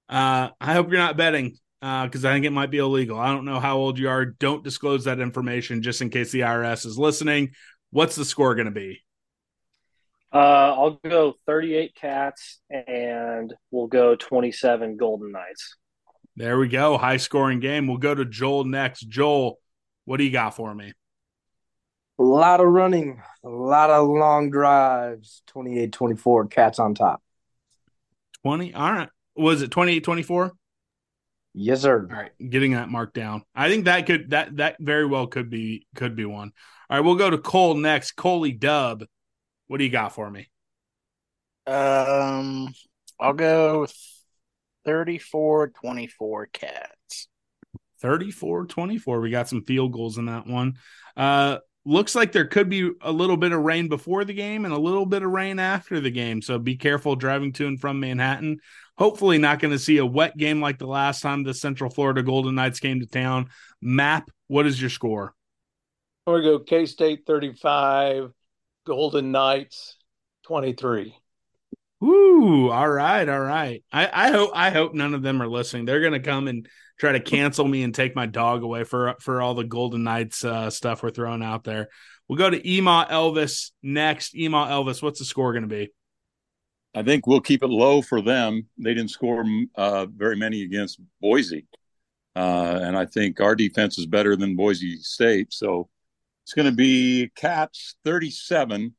uh, 0.07 0.51
I 0.61 0.75
hope 0.75 0.91
you're 0.91 1.01
not 1.01 1.17
betting. 1.17 1.57
because 1.81 2.27
uh, 2.27 2.29
I 2.29 2.33
think 2.35 2.45
it 2.45 2.51
might 2.51 2.71
be 2.71 2.77
illegal. 2.77 3.19
I 3.19 3.29
don't 3.29 3.47
know 3.47 3.59
how 3.59 3.79
old 3.79 3.99
you 3.99 4.11
are. 4.11 4.27
Don't 4.27 4.63
disclose 4.63 5.05
that 5.05 5.19
information 5.19 5.81
just 5.81 6.03
in 6.03 6.11
case 6.11 6.31
the 6.31 6.41
IRS 6.41 6.85
is 6.85 6.99
listening. 6.99 7.53
What's 7.91 8.17
the 8.17 8.25
score 8.27 8.55
going 8.55 8.67
to 8.67 8.71
be? 8.71 9.01
Uh, 10.31 10.37
I'll 10.37 11.01
go 11.09 11.37
38 11.47 11.95
cats 11.95 12.61
and 12.69 13.55
we'll 13.71 13.87
go 13.87 14.15
27 14.15 14.99
Golden 14.99 15.33
Knights. 15.33 15.75
There 16.37 16.59
we 16.59 16.69
go. 16.69 16.99
High 16.99 17.17
scoring 17.17 17.61
game. 17.61 17.87
We'll 17.87 17.97
go 17.97 18.15
to 18.15 18.27
Joel 18.27 18.65
next. 18.65 19.09
Joel, 19.09 19.59
what 20.05 20.19
do 20.19 20.25
you 20.25 20.31
got 20.31 20.55
for 20.55 20.75
me? 20.75 20.93
A 22.19 22.23
lot 22.23 22.61
of 22.61 22.69
running, 22.69 23.23
a 23.45 23.49
lot 23.49 23.91
of 23.91 24.09
long 24.09 24.51
drives. 24.51 25.43
28 25.47 25.93
24, 25.93 26.47
cats 26.49 26.79
on 26.79 26.95
top. 26.95 27.23
20. 28.43 28.75
All 28.75 28.93
right. 28.93 29.09
Was 29.37 29.63
it 29.63 29.71
28 29.71 30.03
24? 30.03 30.53
Yes, 31.55 31.81
sir. 31.83 32.07
All 32.09 32.17
right, 32.17 32.31
getting 32.39 32.73
that 32.73 32.89
marked 32.89 33.15
down. 33.15 33.43
I 33.55 33.69
think 33.69 33.87
that 33.87 34.07
could 34.07 34.31
that 34.31 34.57
that 34.59 34.77
very 34.79 35.07
well 35.07 35.27
could 35.27 35.51
be 35.51 35.87
could 35.97 36.15
be 36.15 36.25
one. 36.25 36.53
All 36.89 36.97
right, 36.97 37.05
we'll 37.05 37.17
go 37.17 37.31
to 37.31 37.39
Cole 37.39 37.75
next. 37.75 38.13
Coley 38.13 38.53
Dub, 38.53 39.05
what 39.67 39.79
do 39.79 39.85
you 39.85 39.91
got 39.91 40.15
for 40.15 40.31
me? 40.31 40.49
Um, 41.67 42.73
I'll 43.19 43.33
go 43.33 43.87
34-24 44.87 46.53
Cats. 46.53 47.29
34-24. 48.03 49.21
We 49.21 49.31
got 49.31 49.49
some 49.49 49.65
field 49.65 49.93
goals 49.93 50.17
in 50.19 50.27
that 50.27 50.47
one. 50.47 50.79
Uh, 51.17 51.59
looks 51.89 52.15
like 52.15 52.33
there 52.33 52.47
could 52.47 52.69
be 52.69 52.91
a 53.01 53.11
little 53.11 53.39
bit 53.39 53.53
of 53.53 53.63
rain 53.63 53.89
before 53.89 54.25
the 54.25 54.35
game 54.35 54.67
and 54.67 54.75
a 54.75 54.79
little 54.79 55.07
bit 55.07 55.23
of 55.23 55.31
rain 55.31 55.59
after 55.59 56.01
the 56.01 56.11
game. 56.11 56.43
So 56.43 56.59
be 56.59 56.77
careful 56.77 57.17
driving 57.17 57.53
to 57.55 57.67
and 57.67 57.81
from 57.81 57.99
Manhattan. 57.99 58.59
Hopefully, 58.99 59.39
not 59.39 59.59
going 59.59 59.73
to 59.73 59.79
see 59.79 59.97
a 59.97 60.07
wet 60.07 60.37
game 60.37 60.61
like 60.61 60.79
the 60.79 60.87
last 60.87 61.23
time 61.23 61.45
the 61.45 61.55
Central 61.55 61.89
Florida 61.89 62.23
Golden 62.23 62.55
Knights 62.55 62.81
came 62.81 63.01
to 63.01 63.07
town. 63.07 63.49
Map, 63.81 64.31
what 64.49 64.67
is 64.67 64.81
your 64.81 64.91
score? 64.91 65.35
I'm 66.27 66.35
going 66.35 66.43
to 66.43 66.51
go 66.51 66.59
K 66.59 66.85
State 66.85 67.23
35, 67.27 68.33
Golden 68.85 69.33
Knights 69.33 69.97
23. 70.47 71.15
Ooh, 72.05 72.71
all 72.71 72.89
right, 72.89 73.29
all 73.29 73.41
right. 73.41 73.83
I, 73.93 74.11
I 74.13 74.31
hope 74.31 74.51
I 74.55 74.71
hope 74.71 74.95
none 74.95 75.15
of 75.15 75.23
them 75.23 75.43
are 75.43 75.49
listening. 75.49 75.85
They're 75.85 76.01
gonna 76.01 76.21
come 76.21 76.47
and 76.47 76.69
try 76.99 77.13
to 77.13 77.21
cancel 77.21 77.67
me 77.67 77.83
and 77.83 77.95
take 77.95 78.17
my 78.17 78.27
dog 78.27 78.63
away 78.63 78.85
for 78.85 79.15
for 79.21 79.41
all 79.41 79.55
the 79.55 79.65
Golden 79.65 80.03
Knights 80.03 80.45
uh, 80.45 80.71
stuff 80.71 81.03
we're 81.03 81.11
throwing 81.11 81.43
out 81.43 81.65
there. 81.65 81.89
We'll 82.29 82.39
go 82.39 82.51
to 82.51 82.71
Ema 82.71 83.07
Elvis 83.11 83.71
next. 83.83 84.35
Ema 84.37 84.67
Elvis, 84.67 85.03
what's 85.03 85.19
the 85.19 85.25
score 85.25 85.53
going 85.53 85.63
to 85.63 85.69
be? 85.69 85.93
I 86.95 87.03
think 87.03 87.27
we'll 87.27 87.41
keep 87.41 87.63
it 87.63 87.69
low 87.69 88.03
for 88.03 88.21
them. 88.21 88.67
They 88.79 88.95
didn't 88.95 89.11
score 89.11 89.45
uh, 89.75 90.07
very 90.07 90.37
many 90.37 90.63
against 90.63 91.01
Boise, 91.21 91.67
uh, 92.35 92.81
and 92.83 92.97
I 92.97 93.07
think 93.07 93.41
our 93.41 93.55
defense 93.55 93.99
is 93.99 94.07
better 94.07 94.37
than 94.37 94.57
Boise 94.57 94.97
State. 94.97 95.53
So 95.53 95.89
it's 96.45 96.55
going 96.55 96.67
to 96.69 96.77
be 96.77 97.31
Cats 97.37 97.97
thirty-seven, 98.05 98.95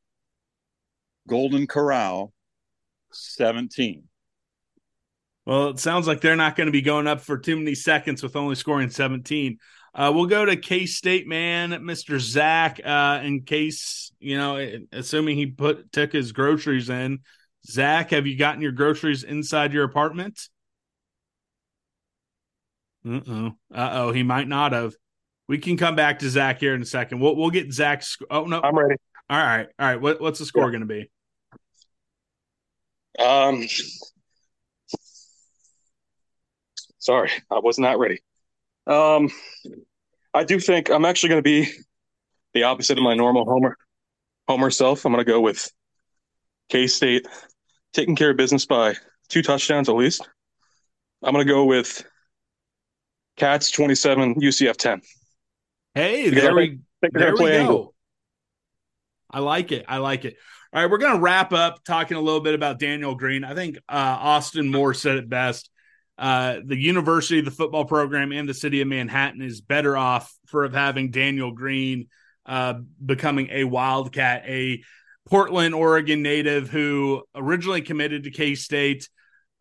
Golden 1.28 1.68
Corral 1.68 2.34
17. 3.12 4.09
Well, 5.46 5.70
it 5.70 5.80
sounds 5.80 6.08
like 6.08 6.22
they're 6.22 6.36
not 6.36 6.56
going 6.56 6.68
to 6.68 6.72
be 6.72 6.82
going 6.82 7.08
up 7.08 7.22
for 7.22 7.38
too 7.38 7.58
many 7.58 7.76
seconds 7.76 8.22
with 8.22 8.36
only 8.36 8.56
scoring 8.56 8.90
17. 8.90 9.58
Uh, 9.94 10.12
we'll 10.14 10.28
go 10.28 10.46
to 10.46 10.56
K 10.56 10.86
State 10.86 11.28
man, 11.28 11.72
Mr. 11.72 12.20
Zach. 12.20 12.80
Uh, 12.84 13.22
in 13.24 13.42
case 13.42 14.12
you 14.20 14.38
know, 14.38 14.80
assuming 14.92 15.38
he 15.38 15.48
put 15.48 15.92
took 15.92 16.12
his 16.12 16.32
groceries 16.32 16.90
in. 16.90 17.20
Zach, 17.66 18.12
have 18.12 18.28
you 18.28 18.38
gotten 18.38 18.62
your 18.62 18.72
groceries 18.72 19.24
inside 19.24 19.74
your 19.74 19.84
apartment? 19.84 20.50
Uh 23.06 23.22
oh. 23.28 23.52
Uh 23.74 23.90
oh. 23.94 24.12
He 24.12 24.24
might 24.24 24.48
not 24.48 24.74
have. 24.74 24.94
We 25.48 25.58
can 25.58 25.78
come 25.78 25.96
back 25.96 26.20
to 26.20 26.30
Zach 26.30 26.60
here 26.60 26.76
in 26.76 26.82
a 26.82 26.86
second. 26.86 27.20
We'll 27.20 27.36
we'll 27.36 27.50
get 27.50 27.74
Zach's. 27.74 28.18
Oh 28.30 28.46
no, 28.46 28.62
I'm 28.62 28.78
ready. 28.78 28.96
All 29.30 29.38
right, 29.38 29.68
all 29.78 29.88
right. 29.88 30.02
What, 30.02 30.20
what's 30.20 30.40
the 30.40 30.46
score 30.46 30.64
yeah. 30.64 30.70
going 30.70 30.82
to 30.82 30.86
be? 30.88 31.10
Um, 33.24 33.68
sorry, 37.10 37.32
I 37.49 37.57
was 37.57 37.80
not 37.80 37.97
ready. 37.97 38.20
Um, 38.86 39.32
I 40.32 40.43
do 40.43 40.60
think 40.60 40.91
I'm 40.91 41.05
actually 41.05 41.30
going 41.30 41.39
to 41.39 41.43
be 41.43 41.72
the 42.53 42.64
opposite 42.64 42.99
of 42.99 43.03
my 43.03 43.16
normal 43.16 43.45
Homer 43.45 43.76
Homer 44.47 44.70
self. 44.70 45.05
I'm 45.05 45.12
going 45.12 45.26
to 45.26 45.32
go 45.32 45.41
with 45.41 45.72
K 46.70 46.86
State 46.86 47.28
taking 47.93 48.16
care 48.16 48.30
of 48.30 48.38
business 48.38 48.68
by 48.68 48.93
two 49.28 49.41
touchdowns 49.41 49.89
at 49.89 49.95
least. 49.95 50.28
I'm 51.24 51.34
going 51.34 51.45
to 51.45 51.51
go 51.51 51.66
with 51.66 52.05
Cats 53.38 53.72
27, 53.72 54.36
UCF 54.36 54.78
10. 54.78 55.01
Hey, 55.95 56.30
there 56.30 56.53
we, 56.53 56.80
there 57.12 57.34
we 57.34 57.38
go. 57.39 57.47
Angle. 57.47 57.95
I 59.32 59.39
like 59.39 59.72
it. 59.72 59.86
I 59.88 59.97
like 59.97 60.26
it. 60.26 60.38
All 60.72 60.82
right, 60.82 60.91
we're 60.91 60.99
going 60.99 61.16
to 61.16 61.20
wrap 61.20 61.53
up 61.53 61.84
talking 61.84 62.18
a 62.18 62.22
little 62.22 62.41
bit 62.41 62.53
about 62.53 62.78
Daniel 62.78 63.16
Green. 63.16 63.43
I 63.43 63.55
think 63.55 63.78
uh, 63.89 64.18
Austin 64.20 64.70
Moore 64.70 64.93
said 64.93 65.18
it 65.18 65.28
best. 65.28 65.72
Uh, 66.20 66.59
the 66.65 66.78
university, 66.78 67.39
the 67.39 67.49
football 67.49 67.86
program, 67.86 68.34
and 68.34 68.47
the 68.47 68.53
city 68.53 68.82
of 68.82 68.89
Manhattan 68.89 69.41
is 69.41 69.61
better 69.61 69.95
off 69.95 70.36
for 70.47 70.65
of 70.65 70.74
having 70.74 71.11
Daniel 71.11 71.51
Green 71.51 72.07
uh, 72.45 72.74
becoming 73.03 73.47
a 73.51 73.63
Wildcat, 73.63 74.43
a 74.45 74.84
Portland, 75.30 75.74
Oregon 75.74 76.22
native 76.22 76.70
who 76.70 77.24
originally 77.34 77.82
committed 77.82 78.26
to 78.26 78.32
K 78.32 78.55
State, 78.55 79.07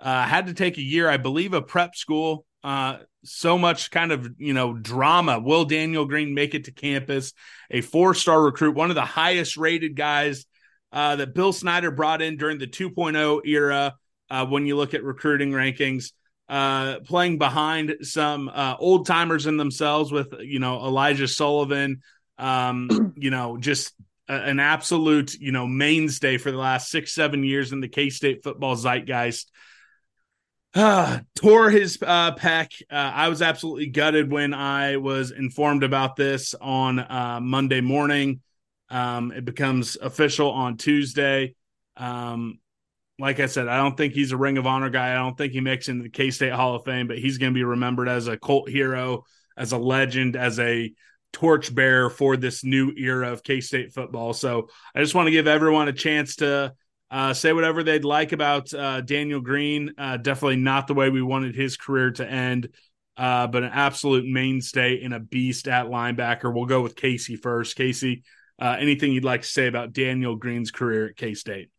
uh, 0.00 0.24
had 0.24 0.48
to 0.48 0.54
take 0.54 0.78
a 0.78 0.82
year, 0.82 1.08
I 1.08 1.16
believe, 1.16 1.54
of 1.54 1.68
prep 1.68 1.94
school. 1.94 2.44
Uh, 2.64 2.98
so 3.24 3.56
much 3.56 3.92
kind 3.92 4.10
of 4.10 4.28
you 4.38 4.52
know 4.52 4.72
drama. 4.74 5.38
Will 5.38 5.64
Daniel 5.64 6.06
Green 6.06 6.34
make 6.34 6.56
it 6.56 6.64
to 6.64 6.72
campus? 6.72 7.34
A 7.70 7.82
four 7.82 8.14
star 8.14 8.42
recruit, 8.42 8.74
one 8.74 8.90
of 8.90 8.96
the 8.96 9.02
highest 9.04 9.56
rated 9.56 9.94
guys 9.94 10.44
uh, 10.92 11.16
that 11.16 11.34
Bill 11.34 11.52
Snyder 11.52 11.92
brought 11.92 12.22
in 12.22 12.36
during 12.36 12.58
the 12.58 12.66
2.0 12.66 13.42
era. 13.46 13.94
Uh, 14.30 14.44
when 14.44 14.66
you 14.66 14.76
look 14.76 14.92
at 14.92 15.02
recruiting 15.02 15.52
rankings, 15.52 16.12
uh, 16.48 17.00
playing 17.00 17.38
behind 17.38 17.96
some 18.02 18.48
uh, 18.48 18.76
old 18.78 19.06
timers 19.06 19.46
in 19.46 19.56
themselves 19.56 20.10
with 20.10 20.34
you 20.40 20.58
know 20.58 20.78
Elijah 20.78 21.28
Sullivan, 21.28 22.02
um, 22.38 23.12
you 23.16 23.30
know 23.30 23.58
just 23.58 23.92
a, 24.28 24.34
an 24.34 24.60
absolute 24.60 25.34
you 25.34 25.52
know 25.52 25.66
mainstay 25.66 26.38
for 26.38 26.50
the 26.50 26.58
last 26.58 26.90
six 26.90 27.12
seven 27.12 27.44
years 27.44 27.72
in 27.72 27.80
the 27.80 27.88
K 27.88 28.10
State 28.10 28.42
football 28.42 28.76
zeitgeist. 28.76 29.50
Uh, 30.74 31.20
tore 31.36 31.70
his 31.70 31.98
uh, 32.00 32.34
pec. 32.34 32.82
Uh, 32.90 32.94
I 32.94 33.28
was 33.28 33.42
absolutely 33.42 33.88
gutted 33.88 34.30
when 34.30 34.54
I 34.54 34.96
was 34.96 35.30
informed 35.30 35.82
about 35.82 36.16
this 36.16 36.54
on 36.54 36.98
uh, 36.98 37.40
Monday 37.42 37.80
morning. 37.80 38.40
Um, 38.90 39.32
it 39.32 39.44
becomes 39.44 39.96
official 39.96 40.50
on 40.50 40.78
Tuesday. 40.78 41.54
Um, 41.96 42.58
like 43.18 43.40
I 43.40 43.46
said, 43.46 43.68
I 43.68 43.78
don't 43.78 43.96
think 43.96 44.14
he's 44.14 44.32
a 44.32 44.36
Ring 44.36 44.58
of 44.58 44.66
Honor 44.66 44.90
guy. 44.90 45.12
I 45.12 45.16
don't 45.16 45.36
think 45.36 45.52
he 45.52 45.60
makes 45.60 45.88
into 45.88 46.04
the 46.04 46.10
K 46.10 46.30
State 46.30 46.52
Hall 46.52 46.76
of 46.76 46.84
Fame, 46.84 47.08
but 47.08 47.18
he's 47.18 47.38
going 47.38 47.52
to 47.52 47.58
be 47.58 47.64
remembered 47.64 48.08
as 48.08 48.28
a 48.28 48.36
cult 48.36 48.68
hero, 48.68 49.24
as 49.56 49.72
a 49.72 49.78
legend, 49.78 50.36
as 50.36 50.60
a 50.60 50.92
torchbearer 51.32 52.10
for 52.10 52.36
this 52.36 52.64
new 52.64 52.92
era 52.96 53.32
of 53.32 53.42
K 53.42 53.60
State 53.60 53.92
football. 53.92 54.32
So 54.32 54.68
I 54.94 55.00
just 55.00 55.14
want 55.14 55.26
to 55.26 55.32
give 55.32 55.48
everyone 55.48 55.88
a 55.88 55.92
chance 55.92 56.36
to 56.36 56.74
uh, 57.10 57.34
say 57.34 57.52
whatever 57.52 57.82
they'd 57.82 58.04
like 58.04 58.32
about 58.32 58.72
uh, 58.72 59.00
Daniel 59.00 59.40
Green. 59.40 59.94
Uh, 59.98 60.16
definitely 60.16 60.56
not 60.56 60.86
the 60.86 60.94
way 60.94 61.10
we 61.10 61.22
wanted 61.22 61.56
his 61.56 61.76
career 61.76 62.12
to 62.12 62.30
end, 62.30 62.68
uh, 63.16 63.48
but 63.48 63.64
an 63.64 63.70
absolute 63.72 64.26
mainstay 64.26 65.02
and 65.02 65.12
a 65.12 65.20
beast 65.20 65.66
at 65.66 65.86
linebacker. 65.86 66.54
We'll 66.54 66.66
go 66.66 66.82
with 66.82 66.94
Casey 66.94 67.34
first. 67.34 67.76
Casey, 67.76 68.22
uh, 68.60 68.76
anything 68.78 69.12
you'd 69.12 69.24
like 69.24 69.42
to 69.42 69.48
say 69.48 69.66
about 69.66 69.92
Daniel 69.92 70.36
Green's 70.36 70.70
career 70.70 71.08
at 71.08 71.16
K 71.16 71.34
State? 71.34 71.70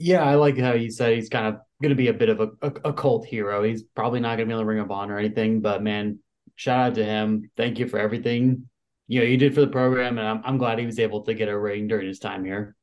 Yeah, 0.00 0.24
I 0.24 0.34
like 0.34 0.58
how 0.58 0.72
you 0.72 0.90
said 0.90 1.14
he's 1.14 1.28
kind 1.28 1.46
of 1.46 1.60
going 1.82 1.90
to 1.90 1.94
be 1.94 2.08
a 2.08 2.14
bit 2.14 2.30
of 2.30 2.40
a, 2.40 2.48
a, 2.62 2.72
a 2.86 2.92
cult 2.92 3.26
hero. 3.26 3.62
He's 3.62 3.82
probably 3.82 4.18
not 4.18 4.36
going 4.36 4.40
to 4.40 4.46
be 4.46 4.52
on 4.54 4.58
the 4.58 4.64
Ring 4.64 4.80
of 4.80 4.90
Honor 4.90 5.16
or 5.16 5.18
anything, 5.18 5.60
but 5.60 5.82
man, 5.82 6.18
shout 6.56 6.78
out 6.88 6.94
to 6.96 7.04
him. 7.04 7.50
Thank 7.56 7.78
you 7.78 7.86
for 7.86 7.98
everything 7.98 8.68
you 9.10 9.18
know 9.18 9.26
you 9.26 9.36
did 9.36 9.54
for 9.54 9.60
the 9.60 9.66
program, 9.66 10.18
and 10.18 10.26
I'm, 10.26 10.40
I'm 10.44 10.56
glad 10.56 10.78
he 10.78 10.86
was 10.86 11.00
able 11.00 11.22
to 11.24 11.34
get 11.34 11.48
a 11.48 11.58
ring 11.58 11.88
during 11.88 12.06
his 12.06 12.20
time 12.20 12.44
here. 12.44 12.76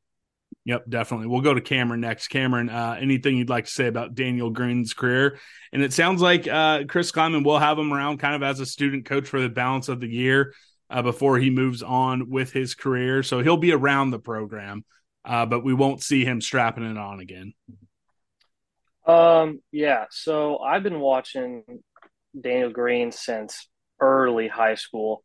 Yep, 0.65 0.89
definitely. 0.89 1.28
We'll 1.28 1.39
go 1.39 1.53
to 1.53 1.61
Cameron 1.61 2.01
next. 2.01 2.28
Cameron, 2.28 2.70
uh, 2.70 2.97
anything 2.99 3.38
you'd 3.38 3.49
like 3.49 3.63
to 3.63 3.72
say 3.72 3.88
about 3.88 4.13
Daniel 4.13 4.49
Green's 4.49 4.93
career? 4.93 5.39
And 5.72 5.82
it 5.82 5.93
sounds 5.93 6.22
like 6.22 6.45
uh, 6.45 6.84
Chris 6.89 7.13
Klieman 7.13 7.45
will 7.45 7.59
have 7.59 7.80
him 7.80 7.93
around 7.93 8.18
kind 8.18 8.36
of 8.36 8.43
as 8.43 8.59
a 8.59 8.65
student 8.65 9.05
coach 9.05 9.26
for 9.30 9.39
the 9.39 9.47
balance 9.47 9.88
of 9.88 10.01
the 10.01 10.09
year 10.09 10.53
uh, 10.89 11.01
before 11.01 11.38
he 11.38 11.49
moves 11.49 11.82
on 11.82 12.30
with 12.30 12.51
his 12.51 12.76
career. 12.76 13.24
So 13.24 13.41
he'll 13.41 13.55
be 13.55 13.72
around 13.72 14.11
the 14.11 14.20
program, 14.20 14.84
uh, 15.28 15.45
but 15.45 15.63
we 15.63 15.73
won't 15.73 16.01
see 16.01 16.23
him 16.23 16.39
strapping 16.39 16.89
it 16.89 16.97
on 16.97 17.19
again. 17.19 17.53
Um, 19.05 19.61
yeah. 19.71 20.05
So 20.09 20.59
I've 20.59 20.84
been 20.84 20.99
watching 20.99 21.63
Daniel 22.39 22.71
Green 22.71 23.11
since 23.11 23.67
early 23.99 24.47
high 24.47 24.75
school, 24.75 25.23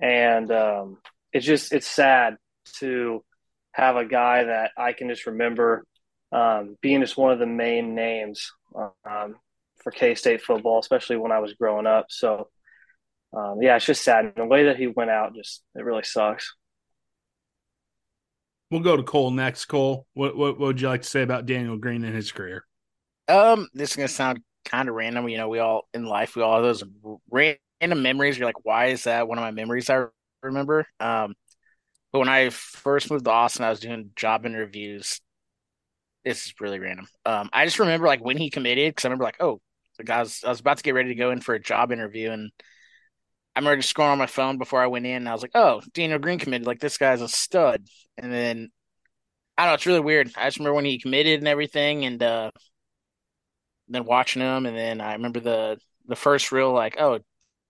and 0.00 0.50
um, 0.50 0.98
it's 1.32 1.46
just 1.46 1.72
it's 1.72 1.86
sad 1.86 2.36
to 2.78 3.22
have 3.72 3.96
a 3.96 4.04
guy 4.04 4.44
that 4.44 4.70
I 4.76 4.92
can 4.94 5.08
just 5.08 5.26
remember 5.26 5.84
um, 6.30 6.76
being 6.80 7.00
just 7.00 7.16
one 7.16 7.32
of 7.32 7.38
the 7.38 7.46
main 7.46 7.94
names 7.94 8.52
um, 8.74 9.36
for 9.82 9.90
K 9.90 10.14
State 10.14 10.42
football, 10.42 10.78
especially 10.78 11.16
when 11.16 11.32
I 11.32 11.40
was 11.40 11.52
growing 11.54 11.86
up. 11.86 12.06
So, 12.08 12.48
um, 13.36 13.58
yeah, 13.60 13.76
it's 13.76 13.84
just 13.84 14.04
sad. 14.04 14.24
And 14.24 14.34
the 14.36 14.46
way 14.46 14.64
that 14.64 14.78
he 14.78 14.86
went 14.86 15.10
out, 15.10 15.34
just 15.34 15.62
it 15.74 15.84
really 15.84 16.04
sucks. 16.04 16.54
We'll 18.72 18.80
go 18.80 18.96
to 18.96 19.02
Cole 19.02 19.30
next. 19.30 19.66
Cole, 19.66 20.06
what, 20.14 20.34
what, 20.34 20.58
what 20.58 20.68
would 20.68 20.80
you 20.80 20.88
like 20.88 21.02
to 21.02 21.08
say 21.08 21.20
about 21.20 21.44
Daniel 21.44 21.76
Green 21.76 22.04
and 22.04 22.16
his 22.16 22.32
career? 22.32 22.64
Um, 23.28 23.68
this 23.74 23.90
is 23.90 23.96
gonna 23.96 24.08
sound 24.08 24.40
kind 24.64 24.88
of 24.88 24.94
random. 24.94 25.28
You 25.28 25.36
know, 25.36 25.50
we 25.50 25.58
all 25.58 25.86
in 25.92 26.06
life 26.06 26.36
we 26.36 26.42
all 26.42 26.54
have 26.54 26.62
those 26.62 26.82
random 27.30 28.02
memories. 28.02 28.38
You're 28.38 28.48
like, 28.48 28.64
why 28.64 28.86
is 28.86 29.04
that 29.04 29.28
one 29.28 29.36
of 29.36 29.42
my 29.42 29.50
memories 29.50 29.90
I 29.90 30.06
remember? 30.42 30.86
Um, 30.98 31.34
but 32.12 32.20
when 32.20 32.30
I 32.30 32.48
first 32.48 33.10
moved 33.10 33.26
to 33.26 33.30
Austin, 33.30 33.66
I 33.66 33.68
was 33.68 33.80
doing 33.80 34.08
job 34.16 34.46
interviews. 34.46 35.20
This 36.24 36.46
is 36.46 36.54
really 36.58 36.78
random. 36.78 37.06
Um, 37.26 37.50
I 37.52 37.66
just 37.66 37.78
remember 37.78 38.06
like 38.06 38.24
when 38.24 38.38
he 38.38 38.48
committed 38.48 38.94
because 38.94 39.04
I 39.04 39.08
remember 39.08 39.24
like, 39.24 39.42
oh, 39.42 39.60
guys, 40.02 40.40
I 40.46 40.48
was 40.48 40.60
about 40.60 40.78
to 40.78 40.82
get 40.82 40.94
ready 40.94 41.10
to 41.10 41.14
go 41.14 41.30
in 41.30 41.42
for 41.42 41.54
a 41.54 41.60
job 41.60 41.92
interview, 41.92 42.30
and 42.30 42.50
I 43.54 43.60
remember 43.60 43.82
just 43.82 43.94
scrolling 43.94 44.12
on 44.12 44.18
my 44.18 44.26
phone 44.26 44.58
before 44.58 44.82
I 44.82 44.86
went 44.86 45.06
in. 45.06 45.16
And 45.16 45.28
I 45.28 45.32
was 45.32 45.42
like, 45.42 45.52
oh, 45.54 45.82
Daniel 45.92 46.18
Green 46.18 46.38
committed. 46.38 46.66
Like 46.66 46.80
this 46.80 46.98
guy's 46.98 47.20
a 47.20 47.28
stud. 47.28 47.86
And 48.16 48.32
then 48.32 48.70
I 49.56 49.64
don't 49.64 49.70
know, 49.70 49.74
it's 49.74 49.86
really 49.86 50.00
weird. 50.00 50.32
I 50.36 50.46
just 50.46 50.58
remember 50.58 50.74
when 50.74 50.84
he 50.84 50.98
committed 50.98 51.40
and 51.40 51.48
everything, 51.48 52.04
and 52.04 52.22
uh, 52.22 52.50
then 53.88 54.04
watching 54.04 54.42
him, 54.42 54.66
and 54.66 54.76
then 54.76 55.00
I 55.00 55.12
remember 55.14 55.40
the 55.40 55.78
the 56.06 56.16
first 56.16 56.52
real 56.52 56.72
like, 56.72 56.96
oh, 56.98 57.20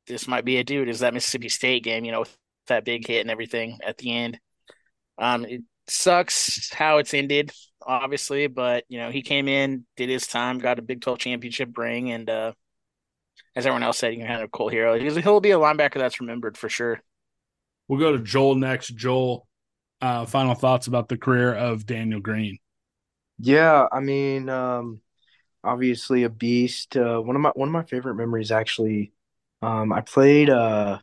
this 0.06 0.28
might 0.28 0.44
be 0.44 0.58
a 0.58 0.64
dude. 0.64 0.88
Is 0.88 1.00
that 1.00 1.14
Mississippi 1.14 1.48
State 1.48 1.84
game? 1.84 2.04
You 2.04 2.12
know, 2.12 2.20
with 2.20 2.36
that 2.68 2.84
big 2.84 3.06
hit 3.06 3.20
and 3.22 3.30
everything 3.30 3.78
at 3.84 3.98
the 3.98 4.14
end. 4.14 4.38
Um, 5.18 5.44
it 5.44 5.62
sucks 5.88 6.72
how 6.72 6.98
it's 6.98 7.14
ended, 7.14 7.52
obviously, 7.84 8.46
but 8.46 8.84
you 8.88 8.98
know 8.98 9.10
he 9.10 9.22
came 9.22 9.48
in, 9.48 9.84
did 9.96 10.08
his 10.08 10.26
time, 10.26 10.58
got 10.58 10.78
a 10.78 10.82
Big 10.82 11.00
Twelve 11.00 11.18
championship 11.18 11.76
ring, 11.76 12.12
and 12.12 12.30
uh, 12.30 12.52
as 13.54 13.66
everyone 13.66 13.82
else 13.82 13.98
said, 13.98 14.12
you 14.12 14.18
can 14.18 14.26
kind 14.26 14.42
of 14.42 14.46
a 14.46 14.50
cool 14.50 14.68
hero. 14.68 14.98
He'll 14.98 15.40
be 15.40 15.50
a 15.50 15.58
linebacker 15.58 15.94
that's 15.94 16.20
remembered 16.20 16.56
for 16.56 16.68
sure. 16.68 17.00
We'll 17.88 18.00
go 18.00 18.12
to 18.12 18.22
Joel 18.22 18.54
next. 18.54 18.88
Joel, 18.88 19.46
uh, 20.00 20.24
final 20.24 20.54
thoughts 20.54 20.86
about 20.86 21.08
the 21.08 21.18
career 21.18 21.54
of 21.54 21.86
Daniel 21.86 22.20
Green. 22.20 22.58
Yeah, 23.38 23.86
I 23.90 24.00
mean, 24.00 24.48
um, 24.48 25.00
obviously 25.64 26.22
a 26.22 26.30
beast. 26.30 26.96
Uh, 26.96 27.20
one 27.20 27.36
of 27.36 27.42
my 27.42 27.50
one 27.54 27.68
of 27.68 27.72
my 27.72 27.84
favorite 27.84 28.14
memories 28.14 28.50
actually. 28.50 29.12
Um, 29.60 29.92
I 29.92 30.00
played 30.00 30.50
uh, 30.50 30.98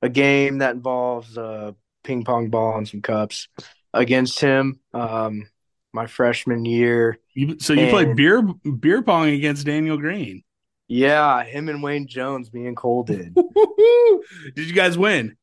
a 0.00 0.08
game 0.08 0.58
that 0.58 0.74
involves 0.74 1.36
a 1.36 1.74
ping 2.04 2.24
pong 2.24 2.50
ball 2.50 2.78
and 2.78 2.88
some 2.88 3.02
cups 3.02 3.48
against 3.92 4.40
him. 4.40 4.80
Um, 4.94 5.48
my 5.92 6.06
freshman 6.06 6.64
year. 6.64 7.18
You, 7.34 7.58
so 7.58 7.72
you 7.72 7.82
and, 7.82 7.90
played 7.90 8.16
beer 8.16 8.42
beer 8.42 9.02
pong 9.02 9.28
against 9.28 9.66
Daniel 9.66 9.96
Green. 9.96 10.42
Yeah, 10.92 11.42
him 11.42 11.70
and 11.70 11.82
Wayne 11.82 12.06
Jones, 12.06 12.52
me 12.52 12.66
and 12.66 12.76
Cole 12.76 13.02
did. 13.02 13.34
did 14.54 14.68
you 14.68 14.74
guys 14.74 14.98
win? 14.98 15.38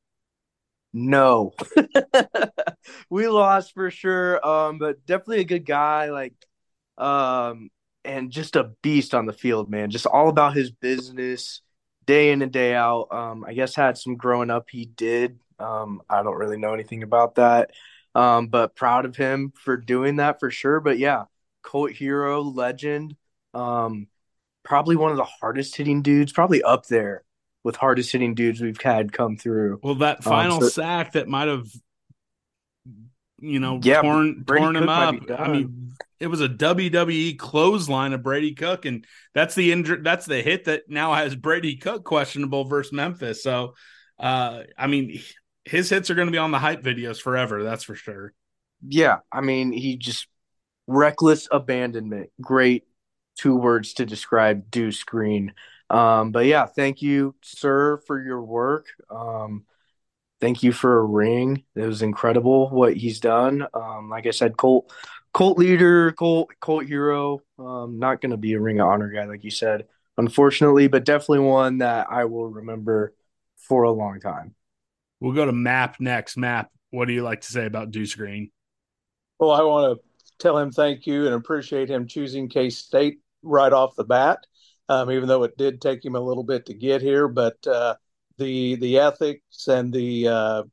No. 0.94 1.54
we 3.10 3.28
lost 3.28 3.74
for 3.74 3.90
sure. 3.90 4.46
Um, 4.46 4.78
but 4.78 5.04
definitely 5.08 5.40
a 5.40 5.46
good 5.46 5.66
guy, 5.66 6.12
like 6.12 6.36
um 7.00 7.72
and 8.06 8.30
just 8.30 8.58
a 8.58 8.74
beast 8.84 9.16
on 9.16 9.26
the 9.26 9.34
field, 9.34 9.72
man. 9.72 9.90
Just 9.90 10.06
all 10.06 10.30
about 10.30 10.56
his 10.56 10.70
business 10.70 11.62
day 12.06 12.32
in 12.32 12.44
and 12.44 12.52
day 12.52 12.76
out. 12.76 13.08
Um, 13.10 13.44
I 13.44 13.54
guess 13.54 13.74
had 13.74 13.98
some 13.98 14.18
growing 14.18 14.52
up 14.52 14.70
he 14.70 14.86
did. 14.86 15.40
Um, 15.58 16.04
I 16.08 16.22
don't 16.22 16.38
really 16.38 16.58
know 16.58 16.76
anything 16.76 17.02
about 17.02 17.36
that. 17.36 17.72
Um, 18.14 18.50
but 18.50 18.76
proud 18.76 19.06
of 19.06 19.16
him 19.16 19.52
for 19.56 19.78
doing 19.78 20.18
that 20.18 20.40
for 20.40 20.52
sure. 20.52 20.80
But 20.80 21.00
yeah, 21.00 21.24
cult 21.64 21.90
hero, 21.90 22.44
legend. 22.44 23.16
Um, 23.56 24.10
probably 24.64 24.96
one 24.96 25.12
of 25.12 25.18
the 25.18 25.24
hardest 25.24 25.76
hitting 25.76 26.02
dudes, 26.02 26.32
probably 26.32 26.64
up 26.64 26.86
there 26.88 27.24
with 27.64 27.76
hardest 27.76 28.12
hitting 28.12 28.36
dudes 28.36 28.62
we've 28.62 28.82
had 28.82 29.12
come 29.12 29.38
through. 29.38 29.80
Well, 29.84 29.96
that 29.96 30.18
um, 30.18 30.24
final 30.24 30.56
um, 30.56 30.62
so, 30.62 30.70
sack 30.70 31.14
that 31.14 31.28
might 31.28 31.48
have, 31.48 31.68
you 33.40 33.60
know, 33.60 33.80
yeah, 33.84 34.02
torn 34.02 34.44
torn 34.46 34.76
him 34.76 34.90
up. 34.90 35.16
I 35.38 35.48
mean, 35.48 35.94
it 36.20 36.28
was 36.28 36.42
a 36.42 36.50
WWE 36.50 37.38
clothesline 37.38 38.14
of 38.14 38.24
Brady 38.24 38.54
Cook, 38.54 38.86
and 38.86 39.06
that's 39.34 39.56
the 39.56 39.72
injury. 39.72 40.00
That's 40.02 40.26
the 40.26 40.42
hit 40.42 40.66
that 40.66 40.90
now 40.90 41.14
has 41.14 41.36
Brady 41.36 41.78
Cook 41.78 42.04
questionable 42.04 42.66
versus 42.66 42.94
Memphis. 42.94 43.44
So, 43.44 43.76
uh, 44.20 44.64
I 44.78 44.88
mean, 44.88 45.22
his 45.66 45.90
hits 45.90 46.10
are 46.10 46.16
going 46.16 46.28
to 46.28 46.32
be 46.32 46.38
on 46.38 46.52
the 46.52 46.60
hype 46.60 46.84
videos 46.84 47.22
forever. 47.22 47.64
That's 47.64 47.84
for 47.84 47.96
sure. 47.96 48.34
Yeah, 48.86 49.20
I 49.32 49.42
mean, 49.42 49.72
he 49.72 49.98
just 49.98 50.28
reckless 50.88 51.48
abandonment. 51.52 52.32
Great 52.42 52.84
two 53.40 53.56
words 53.56 53.94
to 53.94 54.06
describe 54.06 54.70
Deuce 54.70 55.04
Green. 55.04 55.54
Um, 55.90 56.32
but 56.32 56.46
yeah, 56.46 56.66
thank 56.66 57.02
you, 57.02 57.36
sir, 57.42 58.02
for 58.06 58.22
your 58.22 58.42
work. 58.42 58.88
Um, 59.10 59.66
thank 60.42 60.62
you 60.62 60.74
for 60.74 61.00
a 61.00 61.06
ring. 61.06 61.64
It 61.74 61.86
was 61.86 62.02
incredible 62.02 62.70
what 62.70 62.98
he's 62.98 63.22
done. 63.22 63.66
Um, 63.74 64.10
like 64.10 64.28
I 64.28 64.32
said, 64.32 64.58
Colt, 64.58 64.92
Colt 65.34 65.58
leader, 65.58 66.12
Colt, 66.12 66.52
Colt 66.60 66.86
hero. 66.86 67.40
Um, 67.58 67.98
not 67.98 68.20
going 68.20 68.32
to 68.32 68.38
be 68.38 68.54
a 68.54 68.60
ring 68.60 68.82
of 68.82 68.88
honor 68.88 69.10
guy, 69.10 69.26
like 69.26 69.46
you 69.46 69.52
said, 69.52 69.86
unfortunately, 70.18 70.90
but 70.90 71.06
definitely 71.06 71.40
one 71.40 71.78
that 71.78 72.08
I 72.10 72.26
will 72.26 72.48
remember 72.48 73.14
for 73.56 73.84
a 73.84 73.92
long 73.92 74.20
time. 74.20 74.54
We'll 75.22 75.34
go 75.34 75.46
to 75.46 75.54
Map 75.54 75.96
next. 76.00 76.36
Map, 76.36 76.72
what 76.92 77.08
do 77.08 77.14
you 77.14 77.24
like 77.24 77.42
to 77.42 77.52
say 77.52 77.66
about 77.66 77.92
Deuce 77.92 78.16
Green? 78.16 78.52
Well, 79.40 79.52
I 79.52 79.62
want 79.62 79.98
to 79.98 80.04
tell 80.40 80.58
him 80.58 80.72
thank 80.72 81.08
you 81.08 81.26
and 81.26 81.36
appreciate 81.36 81.90
him 81.90 82.06
choosing 82.06 82.50
K 82.50 82.70
State 82.70 83.20
right 83.44 83.74
off 83.74 83.96
the 83.96 84.04
bat 84.04 84.40
um, 84.90 85.12
even 85.12 85.28
though 85.28 85.44
it 85.44 85.56
did 85.56 85.80
take 85.80 86.04
him 86.04 86.16
a 86.16 86.20
little 86.20 86.44
bit 86.44 86.66
to 86.66 86.74
get 86.74 87.02
here. 87.02 87.28
But 87.28 87.66
uh, 87.66 87.96
the 88.38 88.76
the 88.76 88.98
ethics 89.00 89.68
and 89.68 89.94
the 89.94 90.28
uh, 90.28 90.64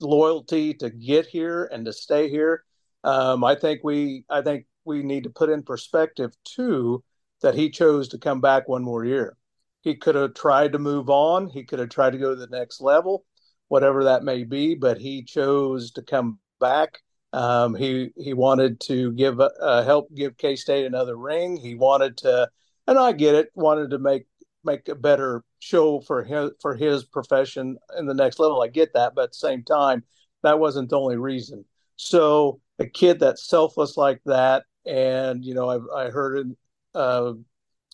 loyalty 0.00 0.74
to 0.74 0.88
get 0.88 1.26
here 1.26 1.68
and 1.72 1.84
to 1.84 1.92
stay 1.92 2.30
here, 2.30 2.64
um, 3.04 3.44
I 3.44 3.56
think 3.56 3.80
we 3.82 4.24
I 4.30 4.40
think 4.40 4.66
we 4.84 5.02
need 5.02 5.24
to 5.24 5.30
put 5.30 5.50
in 5.50 5.62
perspective 5.62 6.32
too 6.44 7.04
that 7.42 7.54
he 7.54 7.70
chose 7.70 8.08
to 8.08 8.18
come 8.18 8.40
back 8.40 8.68
one 8.68 8.84
more 8.84 9.04
year. 9.04 9.36
He 9.82 9.96
could 9.96 10.14
have 10.14 10.34
tried 10.34 10.72
to 10.72 10.78
move 10.78 11.10
on. 11.10 11.48
He 11.48 11.64
could 11.64 11.78
have 11.80 11.88
tried 11.88 12.10
to 12.12 12.18
go 12.18 12.34
to 12.34 12.40
the 12.40 12.46
next 12.46 12.80
level, 12.80 13.24
whatever 13.68 14.04
that 14.04 14.24
may 14.24 14.44
be. 14.44 14.74
But 14.74 14.98
he 14.98 15.24
chose 15.24 15.90
to 15.92 16.02
come 16.02 16.38
back. 16.60 17.00
Um, 17.32 17.74
he 17.74 18.10
he 18.16 18.34
wanted 18.34 18.80
to 18.80 19.12
give 19.12 19.40
uh, 19.40 19.84
help 19.84 20.12
give 20.14 20.36
K 20.36 20.56
State 20.56 20.86
another 20.86 21.16
ring. 21.16 21.56
He 21.56 21.74
wanted 21.74 22.16
to 22.18 22.48
and 22.86 22.98
I 22.98 23.12
get 23.12 23.36
it, 23.36 23.50
wanted 23.54 23.90
to 23.90 23.98
make 23.98 24.26
make 24.64 24.88
a 24.88 24.94
better 24.94 25.44
show 25.60 26.00
for 26.00 26.24
his 26.24 26.50
for 26.60 26.74
his 26.74 27.04
profession 27.04 27.76
in 27.96 28.06
the 28.06 28.14
next 28.14 28.38
level. 28.38 28.60
I 28.60 28.68
get 28.68 28.92
that, 28.94 29.14
but 29.14 29.24
at 29.24 29.30
the 29.30 29.36
same 29.36 29.62
time, 29.62 30.02
that 30.42 30.58
wasn't 30.58 30.90
the 30.90 30.98
only 30.98 31.16
reason. 31.16 31.64
So 31.96 32.60
a 32.78 32.86
kid 32.86 33.20
that's 33.20 33.48
selfless 33.48 33.96
like 33.96 34.20
that, 34.26 34.64
and 34.84 35.44
you 35.44 35.54
know, 35.54 35.70
I, 35.70 36.06
I 36.06 36.10
heard 36.10 36.38
it 36.38 36.56
uh, 36.94 37.34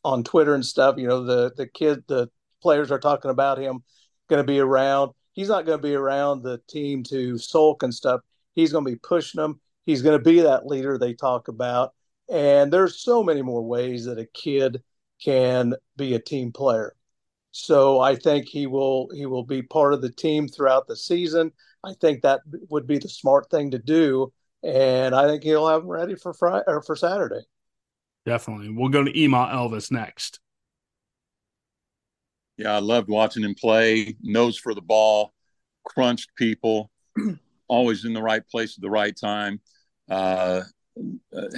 on 0.05 0.25
Twitter 0.25 0.55
and 0.55 0.65
stuff. 0.65 0.97
You 0.97 1.09
know, 1.09 1.25
the 1.25 1.53
the 1.55 1.67
kid, 1.67 2.05
the 2.07 2.31
players 2.63 2.91
are 2.91 2.99
talking 2.99 3.31
about 3.31 3.59
him 3.59 3.83
going 4.29 4.43
to 4.43 4.47
be 4.51 4.61
around. 4.61 5.13
He's 5.33 5.49
not 5.49 5.67
going 5.67 5.79
to 5.79 5.87
be 5.87 5.95
around 5.95 6.43
the 6.43 6.61
team 6.69 7.03
to 7.05 7.37
sulk 7.37 7.83
and 7.83 7.93
stuff. 7.93 8.23
He's 8.57 8.73
going 8.73 8.85
to 8.85 8.91
be 8.91 8.99
pushing 8.99 9.41
them. 9.41 9.61
He's 9.85 10.03
going 10.03 10.19
to 10.19 10.25
be 10.25 10.41
that 10.41 10.67
leader 10.67 10.99
they 10.99 11.15
talk 11.15 11.47
about. 11.47 11.95
And 12.29 12.73
there's 12.73 12.99
so 12.99 13.23
many 13.23 13.43
more 13.43 13.63
ways 13.63 14.07
that 14.07 14.19
a 14.19 14.27
kid 14.27 14.83
can 15.25 15.75
be 15.97 16.15
a 16.15 16.19
team 16.19 16.51
player. 16.51 16.97
So 17.53 18.01
I 18.01 18.17
think 18.17 18.47
he 18.47 18.67
will 18.67 19.09
he 19.15 19.25
will 19.25 19.45
be 19.45 19.63
part 19.63 19.95
of 19.95 20.03
the 20.03 20.11
team 20.11 20.47
throughout 20.47 20.87
the 20.87 20.97
season. 20.97 21.53
I 21.83 21.95
think 21.95 22.23
that 22.23 22.41
would 22.69 22.87
be 22.87 22.99
the 22.99 23.09
smart 23.09 23.49
thing 23.51 23.71
to 23.71 23.79
do, 23.79 24.33
and 24.63 25.15
I 25.15 25.27
think 25.27 25.43
he'll 25.43 25.69
have 25.69 25.83
him 25.83 25.89
ready 25.89 26.17
for 26.17 26.35
Friday 26.35 26.65
or 26.67 26.83
for 26.83 26.97
Saturday. 26.97 27.47
Definitely, 28.27 28.71
we'll 28.71 28.91
go 28.91 29.05
to 29.05 29.19
Ema 29.19 29.49
Elvis 29.55 29.91
next. 29.91 30.41
Yeah, 32.59 32.75
I 32.75 32.81
loved 32.81 33.09
watching 33.09 33.45
him 33.45 33.55
play. 33.55 34.17
Nose 34.21 34.59
for 34.59 34.75
the 34.75 34.83
ball, 34.83 35.33
crunched 35.85 36.35
people, 36.35 36.91
always 37.69 38.05
in 38.05 38.13
the 38.13 38.23
right 38.23 38.47
place 38.49 38.77
at 38.77 38.83
the 38.83 38.91
right 38.91 39.17
time. 39.17 39.61
Uh, 40.09 40.63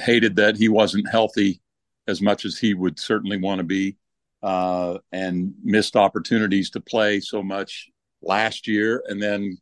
hated 0.04 0.36
that 0.36 0.56
he 0.56 0.68
wasn't 0.68 1.08
healthy 1.08 1.60
as 2.08 2.20
much 2.20 2.44
as 2.44 2.58
he 2.58 2.74
would 2.74 2.98
certainly 2.98 3.36
want 3.36 3.58
to 3.58 3.64
be, 3.64 3.96
uh, 4.42 4.98
and 5.12 5.54
missed 5.62 5.94
opportunities 5.94 6.70
to 6.70 6.80
play 6.80 7.20
so 7.20 7.42
much 7.42 7.88
last 8.22 8.66
year. 8.66 9.02
And 9.06 9.22
then 9.22 9.58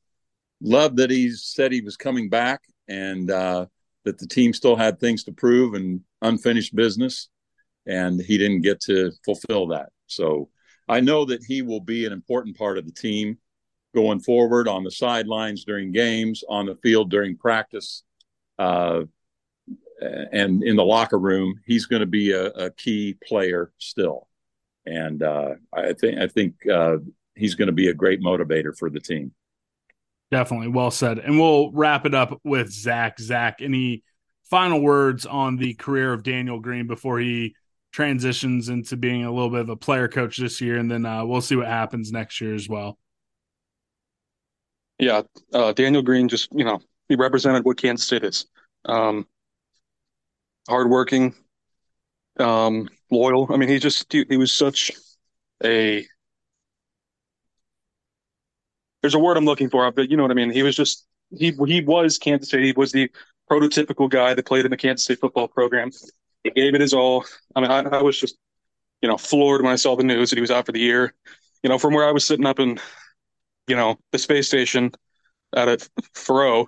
loved 0.62 0.96
that 0.96 1.10
he 1.10 1.30
said 1.30 1.72
he 1.72 1.82
was 1.82 1.96
coming 1.96 2.28
back 2.28 2.62
and 2.88 3.30
uh, 3.30 3.66
that 4.04 4.18
the 4.18 4.26
team 4.26 4.52
still 4.52 4.76
had 4.76 4.98
things 4.98 5.24
to 5.24 5.32
prove 5.32 5.74
and 5.74 6.00
unfinished 6.22 6.74
business, 6.74 7.28
and 7.86 8.20
he 8.20 8.38
didn't 8.38 8.62
get 8.62 8.80
to 8.82 9.12
fulfill 9.24 9.66
that. 9.68 9.90
So 10.06 10.48
I 10.88 11.00
know 11.00 11.24
that 11.26 11.44
he 11.44 11.62
will 11.62 11.80
be 11.80 12.06
an 12.06 12.12
important 12.12 12.56
part 12.56 12.78
of 12.78 12.86
the 12.86 12.92
team 12.92 13.38
going 13.96 14.20
forward 14.20 14.68
on 14.68 14.84
the 14.84 14.90
sidelines 14.90 15.64
during 15.64 15.90
games, 15.90 16.44
on 16.50 16.66
the 16.66 16.76
field 16.76 17.10
during 17.10 17.34
practice. 17.34 18.02
Uh, 18.58 19.04
and 20.32 20.62
in 20.62 20.76
the 20.76 20.84
locker 20.84 21.18
room, 21.18 21.58
he's 21.64 21.86
going 21.86 22.00
to 22.00 22.06
be 22.06 22.32
a, 22.32 22.48
a, 22.48 22.70
key 22.70 23.16
player 23.26 23.72
still. 23.78 24.28
And 24.84 25.22
uh, 25.22 25.54
I 25.72 25.94
think 25.94 26.18
I 26.18 26.26
think 26.26 26.54
uh, 26.70 26.98
he's 27.34 27.54
going 27.54 27.68
to 27.68 27.72
be 27.72 27.88
a 27.88 27.94
great 27.94 28.20
motivator 28.20 28.76
for 28.76 28.90
the 28.90 29.00
team. 29.00 29.32
Definitely, 30.30 30.68
well 30.68 30.90
said. 30.90 31.18
And 31.18 31.40
we'll 31.40 31.72
wrap 31.72 32.04
it 32.04 32.14
up 32.14 32.38
with 32.44 32.70
Zach. 32.70 33.18
Zach, 33.18 33.62
any 33.62 34.04
final 34.50 34.82
words 34.82 35.24
on 35.24 35.56
the 35.56 35.72
career 35.74 36.12
of 36.12 36.22
Daniel 36.22 36.60
Green 36.60 36.86
before 36.86 37.18
he 37.18 37.54
transitions 37.92 38.68
into 38.68 38.94
being 38.98 39.24
a 39.24 39.32
little 39.32 39.48
bit 39.48 39.60
of 39.60 39.70
a 39.70 39.76
player 39.76 40.08
coach 40.08 40.36
this 40.36 40.60
year, 40.60 40.76
and 40.76 40.90
then 40.90 41.06
uh, 41.06 41.24
we'll 41.24 41.40
see 41.40 41.56
what 41.56 41.66
happens 41.66 42.12
next 42.12 42.42
year 42.42 42.54
as 42.54 42.68
well. 42.68 42.98
Yeah, 44.98 45.22
uh, 45.52 45.72
Daniel 45.72 46.02
Green 46.02 46.28
just 46.28 46.48
you 46.52 46.64
know 46.64 46.80
he 47.08 47.16
represented 47.16 47.64
what 47.64 47.76
Kansas 47.76 48.06
State 48.06 48.24
is. 48.24 48.46
Um, 48.84 49.26
hardworking, 50.68 51.34
um, 52.38 52.88
loyal. 53.10 53.52
I 53.52 53.56
mean, 53.56 53.68
he 53.68 53.78
just 53.78 54.12
he, 54.12 54.24
he 54.28 54.36
was 54.36 54.52
such 54.52 54.92
a 55.64 56.06
there's 59.02 59.14
a 59.14 59.18
word 59.18 59.36
I'm 59.36 59.44
looking 59.44 59.70
for, 59.70 59.90
but 59.92 60.10
you 60.10 60.16
know 60.16 60.22
what 60.24 60.32
I 60.32 60.34
mean. 60.34 60.50
He 60.50 60.62
was 60.62 60.76
just 60.76 61.06
he 61.36 61.52
he 61.66 61.80
was 61.82 62.18
Kansas 62.18 62.48
State. 62.48 62.64
He 62.64 62.72
was 62.72 62.92
the 62.92 63.10
prototypical 63.50 64.10
guy 64.10 64.34
that 64.34 64.46
played 64.46 64.64
in 64.64 64.70
the 64.70 64.76
Kansas 64.76 65.04
State 65.04 65.20
football 65.20 65.48
program. 65.48 65.90
He 66.42 66.50
gave 66.50 66.74
it 66.74 66.80
his 66.80 66.94
all. 66.94 67.24
I 67.54 67.60
mean, 67.60 67.70
I, 67.70 67.80
I 67.80 68.02
was 68.02 68.18
just 68.18 68.36
you 69.02 69.08
know 69.08 69.16
floored 69.18 69.62
when 69.62 69.72
I 69.72 69.76
saw 69.76 69.96
the 69.96 70.04
news 70.04 70.30
that 70.30 70.36
he 70.36 70.40
was 70.40 70.50
out 70.50 70.66
for 70.66 70.72
the 70.72 70.80
year. 70.80 71.14
You 71.62 71.70
know, 71.70 71.78
from 71.78 71.94
where 71.94 72.08
I 72.08 72.12
was 72.12 72.26
sitting 72.26 72.46
up 72.46 72.60
in 72.60 72.78
you 73.66 73.76
know 73.76 73.98
the 74.12 74.18
space 74.18 74.48
station 74.48 74.92
out 75.56 75.68
at 75.68 75.88
Faurot, 76.14 76.66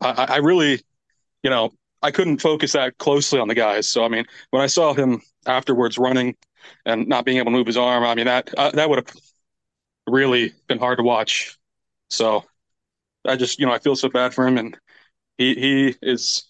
I, 0.00 0.26
I 0.28 0.36
really 0.38 0.80
you 1.42 1.50
know 1.50 1.72
I 2.02 2.10
couldn't 2.10 2.40
focus 2.40 2.72
that 2.72 2.98
closely 2.98 3.40
on 3.40 3.48
the 3.48 3.54
guys. 3.54 3.88
So 3.88 4.04
I 4.04 4.08
mean, 4.08 4.24
when 4.50 4.62
I 4.62 4.66
saw 4.66 4.94
him 4.94 5.22
afterwards 5.46 5.98
running 5.98 6.36
and 6.84 7.08
not 7.08 7.24
being 7.24 7.38
able 7.38 7.52
to 7.52 7.56
move 7.56 7.66
his 7.66 7.76
arm, 7.76 8.04
I 8.04 8.14
mean 8.14 8.26
that 8.26 8.52
uh, 8.56 8.70
that 8.72 8.88
would 8.88 8.98
have 8.98 9.14
really 10.06 10.52
been 10.66 10.78
hard 10.78 10.98
to 10.98 11.04
watch. 11.04 11.56
So 12.10 12.44
I 13.26 13.36
just, 13.36 13.58
you 13.58 13.66
know, 13.66 13.72
I 13.72 13.78
feel 13.78 13.96
so 13.96 14.08
bad 14.08 14.34
for 14.34 14.46
him, 14.46 14.58
and 14.58 14.76
he 15.36 15.54
he 15.54 15.94
is 16.02 16.48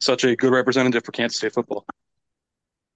such 0.00 0.24
a 0.24 0.36
good 0.36 0.52
representative 0.52 1.04
for 1.04 1.12
Kansas 1.12 1.38
State 1.38 1.54
football. 1.54 1.84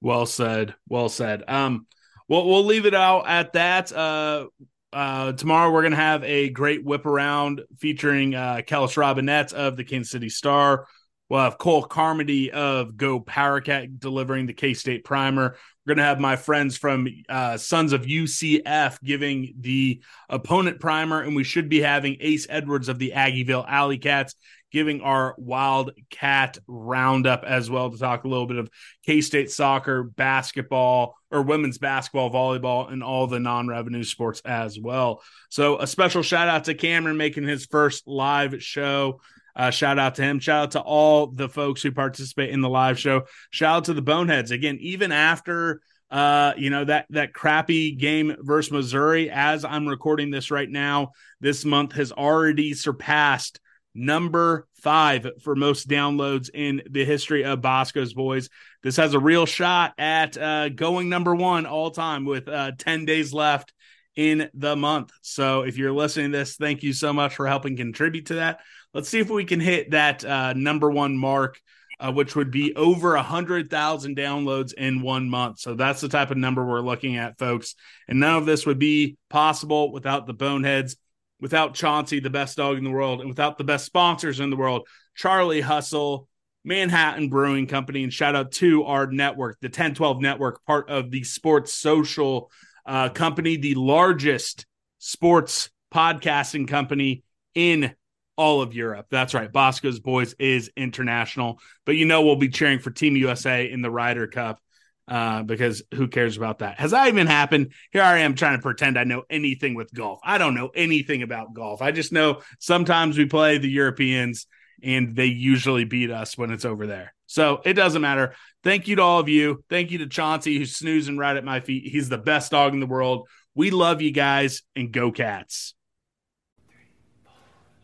Well 0.00 0.26
said. 0.26 0.74
Well 0.88 1.08
said. 1.08 1.42
Um, 1.48 1.86
we'll 2.28 2.46
we'll 2.46 2.64
leave 2.64 2.86
it 2.86 2.94
out 2.94 3.28
at 3.28 3.54
that. 3.54 3.92
Uh, 3.92 4.46
uh, 4.92 5.32
tomorrow 5.32 5.70
we're 5.70 5.82
gonna 5.82 5.96
have 5.96 6.24
a 6.24 6.48
great 6.50 6.84
whip 6.84 7.06
around 7.06 7.62
featuring 7.78 8.34
uh, 8.34 8.62
Kellis 8.66 8.96
Robinett 8.96 9.52
of 9.52 9.76
the 9.76 9.84
Kansas 9.84 10.10
City 10.10 10.28
Star. 10.28 10.86
We'll 11.28 11.40
have 11.40 11.58
Cole 11.58 11.82
Carmody 11.82 12.50
of 12.50 12.96
Go 12.96 13.20
Powercat 13.20 13.98
delivering 13.98 14.46
the 14.46 14.54
K 14.54 14.72
State 14.72 15.04
Primer. 15.04 15.56
We're 15.84 15.94
going 15.94 15.98
to 15.98 16.08
have 16.08 16.20
my 16.20 16.36
friends 16.36 16.76
from 16.76 17.08
uh, 17.28 17.56
Sons 17.56 17.92
of 17.92 18.02
UCF 18.02 19.02
giving 19.02 19.54
the 19.60 20.02
opponent 20.28 20.80
primer, 20.80 21.22
and 21.22 21.34
we 21.34 21.44
should 21.44 21.68
be 21.68 21.80
having 21.80 22.16
Ace 22.20 22.46
Edwards 22.48 22.88
of 22.88 22.98
the 22.98 23.12
Aggieville 23.14 23.66
Alley 23.66 23.98
Cats 23.98 24.34
giving 24.70 25.00
our 25.00 25.34
Wildcat 25.38 26.58
roundup 26.66 27.44
as 27.44 27.70
well 27.70 27.90
to 27.90 27.98
talk 27.98 28.24
a 28.24 28.28
little 28.28 28.46
bit 28.46 28.58
of 28.58 28.70
K 29.04 29.20
State 29.20 29.50
soccer, 29.50 30.02
basketball, 30.02 31.16
or 31.30 31.42
women's 31.42 31.78
basketball, 31.78 32.30
volleyball, 32.30 32.92
and 32.92 33.02
all 33.02 33.26
the 33.26 33.40
non 33.40 33.68
revenue 33.68 34.04
sports 34.04 34.40
as 34.44 34.78
well. 34.78 35.22
So, 35.48 35.78
a 35.78 35.86
special 35.86 36.22
shout 36.22 36.48
out 36.48 36.64
to 36.64 36.74
Cameron 36.74 37.16
making 37.16 37.44
his 37.44 37.66
first 37.66 38.06
live 38.06 38.62
show. 38.62 39.20
Uh, 39.56 39.70
shout 39.70 39.98
out 39.98 40.14
to 40.16 40.22
him. 40.22 40.38
Shout 40.38 40.62
out 40.62 40.70
to 40.72 40.80
all 40.80 41.26
the 41.26 41.48
folks 41.48 41.82
who 41.82 41.90
participate 41.90 42.50
in 42.50 42.60
the 42.60 42.68
live 42.68 42.98
show. 42.98 43.22
Shout 43.50 43.76
out 43.76 43.84
to 43.86 43.94
the 43.94 44.02
Boneheads. 44.02 44.52
Again, 44.52 44.78
even 44.80 45.10
after 45.10 45.80
uh, 46.10 46.54
you 46.56 46.70
know, 46.70 46.84
that 46.84 47.06
that 47.10 47.34
crappy 47.34 47.92
game 47.92 48.34
versus 48.40 48.72
Missouri, 48.72 49.30
as 49.30 49.64
I'm 49.64 49.86
recording 49.86 50.30
this 50.30 50.50
right 50.50 50.68
now, 50.68 51.12
this 51.40 51.64
month 51.64 51.92
has 51.92 52.12
already 52.12 52.72
surpassed 52.72 53.60
number 53.98 54.66
five 54.74 55.26
for 55.42 55.54
most 55.54 55.88
downloads 55.88 56.50
in 56.52 56.82
the 56.88 57.04
history 57.04 57.44
of 57.44 57.60
Bosco's 57.60 58.14
Boys. 58.14 58.48
This 58.82 58.96
has 58.96 59.14
a 59.14 59.18
real 59.18 59.44
shot 59.44 59.92
at 59.98 60.36
uh, 60.36 60.68
going 60.68 61.08
number 61.08 61.34
one 61.34 61.66
all 61.66 61.90
time 61.90 62.24
with 62.24 62.48
uh, 62.48 62.72
10 62.78 63.04
days 63.04 63.32
left 63.32 63.72
in 64.14 64.50
the 64.54 64.76
month. 64.76 65.10
So 65.22 65.62
if 65.62 65.78
you're 65.78 65.92
listening 65.92 66.32
to 66.32 66.38
this, 66.38 66.56
thank 66.56 66.82
you 66.82 66.92
so 66.92 67.12
much 67.12 67.34
for 67.34 67.46
helping 67.46 67.76
contribute 67.76 68.26
to 68.26 68.34
that. 68.34 68.60
Let's 68.94 69.08
see 69.08 69.20
if 69.20 69.30
we 69.30 69.44
can 69.44 69.60
hit 69.60 69.90
that 69.92 70.24
uh, 70.24 70.54
number 70.54 70.90
one 70.90 71.16
mark, 71.16 71.60
uh, 72.00 72.12
which 72.12 72.34
would 72.34 72.50
be 72.50 72.74
over 72.74 73.14
a 73.14 73.22
hundred 73.22 73.70
thousand 73.70 74.16
downloads 74.16 74.72
in 74.72 75.02
one 75.02 75.28
month. 75.28 75.60
So 75.60 75.74
that's 75.74 76.00
the 76.00 76.08
type 76.08 76.30
of 76.30 76.36
number 76.36 76.64
we're 76.64 76.80
looking 76.80 77.16
at, 77.16 77.38
folks. 77.38 77.74
And 78.08 78.20
none 78.20 78.36
of 78.36 78.46
this 78.46 78.66
would 78.66 78.78
be 78.78 79.16
possible 79.28 79.92
without 79.92 80.26
the 80.26 80.34
boneheads, 80.34 80.96
without 81.40 81.74
Chauncey, 81.74 82.20
the 82.20 82.30
best 82.30 82.56
dog 82.56 82.78
in 82.78 82.84
the 82.84 82.90
world, 82.90 83.20
and 83.20 83.28
without 83.28 83.58
the 83.58 83.64
best 83.64 83.84
sponsors 83.84 84.40
in 84.40 84.50
the 84.50 84.56
world, 84.56 84.86
Charlie 85.14 85.60
Hustle. 85.60 86.28
Manhattan 86.64 87.30
Brewing 87.30 87.66
Company, 87.66 88.02
and 88.02 88.12
shout 88.12 88.36
out 88.36 88.52
to 88.52 88.84
our 88.84 89.06
network, 89.06 89.58
the 89.60 89.68
1012 89.68 90.20
Network, 90.20 90.62
part 90.66 90.90
of 90.90 91.10
the 91.10 91.24
Sports 91.24 91.72
Social 91.72 92.50
uh, 92.84 93.08
Company, 93.08 93.56
the 93.56 93.74
largest 93.74 94.66
sports 94.98 95.70
podcasting 95.94 96.68
company 96.68 97.22
in 97.54 97.94
all 98.36 98.60
of 98.60 98.74
Europe. 98.74 99.06
That's 99.10 99.34
right. 99.34 99.52
Bosco's 99.52 100.00
Boys 100.00 100.34
is 100.38 100.70
international, 100.76 101.60
but 101.84 101.96
you 101.96 102.04
know 102.04 102.22
we'll 102.22 102.36
be 102.36 102.48
cheering 102.48 102.78
for 102.78 102.90
Team 102.90 103.16
USA 103.16 103.70
in 103.70 103.82
the 103.82 103.90
Ryder 103.90 104.26
Cup 104.28 104.60
uh, 105.08 105.42
because 105.42 105.82
who 105.94 106.06
cares 106.08 106.36
about 106.36 106.58
that? 106.58 106.78
Has 106.78 106.90
that 106.90 107.08
even 107.08 107.26
happened? 107.26 107.72
Here 107.90 108.02
I 108.02 108.18
am 108.18 108.34
trying 108.34 108.58
to 108.58 108.62
pretend 108.62 108.98
I 108.98 109.04
know 109.04 109.22
anything 109.30 109.74
with 109.74 109.92
golf. 109.92 110.20
I 110.22 110.38
don't 110.38 110.54
know 110.54 110.70
anything 110.74 111.22
about 111.22 111.54
golf. 111.54 111.80
I 111.80 111.92
just 111.92 112.12
know 112.12 112.42
sometimes 112.58 113.16
we 113.16 113.24
play 113.24 113.58
the 113.58 113.70
Europeans 113.70 114.46
and 114.82 115.16
they 115.16 115.26
usually 115.26 115.84
beat 115.84 116.10
us 116.10 116.36
when 116.36 116.50
it's 116.50 116.64
over 116.64 116.86
there. 116.86 117.14
So 117.26 117.60
it 117.64 117.74
doesn't 117.74 118.02
matter. 118.02 118.34
Thank 118.62 118.86
you 118.86 118.96
to 118.96 119.02
all 119.02 119.20
of 119.20 119.28
you. 119.28 119.64
Thank 119.68 119.90
you 119.90 119.98
to 119.98 120.06
Chauncey 120.06 120.58
who's 120.58 120.76
snoozing 120.76 121.18
right 121.18 121.36
at 121.36 121.44
my 121.44 121.60
feet. 121.60 121.90
He's 121.90 122.08
the 122.08 122.18
best 122.18 122.50
dog 122.50 122.74
in 122.74 122.80
the 122.80 122.86
world. 122.86 123.28
We 123.54 123.70
love 123.70 124.02
you 124.02 124.12
guys 124.12 124.62
and 124.76 124.92
go 124.92 125.10
cats. 125.10 125.74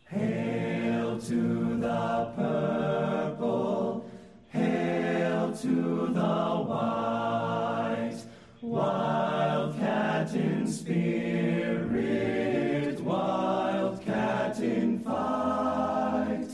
Hail 0.09 1.19
to 1.19 1.77
the 1.79 2.31
wildcat 8.75 10.33
in 10.33 10.67
spirit, 10.67 10.99
wildcat 12.99 14.59
in 14.59 14.99
fight. 14.99 16.49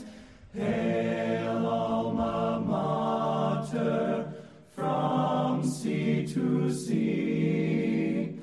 Hail 0.54 1.66
alma 1.66 2.62
mater, 2.64 4.32
from 4.70 5.64
sea 5.64 6.24
to 6.28 6.72
sea, 6.72 8.38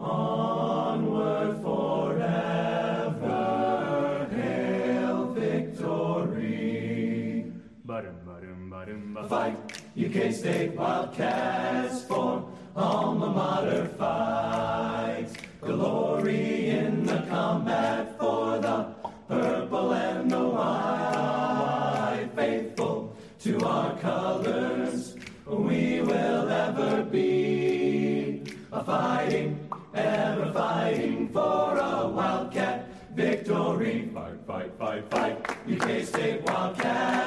onward 0.00 1.62
forever. 1.62 3.46
Hail 4.32 5.26
victory. 5.38 6.72
ba 7.84 8.02
ba 8.02 8.10
ba 8.26 8.88
ba 9.14 9.22
Fight, 9.28 9.56
UK 9.94 10.32
State 10.32 10.72
Wildcats 10.74 12.02
for 12.04 12.50
alma 12.80 13.28
mater 13.30 13.86
fight. 13.98 15.28
Glory 15.60 16.70
in 16.70 17.04
the 17.04 17.22
combat 17.28 18.18
for 18.18 18.58
the 18.58 18.86
purple 19.28 19.92
and 19.92 20.30
the 20.30 20.48
white. 20.48 22.28
Faithful 22.34 23.16
to 23.40 23.60
our 23.64 23.96
colors, 23.98 25.16
we 25.46 26.00
will 26.00 26.48
ever 26.48 27.02
be. 27.02 28.42
A 28.72 28.84
fighting, 28.84 29.68
ever 29.94 30.52
fighting 30.52 31.28
for 31.28 31.76
a 31.76 32.08
wildcat 32.08 32.88
victory. 33.14 34.08
Fight, 34.14 34.38
fight, 34.46 34.72
fight, 34.78 35.10
fight. 35.10 35.36
UK 35.68 36.02
State 36.04 36.42
Wildcats 36.42 37.19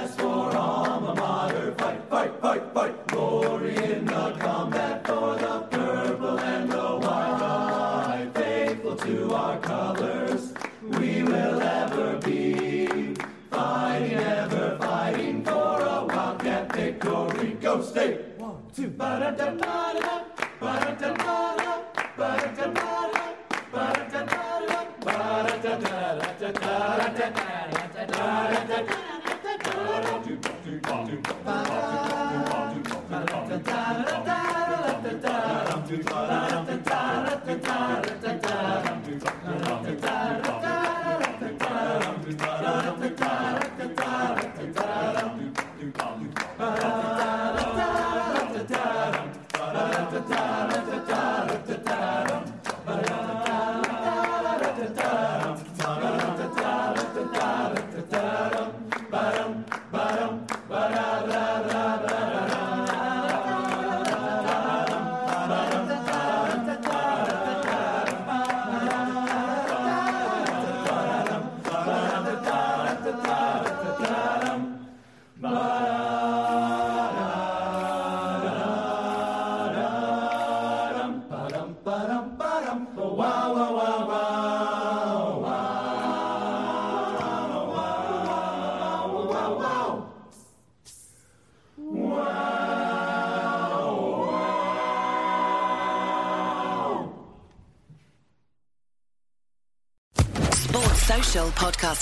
the 19.45 19.51
bottom. 19.57 20.02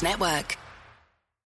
Network. 0.02 0.61